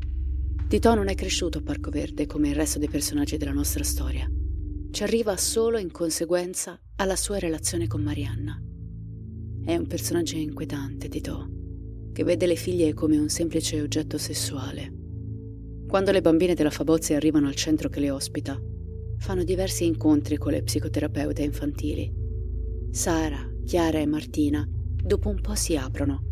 Tito 0.70 0.96
non 0.96 1.10
è 1.10 1.16
cresciuto 1.16 1.58
a 1.58 1.62
Parco 1.62 1.90
Verde 1.90 2.28
come 2.28 2.50
il 2.50 2.56
resto 2.56 2.80
dei 2.80 2.88
personaggi 2.88 3.36
della 3.36 3.52
nostra 3.52 3.84
storia. 3.84 4.30
Ci 4.90 5.04
arriva 5.04 5.36
solo 5.36 5.78
in 5.78 5.92
conseguenza 5.92 6.80
alla 6.96 7.18
sua 7.18 7.40
relazione 7.40 7.88
con 7.88 8.02
Marianna. 8.02 8.58
È 9.66 9.76
un 9.76 9.88
personaggio 9.88 10.38
inquietante, 10.38 11.10
Tito, 11.10 11.50
che 12.14 12.24
vede 12.24 12.46
le 12.46 12.56
figlie 12.56 12.94
come 12.94 13.18
un 13.18 13.28
semplice 13.28 13.82
oggetto 13.82 14.18
sessuale. 14.18 14.94
Quando 15.88 16.12
le 16.12 16.22
bambine 16.22 16.54
della 16.54 16.70
Fabozzi 16.70 17.14
arrivano 17.14 17.48
al 17.48 17.56
centro 17.56 17.90
che 17.90 18.00
le 18.00 18.12
ospita, 18.12 18.58
fanno 19.18 19.44
diversi 19.44 19.86
incontri 19.86 20.38
con 20.38 20.52
le 20.52 20.64
psicoterapeute 20.64 21.44
infantili. 21.44 22.12
Sara, 22.92 23.50
Chiara 23.66 24.00
e 24.00 24.06
Martina 24.06 24.68
dopo 24.70 25.30
un 25.30 25.42
po' 25.42 25.56
si 25.56 25.76
aprono 25.76 26.24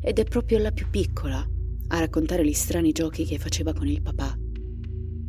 ed 0.00 0.18
è 0.18 0.24
proprio 0.24 0.58
la 0.58 0.72
più 0.72 0.88
piccola 0.90 1.48
a 1.88 1.98
raccontare 1.98 2.44
gli 2.44 2.52
strani 2.52 2.92
giochi 2.92 3.24
che 3.24 3.38
faceva 3.38 3.72
con 3.72 3.86
il 3.86 4.02
papà. 4.02 4.36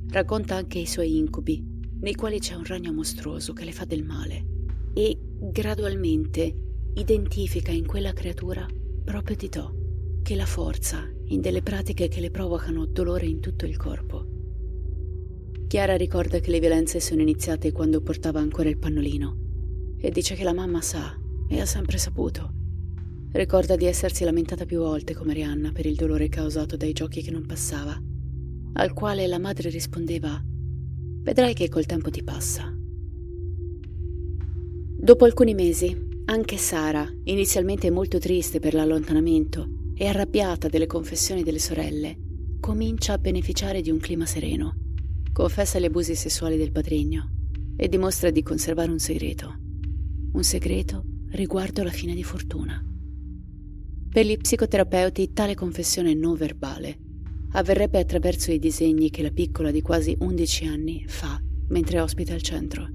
Racconta 0.10 0.56
anche 0.56 0.80
i 0.80 0.86
suoi 0.86 1.18
incubi, 1.18 1.64
nei 2.00 2.16
quali 2.16 2.40
c'è 2.40 2.56
un 2.56 2.66
ragno 2.66 2.94
mostruoso 2.94 3.54
che 3.54 3.64
le 3.64 3.72
fa 3.72 3.86
del 3.86 4.04
male 4.04 4.46
e 4.94 5.18
gradualmente 5.40 6.54
identifica 6.96 7.72
in 7.72 7.86
quella 7.86 8.14
creatura 8.14 8.66
proprio 9.04 9.36
Titò, 9.36 9.74
che 10.24 10.36
la 10.36 10.46
forza 10.46 11.08
in 11.28 11.42
delle 11.42 11.62
pratiche 11.62 12.08
che 12.08 12.20
le 12.20 12.32
provocano 12.32 12.86
dolore 12.86 13.26
in 13.26 13.40
tutto 13.40 13.66
il 13.66 13.78
corpo. 13.78 14.35
Chiara 15.68 15.98
ricorda 15.98 16.40
che 16.40 16.52
le 16.52 16.60
violenze 16.60 17.00
sono 17.00 17.22
iniziate 17.22 17.72
quando 17.72 18.00
portava 18.02 18.40
ancora 18.40 18.70
il 18.70 18.78
pannolino 18.78 19.38
e 19.98 20.12
dice 20.12 20.36
che 20.36 20.44
la 20.44 20.54
mamma 20.54 20.80
sa 20.80 21.20
e 21.48 21.60
ha 21.60 21.66
sempre 21.66 21.98
saputo. 21.98 22.54
Ricorda 23.32 23.76
di 23.76 23.86
essersi 23.86 24.24
lamentata 24.24 24.66
più 24.66 24.78
volte 24.78 25.16
come 25.16 25.30
Marianna 25.30 25.72
per 25.72 25.88
il 25.88 25.96
dolore 25.96 26.30
causato 26.30 26.78
dai 26.78 26.94
giochi 26.94 27.24
che 27.24 27.32
non 27.32 27.46
passava, 27.48 28.00
al 28.74 28.94
quale 28.94 29.26
la 29.26 29.40
madre 29.40 29.70
rispondeva 29.70 30.42
Vedrai 31.24 31.56
che 31.56 31.68
col 31.70 31.88
tempo 31.88 32.12
ti 32.12 32.24
passa. 32.24 32.72
Dopo 34.98 35.26
alcuni 35.26 35.56
mesi, 35.56 35.98
anche 36.26 36.58
Sara, 36.58 37.12
inizialmente 37.24 37.90
molto 37.90 38.20
triste 38.20 38.60
per 38.60 38.76
l'allontanamento 38.76 39.68
e 39.96 40.06
arrabbiata 40.06 40.68
delle 40.68 40.86
confessioni 40.86 41.42
delle 41.42 41.58
sorelle, 41.58 42.16
comincia 42.60 43.14
a 43.14 43.18
beneficiare 43.18 43.82
di 43.82 43.90
un 43.90 43.98
clima 43.98 44.28
sereno. 44.28 44.85
Confessa 45.36 45.80
gli 45.80 45.84
abusi 45.84 46.16
sessuali 46.16 46.56
del 46.56 46.72
padrigno 46.72 47.30
e 47.76 47.90
dimostra 47.90 48.30
di 48.30 48.42
conservare 48.42 48.90
un 48.90 49.00
segreto. 49.00 49.54
Un 50.32 50.44
segreto 50.44 51.04
riguardo 51.32 51.84
la 51.84 51.92
fine 51.92 52.16
di 52.16 52.24
Fortuna. 52.24 52.82
Per 54.12 54.26
gli 54.26 54.38
psicoterapeuti 54.38 55.34
tale 55.34 55.54
confessione 55.54 56.14
non 56.14 56.36
verbale 56.36 56.98
avverrebbe 57.52 58.00
attraverso 58.00 58.54
i 58.54 58.60
disegni 58.60 59.10
che 59.10 59.24
la 59.24 59.30
piccola 59.30 59.72
di 59.72 59.82
quasi 59.82 60.16
11 60.18 60.68
anni 60.68 61.04
fa 61.06 61.38
mentre 61.68 62.00
ospita 62.00 62.34
il 62.34 62.42
centro. 62.42 62.88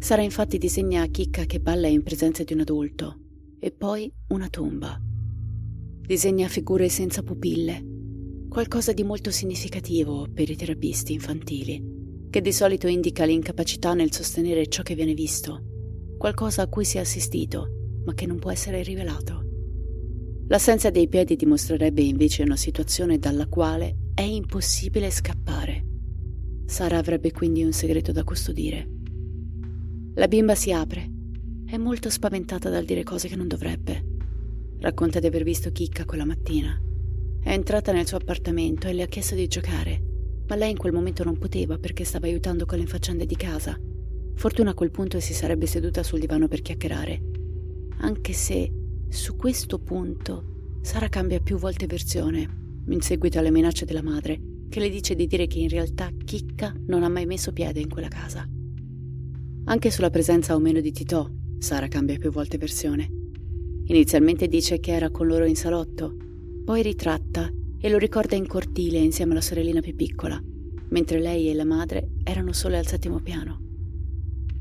Sara 0.00 0.20
infatti 0.20 0.58
disegna 0.58 1.06
Chicca 1.06 1.46
che 1.46 1.60
balla 1.60 1.86
in 1.86 2.02
presenza 2.02 2.44
di 2.44 2.52
un 2.52 2.60
adulto 2.60 3.20
e 3.58 3.70
poi 3.70 4.12
una 4.28 4.50
tomba. 4.50 5.00
Disegna 6.02 6.46
figure 6.48 6.90
senza 6.90 7.22
pupille, 7.22 7.91
qualcosa 8.52 8.92
di 8.92 9.02
molto 9.02 9.30
significativo 9.30 10.28
per 10.32 10.48
i 10.50 10.56
terapisti 10.56 11.14
infantili, 11.14 11.82
che 12.30 12.40
di 12.40 12.52
solito 12.52 12.86
indica 12.86 13.24
l'incapacità 13.24 13.94
nel 13.94 14.12
sostenere 14.12 14.68
ciò 14.68 14.82
che 14.82 14.94
viene 14.94 15.14
visto, 15.14 15.62
qualcosa 16.18 16.62
a 16.62 16.68
cui 16.68 16.84
si 16.84 16.98
è 16.98 17.00
assistito, 17.00 18.02
ma 18.04 18.14
che 18.14 18.26
non 18.26 18.38
può 18.38 18.50
essere 18.50 18.82
rivelato. 18.82 19.42
L'assenza 20.48 20.90
dei 20.90 21.08
piedi 21.08 21.34
dimostrerebbe 21.34 22.02
invece 22.02 22.42
una 22.42 22.56
situazione 22.56 23.18
dalla 23.18 23.48
quale 23.48 24.10
è 24.14 24.22
impossibile 24.22 25.10
scappare. 25.10 25.86
Sara 26.66 26.98
avrebbe 26.98 27.32
quindi 27.32 27.64
un 27.64 27.72
segreto 27.72 28.12
da 28.12 28.22
custodire 28.22 29.00
la 30.14 30.28
bimba 30.28 30.54
si 30.54 30.70
apre. 30.70 31.10
È 31.64 31.78
molto 31.78 32.10
spaventata 32.10 32.68
dal 32.68 32.84
dire 32.84 33.02
cose 33.02 33.28
che 33.28 33.36
non 33.36 33.48
dovrebbe. 33.48 34.04
Racconta 34.78 35.20
di 35.20 35.26
aver 35.26 35.42
visto 35.42 35.72
Chicca 35.72 36.04
quella 36.04 36.26
mattina. 36.26 36.78
È 37.44 37.50
entrata 37.50 37.90
nel 37.90 38.06
suo 38.06 38.18
appartamento 38.18 38.86
e 38.86 38.92
le 38.92 39.02
ha 39.02 39.06
chiesto 39.06 39.34
di 39.34 39.48
giocare, 39.48 40.00
ma 40.46 40.54
lei 40.54 40.70
in 40.70 40.76
quel 40.76 40.92
momento 40.92 41.24
non 41.24 41.38
poteva 41.38 41.76
perché 41.76 42.04
stava 42.04 42.26
aiutando 42.26 42.66
con 42.66 42.78
le 42.78 42.86
faccende 42.86 43.26
di 43.26 43.34
casa. 43.34 43.76
Fortuna 44.34 44.70
a 44.70 44.74
quel 44.74 44.92
punto 44.92 45.18
si 45.18 45.34
sarebbe 45.34 45.66
seduta 45.66 46.04
sul 46.04 46.20
divano 46.20 46.46
per 46.46 46.62
chiacchierare. 46.62 47.20
Anche 47.98 48.32
se, 48.32 48.72
su 49.08 49.34
questo 49.34 49.80
punto, 49.80 50.78
Sara 50.82 51.08
cambia 51.08 51.40
più 51.40 51.56
volte 51.56 51.86
versione, 51.86 52.48
in 52.86 53.00
seguito 53.00 53.40
alle 53.40 53.50
minacce 53.50 53.84
della 53.84 54.02
madre, 54.04 54.40
che 54.68 54.78
le 54.78 54.88
dice 54.88 55.16
di 55.16 55.26
dire 55.26 55.48
che 55.48 55.58
in 55.58 55.68
realtà 55.68 56.10
Chicca 56.24 56.72
non 56.86 57.02
ha 57.02 57.08
mai 57.08 57.26
messo 57.26 57.52
piede 57.52 57.80
in 57.80 57.88
quella 57.88 58.08
casa. 58.08 58.48
Anche 59.64 59.90
sulla 59.90 60.10
presenza 60.10 60.54
o 60.54 60.60
meno 60.60 60.80
di 60.80 60.92
Titò, 60.92 61.28
Sara 61.58 61.88
cambia 61.88 62.18
più 62.18 62.30
volte 62.30 62.56
versione. 62.56 63.10
Inizialmente 63.86 64.46
dice 64.46 64.78
che 64.78 64.92
era 64.92 65.10
con 65.10 65.26
loro 65.26 65.44
in 65.44 65.56
salotto, 65.56 66.16
poi 66.64 66.82
ritratta 66.82 67.50
e 67.78 67.88
lo 67.88 67.98
ricorda 67.98 68.36
in 68.36 68.46
cortile 68.46 68.98
insieme 68.98 69.32
alla 69.32 69.40
sorellina 69.40 69.80
più 69.80 69.94
piccola, 69.94 70.40
mentre 70.90 71.18
lei 71.18 71.48
e 71.48 71.54
la 71.54 71.64
madre 71.64 72.10
erano 72.22 72.52
sole 72.52 72.78
al 72.78 72.86
settimo 72.86 73.20
piano. 73.20 73.60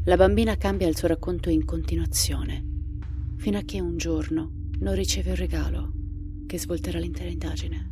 La 0.05 0.17
bambina 0.17 0.57
cambia 0.57 0.87
il 0.87 0.97
suo 0.97 1.07
racconto 1.07 1.49
in 1.49 1.63
continuazione, 1.63 2.65
fino 3.37 3.59
a 3.59 3.61
che 3.61 3.79
un 3.79 3.97
giorno 3.97 4.69
non 4.79 4.95
riceve 4.95 5.29
un 5.29 5.35
regalo 5.35 5.93
che 6.47 6.57
svolterà 6.57 6.97
l'intera 6.97 7.29
indagine. 7.29 7.89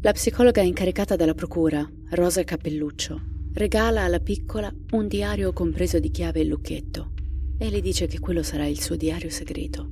La 0.00 0.12
psicologa 0.12 0.62
incaricata 0.62 1.16
dalla 1.16 1.34
procura, 1.34 1.88
Rosa 2.10 2.44
Cappelluccio, 2.44 3.20
regala 3.54 4.02
alla 4.02 4.20
piccola 4.20 4.72
un 4.92 5.08
diario 5.08 5.52
compreso 5.52 5.98
di 5.98 6.10
chiave 6.10 6.40
e 6.40 6.44
lucchetto 6.44 7.12
e 7.58 7.70
le 7.70 7.80
dice 7.80 8.06
che 8.06 8.18
quello 8.18 8.42
sarà 8.42 8.66
il 8.66 8.80
suo 8.80 8.96
diario 8.96 9.30
segreto. 9.30 9.90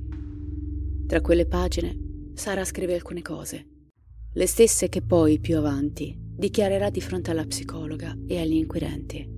Tra 1.07 1.21
quelle 1.21 1.45
pagine 1.45 2.10
Sara 2.33 2.63
scrive 2.63 2.93
alcune 2.93 3.21
cose, 3.21 3.67
le 4.33 4.47
stesse 4.47 4.87
che 4.87 5.01
poi, 5.01 5.39
più 5.39 5.57
avanti, 5.57 6.17
dichiarerà 6.17 6.89
di 6.89 7.01
fronte 7.01 7.31
alla 7.31 7.45
psicologa 7.45 8.17
e 8.25 8.39
agli 8.39 8.53
inquirenti. 8.53 9.29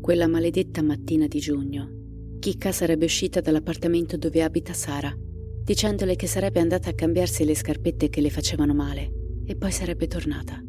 Quella 0.00 0.26
maledetta 0.26 0.82
mattina 0.82 1.28
di 1.28 1.38
giugno, 1.38 2.36
Chicca 2.40 2.72
sarebbe 2.72 3.04
uscita 3.04 3.40
dall'appartamento 3.40 4.16
dove 4.16 4.42
abita 4.42 4.72
Sara, 4.72 5.16
dicendole 5.62 6.16
che 6.16 6.26
sarebbe 6.26 6.60
andata 6.60 6.90
a 6.90 6.94
cambiarsi 6.94 7.44
le 7.44 7.54
scarpette 7.54 8.08
che 8.08 8.20
le 8.20 8.28
facevano 8.28 8.74
male 8.74 9.12
e 9.46 9.54
poi 9.54 9.70
sarebbe 9.70 10.08
tornata. 10.08 10.60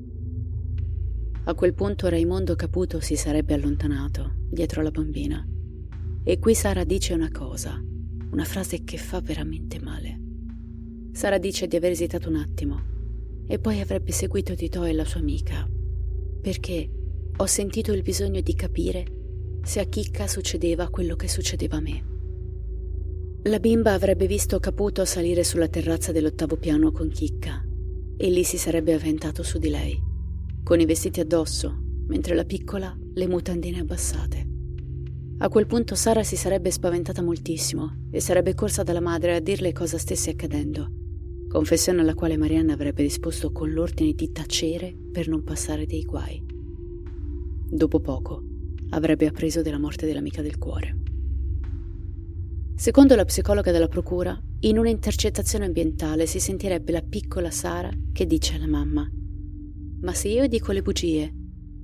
A 1.46 1.54
quel 1.54 1.74
punto 1.74 2.08
Raimondo 2.08 2.56
Caputo 2.56 3.00
si 3.00 3.16
sarebbe 3.16 3.56
allontanato, 3.56 4.36
dietro 4.50 4.82
la 4.84 4.92
bambina. 4.92 5.46
E 6.24 6.40
qui 6.40 6.54
Sara 6.54 6.84
dice 6.84 7.14
una 7.14 7.30
cosa, 7.32 7.84
una 8.32 8.46
frase 8.46 8.84
che 8.84 8.98
fa 8.98 9.20
veramente 9.22 9.80
male. 9.80 10.25
Sara 11.16 11.38
dice 11.38 11.66
di 11.68 11.78
aver 11.78 11.92
esitato 11.92 12.28
un 12.28 12.36
attimo 12.36 12.84
e 13.48 13.58
poi 13.58 13.80
avrebbe 13.80 14.12
seguito 14.12 14.54
Tito 14.54 14.84
e 14.84 14.92
la 14.92 15.06
sua 15.06 15.22
amica, 15.22 15.66
perché 16.42 16.90
ho 17.38 17.46
sentito 17.46 17.94
il 17.94 18.02
bisogno 18.02 18.42
di 18.42 18.54
capire 18.54 19.06
se 19.64 19.80
a 19.80 19.86
Chicca 19.86 20.28
succedeva 20.28 20.90
quello 20.90 21.16
che 21.16 21.30
succedeva 21.30 21.78
a 21.78 21.80
me. 21.80 22.04
La 23.44 23.60
bimba 23.60 23.94
avrebbe 23.94 24.28
visto 24.28 24.60
Caputo 24.60 25.06
salire 25.06 25.46
sulla 25.46 25.70
terrazza 25.70 26.12
dell'ottavo 26.12 26.58
piano 26.58 26.92
con 26.92 27.08
Chicca 27.08 27.66
e 28.18 28.30
lì 28.30 28.44
si 28.44 28.58
sarebbe 28.58 28.94
avventato 28.94 29.42
su 29.42 29.58
di 29.58 29.70
lei 29.70 29.98
con 30.64 30.82
i 30.82 30.86
vestiti 30.86 31.22
addosso, 31.22 31.82
mentre 32.08 32.36
la 32.36 32.44
piccola 32.44 32.94
le 33.14 33.28
mutandine 33.28 33.80
abbassate. 33.80 34.48
A 35.38 35.48
quel 35.48 35.66
punto 35.66 35.96
Sara 35.96 36.24
si 36.24 36.36
sarebbe 36.36 36.72
spaventata 36.72 37.22
moltissimo 37.22 38.08
e 38.12 38.20
sarebbe 38.20 38.54
corsa 38.54 38.84
dalla 38.84 39.00
madre 39.00 39.36
a 39.36 39.40
dirle 39.40 39.72
cosa 39.72 39.98
stesse 39.98 40.32
accadendo, 40.32 41.04
confessione 41.48 42.02
alla 42.02 42.14
quale 42.14 42.38
Marianna 42.38 42.74
avrebbe 42.74 43.02
risposto 43.02 43.52
con 43.52 43.72
l'ordine 43.72 44.14
di 44.14 44.32
tacere 44.32 44.96
per 45.12 45.28
non 45.28 45.44
passare 45.44 45.86
dei 45.86 46.04
guai. 46.04 46.44
Dopo 47.68 48.00
poco 48.00 48.44
avrebbe 48.90 49.28
appreso 49.28 49.62
della 49.62 49.80
morte 49.80 50.06
dell'amica 50.06 50.42
del 50.42 50.58
cuore. 50.58 50.98
Secondo 52.76 53.16
la 53.16 53.26
psicologa 53.26 53.72
della 53.72 53.88
procura, 53.88 54.40
in 54.62 54.78
un'intercettazione 54.78 55.66
ambientale 55.66 56.26
si 56.26 56.40
sentirebbe 56.40 56.92
la 56.92 57.02
piccola 57.02 57.52
Sara 57.52 57.90
che 58.12 58.26
dice 58.26 58.56
alla 58.56 58.68
mamma 58.68 59.10
ma 60.06 60.14
se 60.14 60.28
io 60.28 60.48
dico 60.48 60.72
le 60.72 60.84
bugie, 60.84 61.34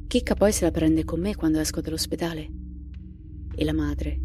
Chicca 0.05 0.35
poi 0.35 0.51
se 0.51 0.65
la 0.65 0.69
prende 0.69 1.03
con 1.05 1.19
me 1.19 1.35
quando 1.35 1.59
esco 1.59 1.81
dall'ospedale? 1.81 2.51
E 3.55 3.63
la 3.63 3.73
madre, 3.73 4.19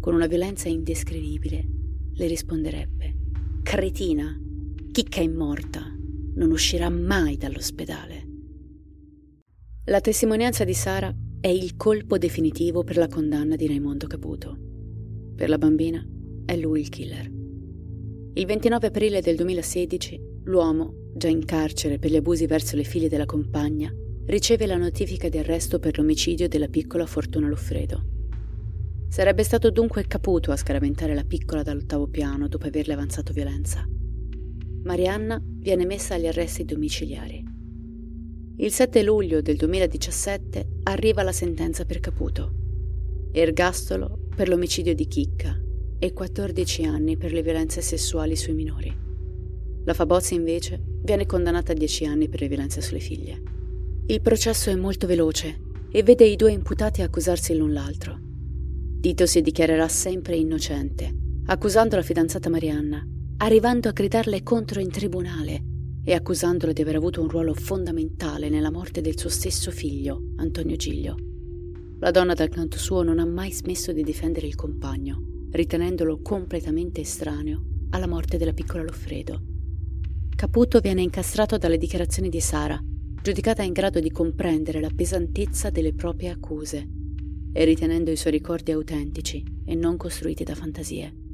con 0.00 0.14
una 0.14 0.26
violenza 0.26 0.68
indescrivibile, 0.68 1.66
le 2.12 2.26
risponderebbe: 2.26 3.16
Cretina, 3.62 4.38
Chicca 4.90 5.20
è 5.20 5.28
morta, 5.28 5.80
non 6.34 6.50
uscirà 6.50 6.88
mai 6.88 7.36
dall'ospedale. 7.36 8.26
La 9.84 10.00
testimonianza 10.00 10.64
di 10.64 10.74
Sara 10.74 11.14
è 11.40 11.48
il 11.48 11.76
colpo 11.76 12.18
definitivo 12.18 12.82
per 12.82 12.96
la 12.96 13.06
condanna 13.06 13.54
di 13.54 13.66
Raimondo 13.66 14.06
Caputo. 14.06 14.56
Per 15.36 15.48
la 15.48 15.58
bambina 15.58 16.04
è 16.44 16.56
lui 16.56 16.80
il 16.80 16.88
killer. 16.88 17.30
Il 18.34 18.46
29 18.46 18.86
aprile 18.88 19.20
del 19.20 19.36
2016 19.36 20.20
l'uomo 20.44 21.10
già 21.14 21.28
in 21.28 21.44
carcere 21.44 21.98
per 21.98 22.10
gli 22.10 22.16
abusi 22.16 22.46
verso 22.46 22.74
le 22.74 22.84
figlie 22.84 23.08
della 23.08 23.26
compagna, 23.26 23.92
riceve 24.26 24.66
la 24.66 24.76
notifica 24.76 25.28
di 25.28 25.38
arresto 25.38 25.78
per 25.78 25.98
l'omicidio 25.98 26.48
della 26.48 26.68
piccola 26.68 27.06
Fortuna 27.06 27.48
Loffredo. 27.48 28.04
Sarebbe 29.08 29.42
stato 29.42 29.70
dunque 29.70 30.06
Caputo 30.06 30.50
a 30.50 30.56
scaraventare 30.56 31.14
la 31.14 31.24
piccola 31.24 31.62
dall'ottavo 31.62 32.08
piano 32.08 32.48
dopo 32.48 32.66
averle 32.66 32.92
avanzato 32.92 33.32
violenza. 33.32 33.88
Marianna 34.88 35.38
viene 35.44 35.84
messa 35.84 36.14
agli 36.14 36.26
arresti 36.26 36.64
domiciliari. 36.64 37.44
Il 38.56 38.72
7 38.72 39.02
luglio 39.02 39.42
del 39.42 39.56
2017 39.56 40.78
arriva 40.84 41.22
la 41.22 41.30
sentenza 41.30 41.84
per 41.84 42.00
Caputo. 42.00 42.54
Ergastolo 43.30 44.28
per 44.34 44.48
l'omicidio 44.48 44.94
di 44.94 45.06
Chicca 45.06 45.60
e 45.98 46.12
14 46.14 46.84
anni 46.84 47.18
per 47.18 47.34
le 47.34 47.42
violenze 47.42 47.82
sessuali 47.82 48.34
sui 48.34 48.54
minori. 48.54 48.96
La 49.84 49.92
Fabozzi 49.92 50.32
invece 50.32 50.82
viene 51.02 51.26
condannata 51.26 51.72
a 51.72 51.74
10 51.74 52.06
anni 52.06 52.30
per 52.30 52.40
le 52.40 52.48
violenze 52.48 52.80
sulle 52.80 53.00
figlie. 53.00 53.42
Il 54.06 54.22
processo 54.22 54.70
è 54.70 54.74
molto 54.74 55.06
veloce 55.06 55.64
e 55.92 56.02
vede 56.02 56.24
i 56.24 56.36
due 56.36 56.52
imputati 56.52 57.02
accusarsi 57.02 57.54
l'un 57.54 57.74
l'altro. 57.74 58.18
Tito 59.02 59.26
si 59.26 59.42
dichiarerà 59.42 59.86
sempre 59.86 60.36
innocente, 60.36 61.14
accusando 61.44 61.94
la 61.94 62.02
fidanzata 62.02 62.48
Marianna, 62.48 63.06
arrivando 63.40 63.88
a 63.88 63.92
gridarle 63.92 64.42
contro 64.42 64.80
in 64.80 64.90
tribunale 64.90 65.62
e 66.02 66.12
accusandola 66.12 66.72
di 66.72 66.82
aver 66.82 66.96
avuto 66.96 67.20
un 67.22 67.28
ruolo 67.28 67.54
fondamentale 67.54 68.48
nella 68.48 68.72
morte 68.72 69.00
del 69.00 69.16
suo 69.16 69.28
stesso 69.28 69.70
figlio, 69.70 70.32
Antonio 70.36 70.74
Giglio. 70.74 71.14
La 72.00 72.10
donna 72.10 72.34
dal 72.34 72.48
canto 72.48 72.78
suo 72.78 73.02
non 73.02 73.20
ha 73.20 73.26
mai 73.26 73.52
smesso 73.52 73.92
di 73.92 74.02
difendere 74.02 74.48
il 74.48 74.56
compagno, 74.56 75.46
ritenendolo 75.52 76.20
completamente 76.20 77.02
estraneo 77.02 77.62
alla 77.90 78.08
morte 78.08 78.38
della 78.38 78.52
piccola 78.52 78.82
Loffredo. 78.82 79.40
Caputo 80.34 80.80
viene 80.80 81.02
incastrato 81.02 81.58
dalle 81.58 81.78
dichiarazioni 81.78 82.30
di 82.30 82.40
Sara, 82.40 82.80
giudicata 83.22 83.62
in 83.62 83.72
grado 83.72 84.00
di 84.00 84.10
comprendere 84.10 84.80
la 84.80 84.90
pesantezza 84.92 85.70
delle 85.70 85.94
proprie 85.94 86.30
accuse 86.30 86.88
e 87.52 87.64
ritenendo 87.64 88.10
i 88.10 88.16
suoi 88.16 88.32
ricordi 88.32 88.72
autentici 88.72 89.44
e 89.64 89.76
non 89.76 89.96
costruiti 89.96 90.42
da 90.42 90.56
fantasie. 90.56 91.26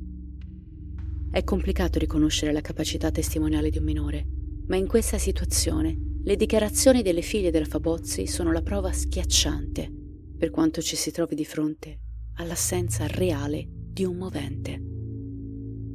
È 1.35 1.43
complicato 1.43 1.99
riconoscere 1.99 2.53
la 2.53 2.61
capacità 2.61 3.11
testimoniale 3.11 3.68
di 3.68 3.78
un 3.78 3.85
minore, 3.85 4.24
ma 4.68 4.76
in 4.76 4.87
questa 4.87 5.18
situazione 5.18 6.20
le 6.22 6.37
dichiarazioni 6.37 7.03
delle 7.03 7.22
figlie 7.22 7.51
della 7.51 7.64
Fabozzi 7.64 8.28
sono 8.28 8.53
la 8.53 8.62
prova 8.62 8.93
schiacciante, 8.93 9.91
per 10.39 10.51
quanto 10.51 10.80
ci 10.80 10.95
si 10.95 11.11
trovi 11.11 11.35
di 11.35 11.45
fronte 11.45 11.99
all'assenza 12.35 13.09
reale 13.09 13.66
di 13.68 14.05
un 14.05 14.16
movente. 14.16 14.80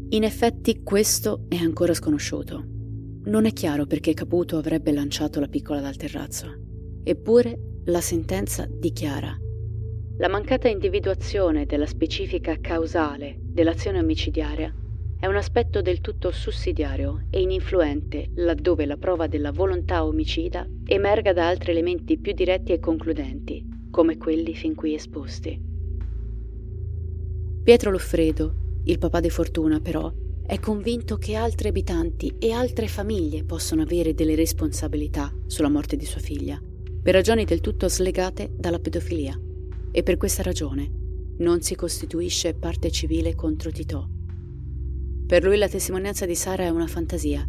In 0.09 0.25
effetti 0.25 0.83
questo 0.83 1.45
è 1.47 1.55
ancora 1.55 1.93
sconosciuto. 1.93 2.61
Non 3.23 3.45
è 3.45 3.53
chiaro 3.53 3.85
perché 3.85 4.13
Caputo 4.13 4.57
avrebbe 4.57 4.91
lanciato 4.91 5.39
la 5.39 5.47
piccola 5.47 5.79
dal 5.79 5.95
terrazzo. 5.95 6.47
Eppure 7.01 7.77
la 7.85 8.01
sentenza 8.01 8.67
dichiara 8.69 9.39
la 10.17 10.27
mancata 10.27 10.67
individuazione 10.67 11.65
della 11.65 11.85
specifica 11.85 12.59
causale 12.59 13.37
dell'azione 13.39 13.99
omicidiaria 13.99 14.75
è 15.19 15.25
un 15.25 15.35
aspetto 15.35 15.81
del 15.81 15.99
tutto 15.99 16.31
sussidiario 16.31 17.25
e 17.29 17.41
ininfluente 17.41 18.29
laddove 18.35 18.85
la 18.85 18.95
prova 18.95 19.27
della 19.27 19.51
volontà 19.51 20.05
omicida 20.05 20.65
emerga 20.85 21.33
da 21.33 21.45
altri 21.45 21.71
elementi 21.71 22.17
più 22.17 22.31
diretti 22.31 22.71
e 22.71 22.79
concludenti, 22.79 23.67
come 23.91 24.17
quelli 24.17 24.55
fin 24.55 24.75
qui 24.75 24.93
esposti. 24.93 25.61
Pietro 27.61 27.91
Loffredo, 27.91 28.55
il 28.85 28.97
papà 28.97 29.19
di 29.19 29.29
Fortuna, 29.29 29.81
però, 29.81 30.09
è 30.45 30.57
convinto 30.57 31.17
che 31.17 31.35
altri 31.35 31.67
abitanti 31.67 32.37
e 32.39 32.51
altre 32.53 32.87
famiglie 32.87 33.43
possono 33.43 33.81
avere 33.81 34.13
delle 34.13 34.35
responsabilità 34.35 35.31
sulla 35.47 35.69
morte 35.69 35.97
di 35.97 36.05
sua 36.05 36.21
figlia, 36.21 36.59
per 37.03 37.13
ragioni 37.13 37.43
del 37.43 37.59
tutto 37.59 37.89
slegate 37.89 38.53
dalla 38.55 38.79
pedofilia. 38.79 39.37
E 39.91 40.01
per 40.01 40.15
questa 40.15 40.43
ragione 40.43 40.89
non 41.39 41.61
si 41.61 41.75
costituisce 41.75 42.53
parte 42.53 42.89
civile 42.89 43.35
contro 43.35 43.69
Titò. 43.69 44.07
Per 45.29 45.43
lui 45.43 45.57
la 45.57 45.69
testimonianza 45.69 46.25
di 46.25 46.33
Sara 46.33 46.63
è 46.63 46.69
una 46.69 46.87
fantasia, 46.87 47.47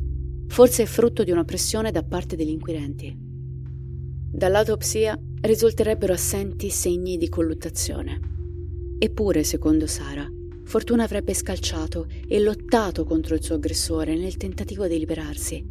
forse 0.49 0.83
è 0.83 0.87
frutto 0.87 1.25
di 1.25 1.31
una 1.31 1.45
pressione 1.45 1.91
da 1.91 2.03
parte 2.03 2.37
degli 2.37 2.51
inquirenti. 2.51 3.17
Dall'autopsia 3.19 5.19
risulterebbero 5.41 6.13
assenti 6.13 6.69
segni 6.69 7.17
di 7.17 7.31
colluttazione. 7.31 8.21
Eppure, 8.99 9.45
secondo 9.45 9.87
Sara, 9.87 10.29
Fortuna 10.71 11.05
avrebbe 11.05 11.33
scalciato 11.33 12.07
e 12.29 12.39
lottato 12.39 13.05
contro 13.05 13.35
il 13.35 13.43
suo 13.43 13.55
aggressore 13.55 14.15
nel 14.15 14.37
tentativo 14.37 14.87
di 14.87 14.99
liberarsi. 14.99 15.67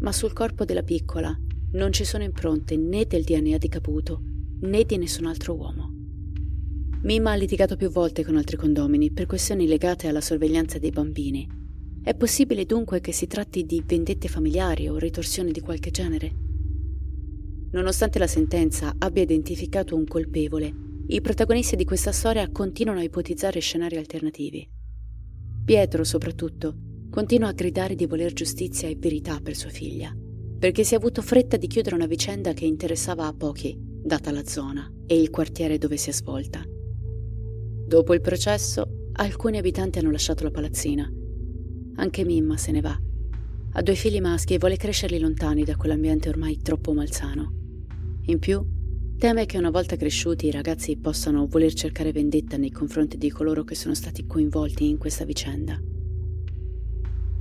Ma 0.00 0.10
sul 0.10 0.32
corpo 0.32 0.64
della 0.64 0.82
piccola 0.82 1.32
non 1.74 1.92
ci 1.92 2.04
sono 2.04 2.24
impronte 2.24 2.76
né 2.76 3.06
del 3.06 3.22
DNA 3.22 3.56
di 3.56 3.68
Caputo 3.68 4.20
né 4.62 4.82
di 4.82 4.98
nessun 4.98 5.26
altro 5.26 5.54
uomo. 5.54 5.89
Mimma 7.02 7.30
ha 7.30 7.34
litigato 7.34 7.76
più 7.76 7.88
volte 7.88 8.22
con 8.22 8.36
altri 8.36 8.58
condomini 8.58 9.10
per 9.10 9.24
questioni 9.24 9.66
legate 9.66 10.06
alla 10.06 10.20
sorveglianza 10.20 10.78
dei 10.78 10.90
bambini. 10.90 11.48
È 12.02 12.14
possibile 12.14 12.66
dunque 12.66 13.00
che 13.00 13.12
si 13.12 13.26
tratti 13.26 13.64
di 13.64 13.82
vendette 13.86 14.28
familiari 14.28 14.86
o 14.86 14.98
ritorsioni 14.98 15.50
di 15.50 15.60
qualche 15.60 15.90
genere? 15.90 16.34
Nonostante 17.72 18.18
la 18.18 18.26
sentenza 18.26 18.94
abbia 18.98 19.22
identificato 19.22 19.96
un 19.96 20.04
colpevole, 20.04 20.74
i 21.06 21.22
protagonisti 21.22 21.74
di 21.74 21.86
questa 21.86 22.12
storia 22.12 22.50
continuano 22.50 23.00
a 23.00 23.04
ipotizzare 23.04 23.60
scenari 23.60 23.96
alternativi. 23.96 24.68
Pietro, 25.64 26.04
soprattutto, 26.04 26.76
continua 27.08 27.48
a 27.48 27.52
gridare 27.52 27.94
di 27.94 28.04
voler 28.04 28.34
giustizia 28.34 28.88
e 28.88 28.96
verità 28.98 29.40
per 29.40 29.56
sua 29.56 29.70
figlia, 29.70 30.14
perché 30.58 30.84
si 30.84 30.92
è 30.92 30.98
avuto 30.98 31.22
fretta 31.22 31.56
di 31.56 31.66
chiudere 31.66 31.94
una 31.94 32.06
vicenda 32.06 32.52
che 32.52 32.66
interessava 32.66 33.26
a 33.26 33.32
pochi, 33.32 33.74
data 33.78 34.30
la 34.30 34.44
zona 34.44 34.86
e 35.06 35.18
il 35.18 35.30
quartiere 35.30 35.78
dove 35.78 35.96
si 35.96 36.10
è 36.10 36.12
svolta. 36.12 36.62
Dopo 37.90 38.14
il 38.14 38.20
processo, 38.20 39.08
alcuni 39.14 39.58
abitanti 39.58 39.98
hanno 39.98 40.12
lasciato 40.12 40.44
la 40.44 40.52
palazzina. 40.52 41.10
Anche 41.96 42.24
Mimma 42.24 42.56
se 42.56 42.70
ne 42.70 42.80
va. 42.80 42.96
Ha 43.72 43.82
due 43.82 43.96
figli 43.96 44.20
maschi 44.20 44.54
e 44.54 44.58
vuole 44.58 44.76
crescerli 44.76 45.18
lontani 45.18 45.64
da 45.64 45.74
quell'ambiente 45.74 46.28
ormai 46.28 46.60
troppo 46.62 46.92
malsano. 46.92 47.52
In 48.26 48.38
più, 48.38 48.64
Teme 49.18 49.44
che 49.44 49.58
una 49.58 49.70
volta 49.70 49.96
cresciuti 49.96 50.46
i 50.46 50.52
ragazzi 50.52 50.98
possano 50.98 51.48
voler 51.48 51.72
cercare 51.72 52.12
vendetta 52.12 52.56
nei 52.56 52.70
confronti 52.70 53.18
di 53.18 53.28
coloro 53.28 53.64
che 53.64 53.74
sono 53.74 53.94
stati 53.94 54.24
coinvolti 54.24 54.88
in 54.88 54.96
questa 54.96 55.24
vicenda. 55.24 55.76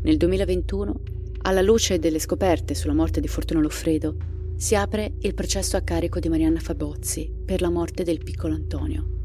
Nel 0.02 0.18
2021, 0.18 1.02
alla 1.44 1.62
luce 1.62 2.00
delle 2.00 2.18
scoperte 2.18 2.74
sulla 2.74 2.96
morte 2.96 3.22
di 3.22 3.28
Fortuna 3.28 3.62
Loffredo, 3.62 4.18
si 4.56 4.74
apre 4.74 5.14
il 5.20 5.36
processo 5.36 5.78
a 5.78 5.82
carico 5.82 6.20
di 6.20 6.28
Marianna 6.28 6.60
Fabozzi 6.60 7.32
per 7.46 7.62
la 7.62 7.70
morte 7.70 8.02
del 8.02 8.24
piccolo 8.24 8.56
Antonio. 8.56 9.19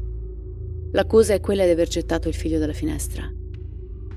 L'accusa 0.95 1.33
è 1.33 1.41
quella 1.41 1.65
di 1.65 1.71
aver 1.71 1.89
gettato 1.89 2.29
il 2.29 2.33
figlio 2.33 2.57
dalla 2.57 2.71
finestra, 2.71 3.29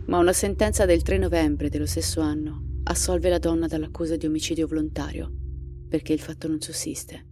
ma 0.07 0.19
una 0.19 0.33
sentenza 0.33 0.87
del 0.87 1.03
3 1.03 1.19
novembre 1.19 1.69
dello 1.69 1.87
stesso 1.87 2.21
anno 2.21 2.83
assolve 2.85 3.29
la 3.29 3.41
donna 3.41 3.67
dall'accusa 3.67 4.15
di 4.15 4.27
omicidio 4.27 4.69
volontario, 4.69 5.29
perché 5.89 6.13
il 6.13 6.21
fatto 6.21 6.47
non 6.47 6.61
sussiste. 6.61 7.27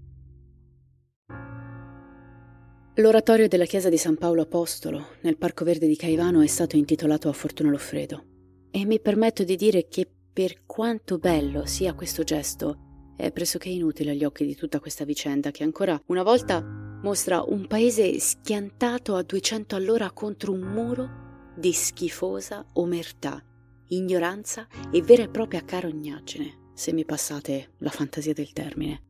L'oratorio 2.96 3.46
della 3.46 3.66
chiesa 3.66 3.88
di 3.88 3.96
San 3.96 4.16
Paolo 4.16 4.42
Apostolo, 4.42 5.10
nel 5.20 5.38
Parco 5.38 5.64
Verde 5.64 5.86
di 5.86 5.94
Caivano, 5.94 6.40
è 6.40 6.48
stato 6.48 6.74
intitolato 6.74 7.28
a 7.28 7.32
Fortuna 7.32 7.70
Loffredo. 7.70 8.24
E 8.72 8.84
mi 8.84 8.98
permetto 8.98 9.44
di 9.44 9.54
dire 9.54 9.86
che, 9.86 10.10
per 10.32 10.64
quanto 10.66 11.18
bello 11.18 11.66
sia 11.66 11.94
questo 11.94 12.24
gesto, 12.24 13.14
è 13.16 13.30
pressoché 13.30 13.68
inutile 13.68 14.10
agli 14.10 14.24
occhi 14.24 14.44
di 14.44 14.56
tutta 14.56 14.80
questa 14.80 15.04
vicenda 15.04 15.52
che 15.52 15.62
ancora 15.62 15.98
una 16.06 16.24
volta 16.24 16.85
mostra 17.02 17.42
un 17.42 17.66
paese 17.66 18.18
schiantato 18.18 19.14
a 19.16 19.22
200 19.22 19.76
all'ora 19.76 20.10
contro 20.10 20.52
un 20.52 20.60
muro 20.60 21.24
di 21.56 21.72
schifosa 21.72 22.64
omertà, 22.74 23.42
ignoranza 23.88 24.66
e 24.90 25.02
vera 25.02 25.22
e 25.22 25.28
propria 25.28 25.64
carognaggine, 25.64 26.70
se 26.74 26.92
mi 26.92 27.04
passate 27.04 27.72
la 27.78 27.90
fantasia 27.90 28.32
del 28.32 28.52
termine. 28.52 29.02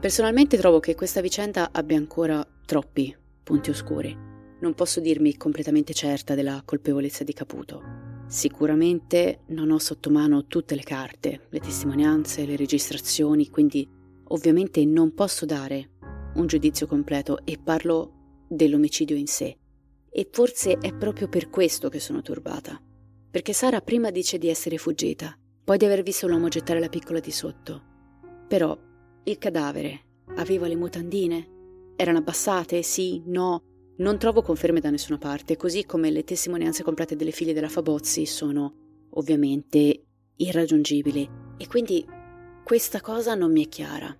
Personalmente 0.00 0.56
trovo 0.56 0.78
che 0.78 0.94
questa 0.94 1.20
vicenda 1.20 1.70
abbia 1.72 1.96
ancora 1.96 2.46
troppi 2.64 3.16
punti 3.42 3.70
oscuri. 3.70 4.16
Non 4.60 4.74
posso 4.74 5.00
dirmi 5.00 5.36
completamente 5.36 5.94
certa 5.94 6.34
della 6.34 6.62
colpevolezza 6.64 7.24
di 7.24 7.32
Caputo. 7.32 7.82
Sicuramente 8.26 9.40
non 9.48 9.70
ho 9.70 9.78
sotto 9.78 10.10
mano 10.10 10.46
tutte 10.46 10.74
le 10.74 10.82
carte, 10.82 11.46
le 11.48 11.60
testimonianze, 11.60 12.44
le 12.44 12.56
registrazioni, 12.56 13.48
quindi 13.48 13.88
ovviamente 14.28 14.84
non 14.84 15.14
posso 15.14 15.46
dare 15.46 15.90
un 16.36 16.46
giudizio 16.46 16.86
completo 16.86 17.40
e 17.44 17.58
parlo 17.62 18.44
dell'omicidio 18.48 19.16
in 19.16 19.26
sé. 19.26 19.56
E 20.10 20.28
forse 20.30 20.78
è 20.78 20.94
proprio 20.94 21.28
per 21.28 21.50
questo 21.50 21.88
che 21.88 22.00
sono 22.00 22.22
turbata. 22.22 22.80
Perché 23.30 23.52
Sara 23.52 23.80
prima 23.80 24.10
dice 24.10 24.38
di 24.38 24.48
essere 24.48 24.78
fuggita, 24.78 25.36
poi 25.64 25.76
di 25.76 25.84
aver 25.84 26.02
visto 26.02 26.26
l'uomo 26.26 26.48
gettare 26.48 26.80
la 26.80 26.88
piccola 26.88 27.20
di 27.20 27.30
sotto. 27.30 27.82
Però 28.48 28.78
il 29.24 29.38
cadavere 29.38 30.00
aveva 30.36 30.68
le 30.68 30.76
mutandine? 30.76 31.94
Erano 31.96 32.18
abbassate? 32.18 32.82
Sì? 32.82 33.22
No? 33.26 33.62
Non 33.98 34.18
trovo 34.18 34.42
conferme 34.42 34.80
da 34.80 34.90
nessuna 34.90 35.18
parte, 35.18 35.56
così 35.56 35.84
come 35.84 36.10
le 36.10 36.22
testimonianze 36.22 36.82
complete 36.82 37.16
delle 37.16 37.30
figlie 37.30 37.52
della 37.52 37.68
Fabozzi 37.68 38.26
sono 38.26 39.08
ovviamente 39.10 40.04
irraggiungibili 40.36 41.28
e 41.56 41.66
quindi 41.66 42.06
questa 42.62 43.00
cosa 43.00 43.34
non 43.34 43.52
mi 43.52 43.64
è 43.64 43.68
chiara. 43.68 44.14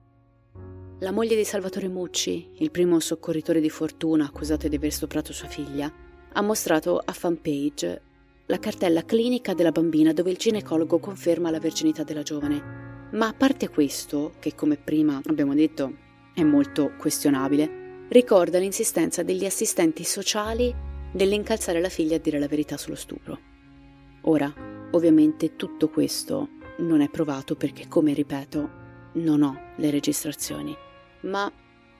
La 1.00 1.12
moglie 1.12 1.36
di 1.36 1.44
Salvatore 1.44 1.88
Mucci, 1.88 2.52
il 2.58 2.70
primo 2.70 2.98
soccorritore 3.00 3.60
di 3.60 3.68
fortuna 3.68 4.24
accusato 4.24 4.66
di 4.66 4.76
aver 4.76 4.92
stuprato 4.92 5.32
sua 5.32 5.46
figlia, 5.46 5.92
ha 6.32 6.40
mostrato 6.40 6.98
a 7.04 7.12
fanpage 7.12 8.02
la 8.46 8.58
cartella 8.58 9.04
clinica 9.04 9.52
della 9.52 9.72
bambina 9.72 10.14
dove 10.14 10.30
il 10.30 10.38
ginecologo 10.38 10.98
conferma 10.98 11.50
la 11.50 11.60
verginità 11.60 12.02
della 12.02 12.22
giovane 12.22 12.84
ma 13.12 13.28
a 13.28 13.34
parte 13.34 13.68
questo, 13.68 14.32
che 14.38 14.54
come 14.54 14.76
prima 14.76 15.20
abbiamo 15.26 15.54
detto 15.54 16.04
è 16.34 16.42
molto 16.42 16.92
questionabile, 16.98 18.06
ricorda 18.08 18.58
l'insistenza 18.58 19.22
degli 19.22 19.44
assistenti 19.44 20.02
sociali 20.02 20.74
nell'incalzare 21.12 21.80
la 21.80 21.88
figlia 21.88 22.16
a 22.16 22.20
dire 22.20 22.38
la 22.38 22.48
verità 22.48 22.76
sullo 22.76 22.96
stupro. 22.96 23.38
Ora, 24.22 24.52
ovviamente 24.90 25.56
tutto 25.56 25.88
questo 25.88 26.48
non 26.78 27.00
è 27.00 27.08
provato 27.08 27.54
perché, 27.54 27.86
come 27.86 28.12
ripeto, 28.12 28.84
non 29.14 29.42
ho 29.42 29.72
le 29.76 29.90
registrazioni, 29.90 30.76
ma 31.26 31.52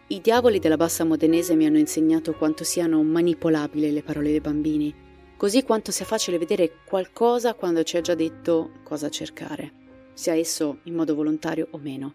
i 0.09 0.20
diavoli 0.20 0.59
della 0.59 0.77
bassa 0.77 1.05
modenese 1.05 1.55
mi 1.55 1.66
hanno 1.66 1.79
insegnato 1.79 2.33
quanto 2.35 2.64
siano 2.64 3.03
manipolabili 3.03 3.91
le 3.93 4.03
parole 4.03 4.31
dei 4.31 4.41
bambini, 4.41 4.95
così 5.37 5.62
quanto 5.64 5.91
sia 5.91 6.05
facile 6.05 6.39
vedere 6.39 6.79
qualcosa 6.85 7.55
quando 7.55 7.83
ci 7.83 7.97
ha 7.97 8.01
già 8.01 8.14
detto 8.14 8.70
cosa 8.85 9.09
cercare, 9.09 9.72
sia 10.14 10.35
esso 10.35 10.79
in 10.85 10.95
modo 10.95 11.14
volontario 11.14 11.68
o 11.72 11.79
meno. 11.79 12.14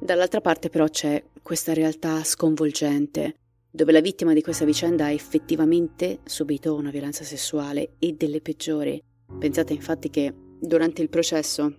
Dall'altra 0.00 0.40
parte 0.40 0.68
però 0.68 0.88
c'è 0.88 1.22
questa 1.42 1.74
realtà 1.74 2.24
sconvolgente, 2.24 3.36
dove 3.70 3.92
la 3.92 4.00
vittima 4.00 4.32
di 4.32 4.42
questa 4.42 4.64
vicenda 4.64 5.04
ha 5.04 5.12
effettivamente 5.12 6.20
subito 6.24 6.74
una 6.74 6.90
violenza 6.90 7.24
sessuale 7.24 7.94
e 7.98 8.12
delle 8.14 8.40
peggiori. 8.40 9.00
Pensate 9.38 9.72
infatti 9.72 10.10
che 10.10 10.34
durante 10.58 11.02
il 11.02 11.08
processo, 11.08 11.74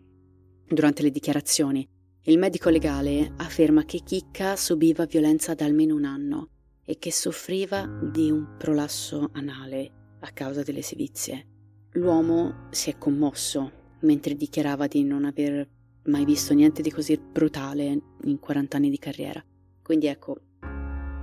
durante 0.68 1.01
le 1.01 1.12
dichiarazioni, 1.12 1.88
il 2.26 2.38
medico 2.38 2.70
legale 2.70 3.34
afferma 3.36 3.84
che 3.84 4.00
Chicca 4.00 4.56
subiva 4.56 5.04
violenza 5.06 5.54
da 5.56 5.66
almeno 5.66 5.96
un 5.96 6.06
anno 6.06 6.48
e 6.86 6.98
che 6.98 7.12
soffriva 7.12 7.86
di 7.86 8.32
un 8.32 8.56
prolasso 8.58 9.30
anale 9.34 9.92
a 10.22 10.32
causa 10.32 10.64
delle 10.64 10.82
sevizie. 10.82 11.48
L'uomo 11.92 12.68
si 12.70 12.90
è 12.90 12.98
commosso 12.98 13.98
mentre 14.00 14.36
dichiarava 14.36 14.88
di 14.88 15.04
non 15.04 15.26
aver 15.26 15.68
mai 16.04 16.24
visto 16.24 16.54
niente 16.54 16.82
di 16.82 16.92
così 16.92 17.18
brutale 17.18 18.00
in 18.24 18.40
40 18.40 18.78
anni 18.78 18.90
di 18.90 18.98
carriera. 18.98 19.44
Quindi 19.82 20.08
ecco, 20.08 20.38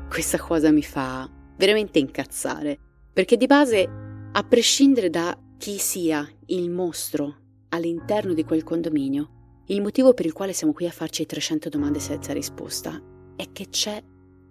questa 0.07 0.39
cosa 0.39 0.71
mi 0.71 0.83
fa 0.83 1.27
veramente 1.57 1.99
incazzare, 1.99 2.79
perché 3.11 3.39
di 3.39 3.47
base, 3.47 3.89
a 4.33 4.45
prescindere 4.45 5.09
da 5.09 5.39
chi 5.57 5.79
sia 5.79 6.29
il 6.47 6.69
mostro 6.69 7.37
all'interno 7.71 8.35
di 8.35 8.45
quel 8.45 8.65
condominio, 8.65 9.40
il 9.71 9.81
motivo 9.83 10.15
per 10.15 10.27
il 10.27 10.33
quale 10.33 10.53
siamo 10.53 10.73
qui 10.73 10.87
a 10.87 10.91
farci 10.91 11.25
300 11.25 11.69
domande 11.69 12.01
senza 12.01 12.33
risposta 12.33 13.01
è 13.37 13.53
che 13.53 13.69
c'è 13.69 14.03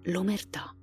l'omertà. 0.03 0.73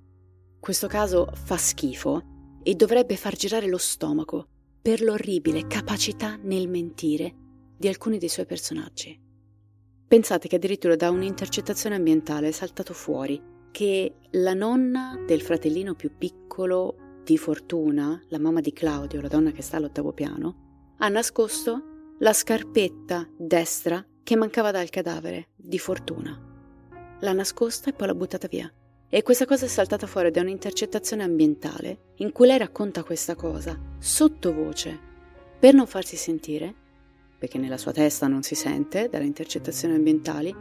Questo 0.59 0.85
caso 0.85 1.27
fa 1.33 1.57
schifo 1.57 2.59
e 2.61 2.75
dovrebbe 2.75 3.15
far 3.15 3.35
girare 3.35 3.67
lo 3.67 3.77
stomaco 3.77 4.47
per 4.79 5.01
l'orribile 5.01 5.65
capacità 5.65 6.35
nel 6.35 6.69
mentire 6.69 7.33
di 7.75 7.87
alcuni 7.87 8.19
dei 8.19 8.29
suoi 8.29 8.45
personaggi. 8.45 9.19
Pensate 10.07 10.47
che 10.47 10.57
addirittura 10.57 10.95
da 10.95 11.09
un'intercettazione 11.09 11.95
ambientale 11.95 12.49
è 12.49 12.51
saltato 12.51 12.93
fuori 12.93 13.41
che 13.71 14.17
la 14.31 14.53
nonna 14.53 15.19
del 15.25 15.41
fratellino 15.41 15.95
più 15.95 16.15
piccolo 16.15 17.21
di 17.23 17.39
Fortuna, 17.39 18.21
la 18.29 18.39
mamma 18.39 18.61
di 18.61 18.71
Claudio, 18.71 19.19
la 19.19 19.27
donna 19.29 19.49
che 19.51 19.63
sta 19.63 19.77
all'ottavo 19.77 20.13
piano, 20.13 20.93
ha 20.99 21.09
nascosto 21.09 22.15
la 22.19 22.33
scarpetta 22.33 23.27
destra 23.35 24.05
che 24.27 24.35
mancava 24.35 24.71
dal 24.71 24.89
cadavere 24.89 25.51
di 25.55 25.79
Fortuna. 25.79 26.37
L'ha 27.21 27.31
nascosta 27.31 27.89
e 27.89 27.93
poi 27.93 28.07
l'ha 28.07 28.13
buttata 28.13 28.49
via. 28.49 28.69
E 29.07 29.23
questa 29.23 29.45
cosa 29.45 29.63
è 29.63 29.69
saltata 29.69 30.05
fuori 30.05 30.31
da 30.31 30.41
un'intercettazione 30.41 31.23
ambientale 31.23 31.99
in 32.15 32.33
cui 32.33 32.47
lei 32.47 32.57
racconta 32.57 33.05
questa 33.05 33.35
cosa 33.35 33.79
sottovoce 33.97 34.99
per 35.57 35.73
non 35.73 35.87
farsi 35.87 36.17
sentire 36.17 36.75
perché 37.37 37.57
nella 37.57 37.77
sua 37.77 37.93
testa 37.93 38.27
non 38.27 38.43
si 38.43 38.53
sente 38.53 39.07
dalle 39.07 39.23
intercettazioni 39.23 39.95
ambientali, 39.95 40.53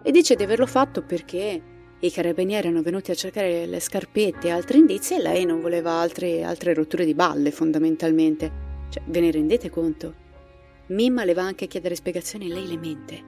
e 0.00 0.10
dice 0.12 0.36
di 0.36 0.44
averlo 0.44 0.66
fatto 0.66 1.02
perché 1.02 1.62
i 1.98 2.12
carabinieri 2.12 2.68
erano 2.68 2.82
venuti 2.82 3.10
a 3.10 3.16
cercare 3.16 3.66
le 3.66 3.80
scarpette 3.80 4.46
e 4.46 4.50
altri 4.50 4.78
indizi 4.78 5.14
e 5.14 5.20
lei 5.20 5.44
non 5.44 5.60
voleva 5.60 5.90
altre, 5.94 6.44
altre 6.44 6.72
rotture 6.72 7.04
di 7.04 7.14
balle, 7.14 7.50
fondamentalmente. 7.50 8.66
Cioè, 8.90 9.02
ve 9.06 9.20
ne 9.20 9.32
rendete 9.32 9.70
conto? 9.70 10.26
Mimma 10.88 11.24
le 11.24 11.34
va 11.34 11.42
anche 11.42 11.64
a 11.64 11.68
chiedere 11.68 11.94
spiegazioni 11.94 12.46
e 12.46 12.52
lei 12.52 12.66
le 12.66 12.76
mente. 12.76 13.24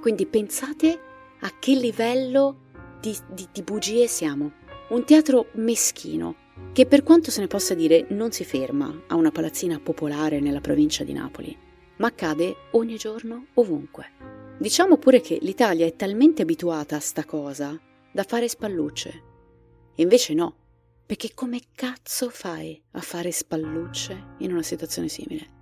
Quindi 0.00 0.26
pensate 0.26 1.00
a 1.40 1.58
che 1.58 1.74
livello 1.74 2.60
di, 3.00 3.16
di, 3.32 3.48
di 3.52 3.62
bugie 3.62 4.06
siamo. 4.06 4.52
Un 4.88 5.04
teatro 5.04 5.48
meschino, 5.54 6.36
che 6.72 6.86
per 6.86 7.02
quanto 7.02 7.30
se 7.30 7.40
ne 7.40 7.46
possa 7.46 7.74
dire 7.74 8.06
non 8.10 8.32
si 8.32 8.44
ferma 8.44 9.04
a 9.08 9.14
una 9.14 9.30
palazzina 9.30 9.80
popolare 9.80 10.40
nella 10.40 10.60
provincia 10.60 11.04
di 11.04 11.12
Napoli 11.12 11.64
ma 11.96 12.08
accade 12.08 12.56
ogni 12.72 12.96
giorno 12.96 13.46
ovunque. 13.54 14.12
Diciamo 14.58 14.96
pure 14.96 15.20
che 15.20 15.38
l'Italia 15.40 15.86
è 15.86 15.94
talmente 15.96 16.42
abituata 16.42 16.96
a 16.96 17.00
sta 17.00 17.24
cosa 17.24 17.78
da 18.12 18.22
fare 18.22 18.48
spallucce. 18.48 19.22
Invece 19.96 20.34
no, 20.34 20.56
perché 21.06 21.34
come 21.34 21.60
cazzo 21.74 22.30
fai 22.30 22.80
a 22.92 23.00
fare 23.00 23.30
spallucce 23.30 24.34
in 24.38 24.52
una 24.52 24.62
situazione 24.62 25.08
simile? 25.08 25.53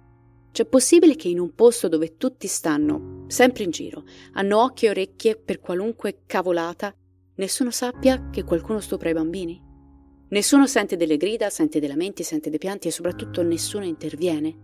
C'è 0.53 0.67
possibile 0.67 1.17
che 1.17 1.29
in 1.29 1.39
un 1.41 1.55
posto 1.55 1.89
dove 1.89 2.19
tutti 2.19 2.47
stanno 2.47 3.25
sempre 3.27 3.65
in 3.65 3.71
giro, 3.71 4.05
hanno 4.33 4.63
occhi 4.63 4.85
e 4.85 4.91
orecchie 4.91 5.37
per 5.37 5.61
qualunque 5.61 6.25
cavolata, 6.27 6.95
nessuno 7.37 7.71
sappia 7.71 8.29
che 8.29 8.45
qualcuno 8.45 8.79
stupra 8.81 9.09
i 9.09 9.15
bambini? 9.15 9.59
Nessuno 10.29 10.67
sente 10.67 10.97
delle 10.97 11.17
grida, 11.17 11.49
sente 11.49 11.81
dei 11.81 11.89
lamenti, 11.89 12.23
sente 12.23 12.51
dei 12.51 12.59
pianti 12.59 12.89
e 12.89 12.91
soprattutto 12.91 13.43
nessuno 13.43 13.87
interviene? 13.87 14.55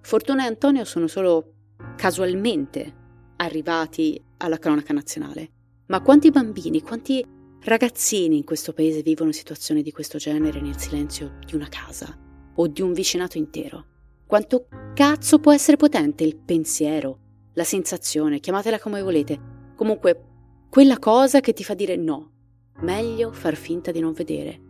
Fortuna 0.00 0.42
e 0.42 0.48
Antonio 0.48 0.84
sono 0.84 1.06
solo 1.06 1.52
casualmente 1.96 2.94
arrivati 3.36 4.20
alla 4.38 4.58
cronaca 4.58 4.92
nazionale. 4.92 5.50
Ma 5.86 6.00
quanti 6.02 6.32
bambini, 6.32 6.82
quanti 6.82 7.24
ragazzini 7.60 8.38
in 8.38 8.44
questo 8.44 8.72
paese 8.72 9.02
vivono 9.02 9.30
situazioni 9.30 9.82
di 9.82 9.92
questo 9.92 10.18
genere 10.18 10.60
nel 10.60 10.76
silenzio 10.76 11.38
di 11.46 11.54
una 11.54 11.68
casa 11.68 12.18
o 12.56 12.66
di 12.66 12.82
un 12.82 12.92
vicinato 12.92 13.38
intero? 13.38 13.97
Quanto 14.28 14.68
cazzo 14.92 15.38
può 15.38 15.54
essere 15.54 15.78
potente 15.78 16.22
il 16.22 16.36
pensiero, 16.36 17.18
la 17.54 17.64
sensazione, 17.64 18.40
chiamatela 18.40 18.78
come 18.78 19.00
volete, 19.00 19.40
comunque 19.74 20.22
quella 20.68 20.98
cosa 20.98 21.40
che 21.40 21.54
ti 21.54 21.64
fa 21.64 21.72
dire 21.72 21.96
no, 21.96 22.32
meglio 22.80 23.32
far 23.32 23.56
finta 23.56 23.90
di 23.90 24.00
non 24.00 24.12
vedere, 24.12 24.60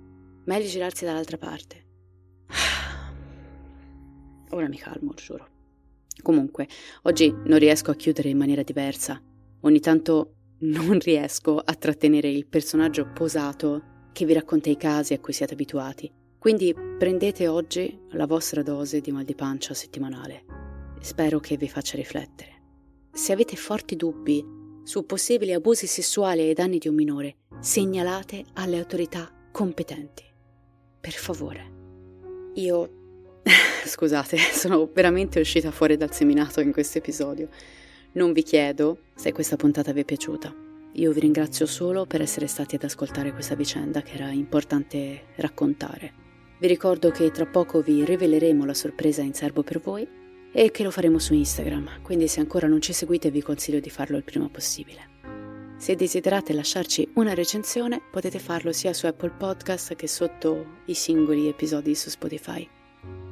meglio 0.45 0.69
girarsi 0.69 1.05
dall'altra 1.05 1.39
parte. 1.39 1.87
Ora 4.51 4.69
mi 4.69 4.79
calmo, 4.79 5.13
giuro. 5.15 5.49
Comunque, 6.23 6.69
oggi 7.03 7.29
non 7.29 7.59
riesco 7.59 7.91
a 7.91 7.97
chiudere 7.97 8.29
in 8.29 8.39
maniera 8.39 8.63
diversa. 8.63 9.21
Ogni 9.63 9.81
tanto 9.81 10.35
non 10.61 11.01
riesco 11.01 11.59
a 11.59 11.75
trattenere 11.75 12.31
il 12.31 12.47
personaggio 12.47 13.11
posato 13.13 14.07
che 14.13 14.25
vi 14.25 14.35
racconta 14.35 14.71
i 14.71 14.77
casi 14.77 15.15
a 15.15 15.19
cui 15.19 15.33
siete 15.33 15.55
abituati. 15.55 16.18
Quindi 16.39 16.75
prendete 16.75 17.49
oggi 17.49 17.99
la 18.11 18.27
vostra 18.27 18.63
dose 18.63 19.01
di 19.01 19.11
mal 19.11 19.25
di 19.25 19.35
pancia 19.35 19.75
settimanale. 19.75 20.45
Spero 21.01 21.41
che 21.41 21.57
vi 21.57 21.69
faccia 21.69 21.97
riflettere. 21.97 22.57
Se 23.13 23.33
avete 23.33 23.57
forti 23.57 23.97
dubbi 23.97 24.45
su 24.85 25.05
possibili 25.05 25.53
abusi 25.53 25.87
sessuali 25.87 26.43
ai 26.43 26.55
danni 26.55 26.79
di 26.79 26.89
un 26.89 26.95
minore, 26.95 27.37
segnalate 27.61 28.45
alle 28.55 28.79
autorità 28.79 29.31
competenti. 29.51 30.25
Per 31.01 31.13
favore. 31.13 31.77
Io 32.55 32.99
Scusate, 33.85 34.37
sono 34.37 34.89
veramente 34.93 35.41
uscita 35.41 35.71
fuori 35.71 35.97
dal 35.97 36.13
seminato 36.13 36.61
in 36.61 36.73
questo 36.73 36.99
episodio. 36.99 37.49
Non 38.13 38.33
vi 38.33 38.43
chiedo 38.43 38.99
se 39.15 39.33
questa 39.33 39.57
puntata 39.57 39.93
vi 39.93 40.01
è 40.01 40.05
piaciuta. 40.05 40.55
Io 40.93 41.13
vi 41.13 41.21
ringrazio 41.21 41.67
solo 41.67 42.07
per 42.07 42.23
essere 42.23 42.47
stati 42.47 42.75
ad 42.75 42.83
ascoltare 42.83 43.33
questa 43.33 43.55
vicenda 43.55 44.03
che 44.03 44.15
era 44.15 44.31
importante 44.31 45.27
raccontare. 45.37 46.27
Vi 46.61 46.67
ricordo 46.67 47.11
che 47.11 47.31
tra 47.31 47.47
poco 47.47 47.81
vi 47.81 48.05
riveleremo 48.05 48.65
la 48.65 48.75
sorpresa 48.75 49.23
in 49.23 49.33
serbo 49.33 49.63
per 49.63 49.79
voi 49.79 50.07
e 50.53 50.71
che 50.73 50.83
lo 50.83 50.91
faremo 50.91 51.21
su 51.21 51.33
Instagram, 51.33 52.03
quindi 52.03 52.27
se 52.27 52.41
ancora 52.41 52.67
non 52.67 52.81
ci 52.81 52.93
seguite 52.93 53.31
vi 53.31 53.43
consiglio 53.43 53.79
di 53.79 53.91
farlo 53.91 54.17
il 54.17 54.25
prima 54.25 54.49
possibile. 54.49 55.17
Se 55.77 55.95
desiderate 55.95 56.53
lasciarci 56.53 57.13
una 57.15 57.35
recensione 57.35 58.03
potete 58.11 58.41
farlo 58.41 58.73
sia 58.73 58.93
su 58.93 59.07
Apple 59.07 59.35
Podcast 59.39 59.95
che 59.95 60.09
sotto 60.09 60.81
i 60.87 60.95
singoli 60.95 61.47
episodi 61.47 61.95
su 61.95 62.11
Spotify. 62.11 62.69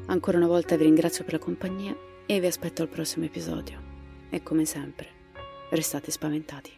Ancora 0.07 0.37
una 0.37 0.47
volta 0.47 0.77
vi 0.77 0.85
ringrazio 0.85 1.25
per 1.25 1.33
la 1.33 1.41
compagnia 1.41 1.97
e 2.27 2.39
vi 2.39 2.47
aspetto 2.47 2.83
al 2.83 2.89
prossimo 2.89 3.25
episodio. 3.25 3.83
E 4.31 4.41
come 4.45 4.65
sempre, 4.65 5.09
restate 5.71 6.13
spaventati. 6.13 6.76